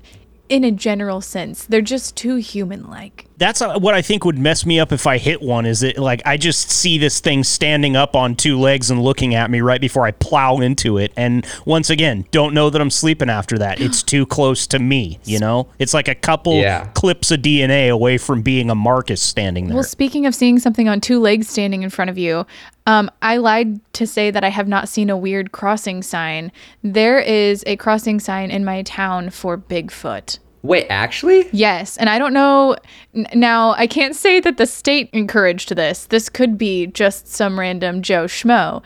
in 0.48 0.64
a 0.64 0.70
general 0.72 1.22
sense. 1.22 1.66
They're 1.66 1.82
just 1.82 2.16
too 2.16 2.36
human 2.36 2.88
like. 2.88 3.26
that's 3.38 3.64
uh, 3.64 3.80
what 3.80 3.96
I 3.96 4.04
think 4.04 4.24
would 4.26 4.38
mess 4.38 4.64
me 4.64 4.80
up 4.80 4.92
if 4.92 5.08
I 5.08 5.18
hit 5.18 5.42
one. 5.42 5.66
Is 5.66 5.82
it 5.82 5.98
like 5.98 6.22
I 6.24 6.38
just 6.38 6.70
see 6.70 7.00
this 7.00 7.20
thing 7.20 7.44
standing 7.44 7.96
up 7.96 8.16
on 8.16 8.36
two 8.36 8.60
legs 8.60 8.92
and 8.92 9.02
looking 9.02 9.34
at 9.34 9.50
me 9.50 9.62
right 9.62 9.82
before 9.82 10.06
I 10.06 10.12
plow 10.12 10.58
into 10.60 11.00
it, 11.00 11.12
and 11.18 11.48
once 11.66 11.90
again, 11.90 12.26
don't 12.30 12.54
know 12.54 12.70
that 12.70 12.80
I'm 12.80 12.92
sleeping 12.92 13.28
after 13.28 13.58
that. 13.58 13.82
It's 13.82 14.04
too 14.14 14.28
close 14.28 14.68
to 14.68 14.78
me. 14.78 15.18
You 15.24 15.40
know, 15.40 15.68
it's 15.80 15.96
like 15.96 16.08
a 16.08 16.14
couple 16.16 16.54
Yeah. 16.62 16.86
clips 16.94 17.32
of 17.32 17.40
DNA 17.42 17.90
away 17.90 18.20
from 18.20 18.44
being 18.44 18.70
a 18.70 18.76
Marcus 18.76 19.24
standing 19.24 19.66
there. 19.66 19.74
Well, 19.78 19.84
speaking 19.84 20.28
of 20.28 20.36
seeing 20.36 20.60
something 20.60 20.88
on 20.88 21.02
two 21.02 21.20
legs 21.20 21.50
standing 21.50 21.82
in 21.82 21.90
front 21.90 22.12
of 22.12 22.20
you, 22.20 22.46
um, 22.86 23.10
I 23.22 23.38
lied 23.38 23.80
to 23.94 24.06
say 24.08 24.32
that 24.32 24.44
I 24.44 24.50
have 24.50 24.68
not 24.68 24.88
seen 24.90 25.10
a 25.10 25.18
weird 25.18 25.52
crossing 25.52 26.02
sign. 26.04 26.52
There 26.84 27.20
is 27.20 27.64
a 27.66 27.76
crossing 27.78 28.20
sign 28.20 28.52
in 28.52 28.64
my 28.66 28.84
town 28.84 29.30
for 29.30 29.58
Bigfoot. 29.58 30.40
Wait, 30.62 30.88
actually? 30.90 31.48
Yes, 31.52 31.96
and 31.98 32.10
I 32.10 32.18
don't 32.18 32.34
know. 32.34 32.76
n- 33.14 33.28
Now, 33.36 33.72
I 33.78 33.86
can't 33.88 34.16
say 34.16 34.40
that 34.40 34.58
the 34.58 34.66
state 34.66 35.10
encouraged 35.14 35.76
this. 35.76 36.06
This 36.08 36.28
could 36.30 36.58
be 36.58 36.88
just 36.88 37.28
some 37.28 37.60
random 37.60 38.02
Joe 38.02 38.26
Schmo, 38.26 38.82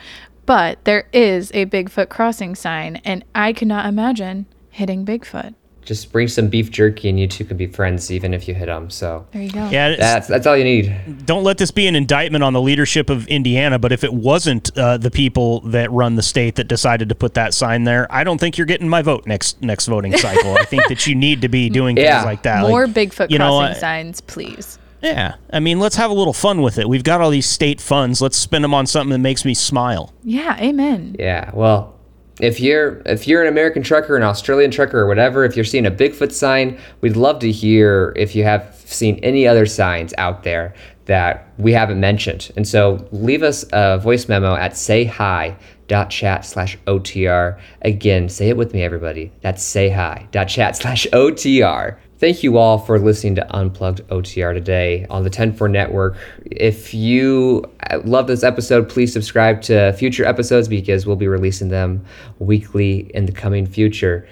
but 0.46 0.84
there 0.84 1.08
is 1.14 1.52
a 1.54 1.66
Bigfoot 1.68 2.10
crossing 2.10 2.54
sign, 2.56 2.98
and 3.06 3.24
I 3.34 3.54
cannot 3.54 3.86
imagine 3.86 4.46
hitting 4.72 5.06
Bigfoot. 5.06 5.56
Just 5.90 6.12
bring 6.12 6.28
some 6.28 6.50
beef 6.50 6.70
jerky 6.70 7.10
and 7.10 7.20
you 7.20 7.26
two 7.28 7.44
can 7.44 7.58
be 7.58 7.66
friends 7.66 8.12
even 8.12 8.32
if 8.32 8.48
you 8.48 8.54
hit 8.54 8.68
them. 8.68 8.92
So 8.92 9.26
There 9.32 9.42
you 9.42 9.50
go. 9.52 9.68
Yeah, 9.72 9.96
that's 9.96 10.28
that's 10.28 10.46
all 10.46 10.56
you 10.56 10.64
need. 10.64 11.26
don't 11.26 11.44
let 11.44 11.58
this 11.58 11.72
be 11.72 11.88
an 11.88 11.96
indictment 11.96 12.44
on 12.44 12.54
the 12.54 12.62
leadership 12.62 13.10
of 13.10 13.28
Indiana. 13.28 13.80
But 13.80 13.92
if 13.92 14.04
it 14.04 14.14
wasn't 14.14 14.70
uh, 14.78 14.98
the 14.98 15.10
people 15.10 15.62
that 15.62 15.90
run 15.92 16.14
the 16.14 16.22
state 16.22 16.58
that 16.58 16.66
decided 16.68 17.10
to 17.10 17.16
put 17.16 17.34
that 17.34 17.56
sign 17.56 17.86
there, 17.86 18.06
I 18.12 18.24
don't 18.24 18.38
think 18.40 18.56
you're 18.60 18.68
getting 18.68 18.88
my 18.88 19.02
vote 19.02 19.26
next 19.26 19.60
next 19.64 19.88
voting 19.88 20.16
cycle. 20.18 20.54
I 20.54 20.64
think 20.66 20.88
that 20.90 21.08
you 21.08 21.16
need 21.16 21.42
to 21.42 21.50
be 21.50 21.70
doing 21.72 21.98
Yeah. 21.98 22.18
things 22.20 22.26
like 22.26 22.44
that. 22.44 22.62
More 22.70 22.86
Like, 22.86 22.96
Bigfoot 22.96 23.32
you 23.32 23.40
know, 23.40 23.58
crossing 23.58 23.76
uh, 23.78 23.80
signs, 23.80 24.22
please. 24.22 24.78
Yeah, 25.02 25.36
I 25.52 25.60
mean, 25.60 25.80
let's 25.80 25.96
have 25.96 26.12
a 26.12 26.14
little 26.14 26.34
fun 26.34 26.62
with 26.62 26.78
it. 26.78 26.88
We've 26.88 27.04
got 27.04 27.20
all 27.20 27.30
these 27.32 27.50
state 27.50 27.82
funds. 27.82 28.22
Let's 28.22 28.38
spend 28.38 28.64
them 28.64 28.74
on 28.76 28.86
something 28.86 29.12
that 29.12 29.18
makes 29.20 29.44
me 29.44 29.54
smile. 29.56 30.14
Yeah, 30.24 30.56
amen. 30.60 31.16
Yeah. 31.18 31.50
Well, 31.54 31.96
if 32.40 32.60
you're 32.60 33.02
if 33.06 33.28
you're 33.28 33.42
an 33.42 33.48
American 33.48 33.84
trucker, 33.84 34.16
an 34.16 34.24
Australian 34.24 34.72
trucker, 34.72 35.00
or 35.00 35.08
whatever, 35.08 35.44
if 35.44 35.56
you're 35.56 35.66
seeing 35.66 35.86
a 35.86 35.92
Bigfoot 35.92 36.32
sign, 36.32 36.80
we'd 37.02 37.18
love 37.18 37.40
to 37.40 37.52
hear 37.52 38.14
if 38.16 38.36
you 38.36 38.44
have 38.44 38.76
seen 38.86 39.20
any 39.24 39.48
other 39.48 39.66
signs 39.66 40.14
out 40.18 40.44
there 40.44 40.74
that 41.06 41.52
we 41.58 41.74
haven't 41.74 42.00
mentioned. 42.00 42.52
And 42.56 42.68
so 42.68 43.08
leave 43.12 43.42
us 43.42 43.66
a 43.74 43.98
voice 43.98 44.28
memo 44.28 44.56
at 44.56 44.74
sayhi.chat 44.74 46.46
slash 46.46 46.78
OTR. 46.86 47.60
Again, 47.82 48.30
say 48.30 48.50
it 48.50 48.58
with 48.58 48.74
me, 48.74 48.84
everybody. 48.84 49.32
That's 49.42 49.64
sayhi.chat 49.64 50.76
slash 50.76 51.08
OTR. 51.12 51.98
Thank 52.20 52.44
you 52.44 52.58
all 52.58 52.78
for 52.78 53.00
listening 53.00 53.36
to 53.36 53.56
Unplugged 53.56 54.06
OTR 54.10 54.54
today 54.54 55.06
on 55.10 55.24
the 55.24 55.30
104 55.30 55.70
Network. 55.70 56.18
If 56.44 56.94
you 56.94 57.64
uh, 57.90 58.00
love 58.04 58.28
this 58.28 58.44
episode, 58.44 58.90
please 58.90 59.14
subscribe 59.14 59.62
to 59.64 59.94
future 59.94 60.26
episodes 60.26 60.68
because 60.68 61.06
we'll 61.06 61.16
be 61.16 61.30
releasing 61.30 61.70
them 61.70 62.04
weekly 62.40 63.10
in 63.14 63.26
the 63.26 63.32
coming 63.32 63.66
future. 63.66 64.28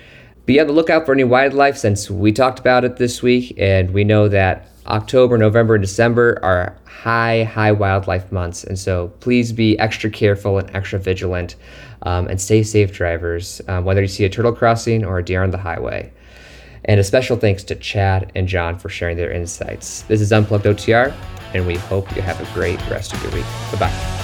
Be 0.45 0.59
on 0.59 0.67
the 0.67 0.73
lookout 0.73 1.05
for 1.05 1.13
any 1.13 1.23
wildlife 1.23 1.77
since 1.77 2.11
we 2.11 2.33
talked 2.33 2.59
about 2.59 2.83
it 2.83 2.97
this 2.97 3.23
week, 3.23 3.55
and 3.57 3.91
we 3.91 4.03
know 4.03 4.27
that 4.27 4.67
October, 4.87 5.37
November, 5.37 5.75
and 5.75 5.81
December 5.81 6.39
are 6.43 6.75
high, 6.83 7.45
high 7.45 7.71
wildlife 7.71 8.33
months. 8.33 8.65
And 8.65 8.77
so 8.77 9.13
please 9.21 9.53
be 9.53 9.79
extra 9.79 10.09
careful 10.09 10.57
and 10.57 10.69
extra 10.75 10.99
vigilant 10.99 11.55
um, 12.01 12.27
and 12.27 12.41
stay 12.41 12.63
safe, 12.63 12.91
drivers, 12.91 13.61
um, 13.69 13.85
whether 13.85 14.01
you 14.01 14.09
see 14.09 14.25
a 14.25 14.29
turtle 14.29 14.51
crossing 14.51 15.05
or 15.05 15.19
a 15.19 15.23
deer 15.23 15.41
on 15.41 15.51
the 15.51 15.57
highway. 15.57 16.11
And 16.87 16.99
a 16.99 17.03
special 17.03 17.35
thanks 17.35 17.63
to 17.65 17.75
Chad 17.75 18.31
and 18.33 18.47
John 18.47 18.79
for 18.79 18.87
sharing 18.87 19.17
their 19.17 19.31
insights. 19.31 20.03
This 20.03 20.21
is 20.21 20.31
Unplugged 20.31 20.65
OTR, 20.65 21.13
and 21.53 21.67
we 21.67 21.75
hope 21.75 22.15
you 22.15 22.21
have 22.21 22.39
a 22.39 22.53
great 22.53 22.79
rest 22.89 23.13
of 23.13 23.21
your 23.23 23.31
week. 23.33 23.45
Bye 23.73 23.79
bye. 23.79 24.17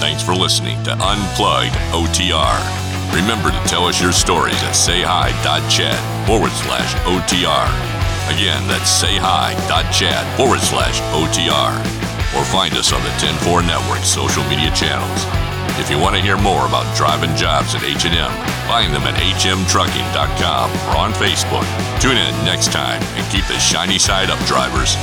Thanks 0.00 0.22
for 0.22 0.34
listening 0.34 0.82
to 0.84 0.92
Unplugged 0.92 1.74
OTR. 1.92 2.88
Remember 3.14 3.50
to 3.50 3.68
tell 3.68 3.86
us 3.86 4.00
your 4.00 4.12
stories 4.12 4.62
at 4.62 4.74
sayhi.chat 4.74 6.26
forward 6.26 6.52
slash 6.52 6.94
OTR. 7.08 7.68
Again, 8.28 8.68
that's 8.68 9.02
sayhi.chat 9.02 10.36
forward 10.36 10.60
slash 10.60 11.00
OTR. 11.16 11.72
Or 12.36 12.44
find 12.44 12.74
us 12.74 12.92
on 12.92 13.00
the 13.02 13.10
104 13.24 13.62
Network 13.62 14.04
social 14.04 14.44
media 14.44 14.70
channels. 14.76 15.47
If 15.78 15.90
you 15.90 15.98
want 15.98 16.16
to 16.16 16.22
hear 16.22 16.36
more 16.36 16.66
about 16.66 16.84
driving 16.96 17.34
jobs 17.36 17.74
at 17.74 17.84
H&M, 17.84 18.12
find 18.66 18.92
them 18.92 19.02
at 19.02 19.14
hmtrucking.com 19.14 20.70
or 20.90 20.96
on 20.96 21.12
Facebook. 21.12 22.00
Tune 22.00 22.16
in 22.16 22.44
next 22.44 22.72
time 22.72 23.00
and 23.14 23.32
keep 23.32 23.46
the 23.46 23.58
shiny 23.58 23.98
side 23.98 24.28
up, 24.28 24.38
drivers. 24.46 24.96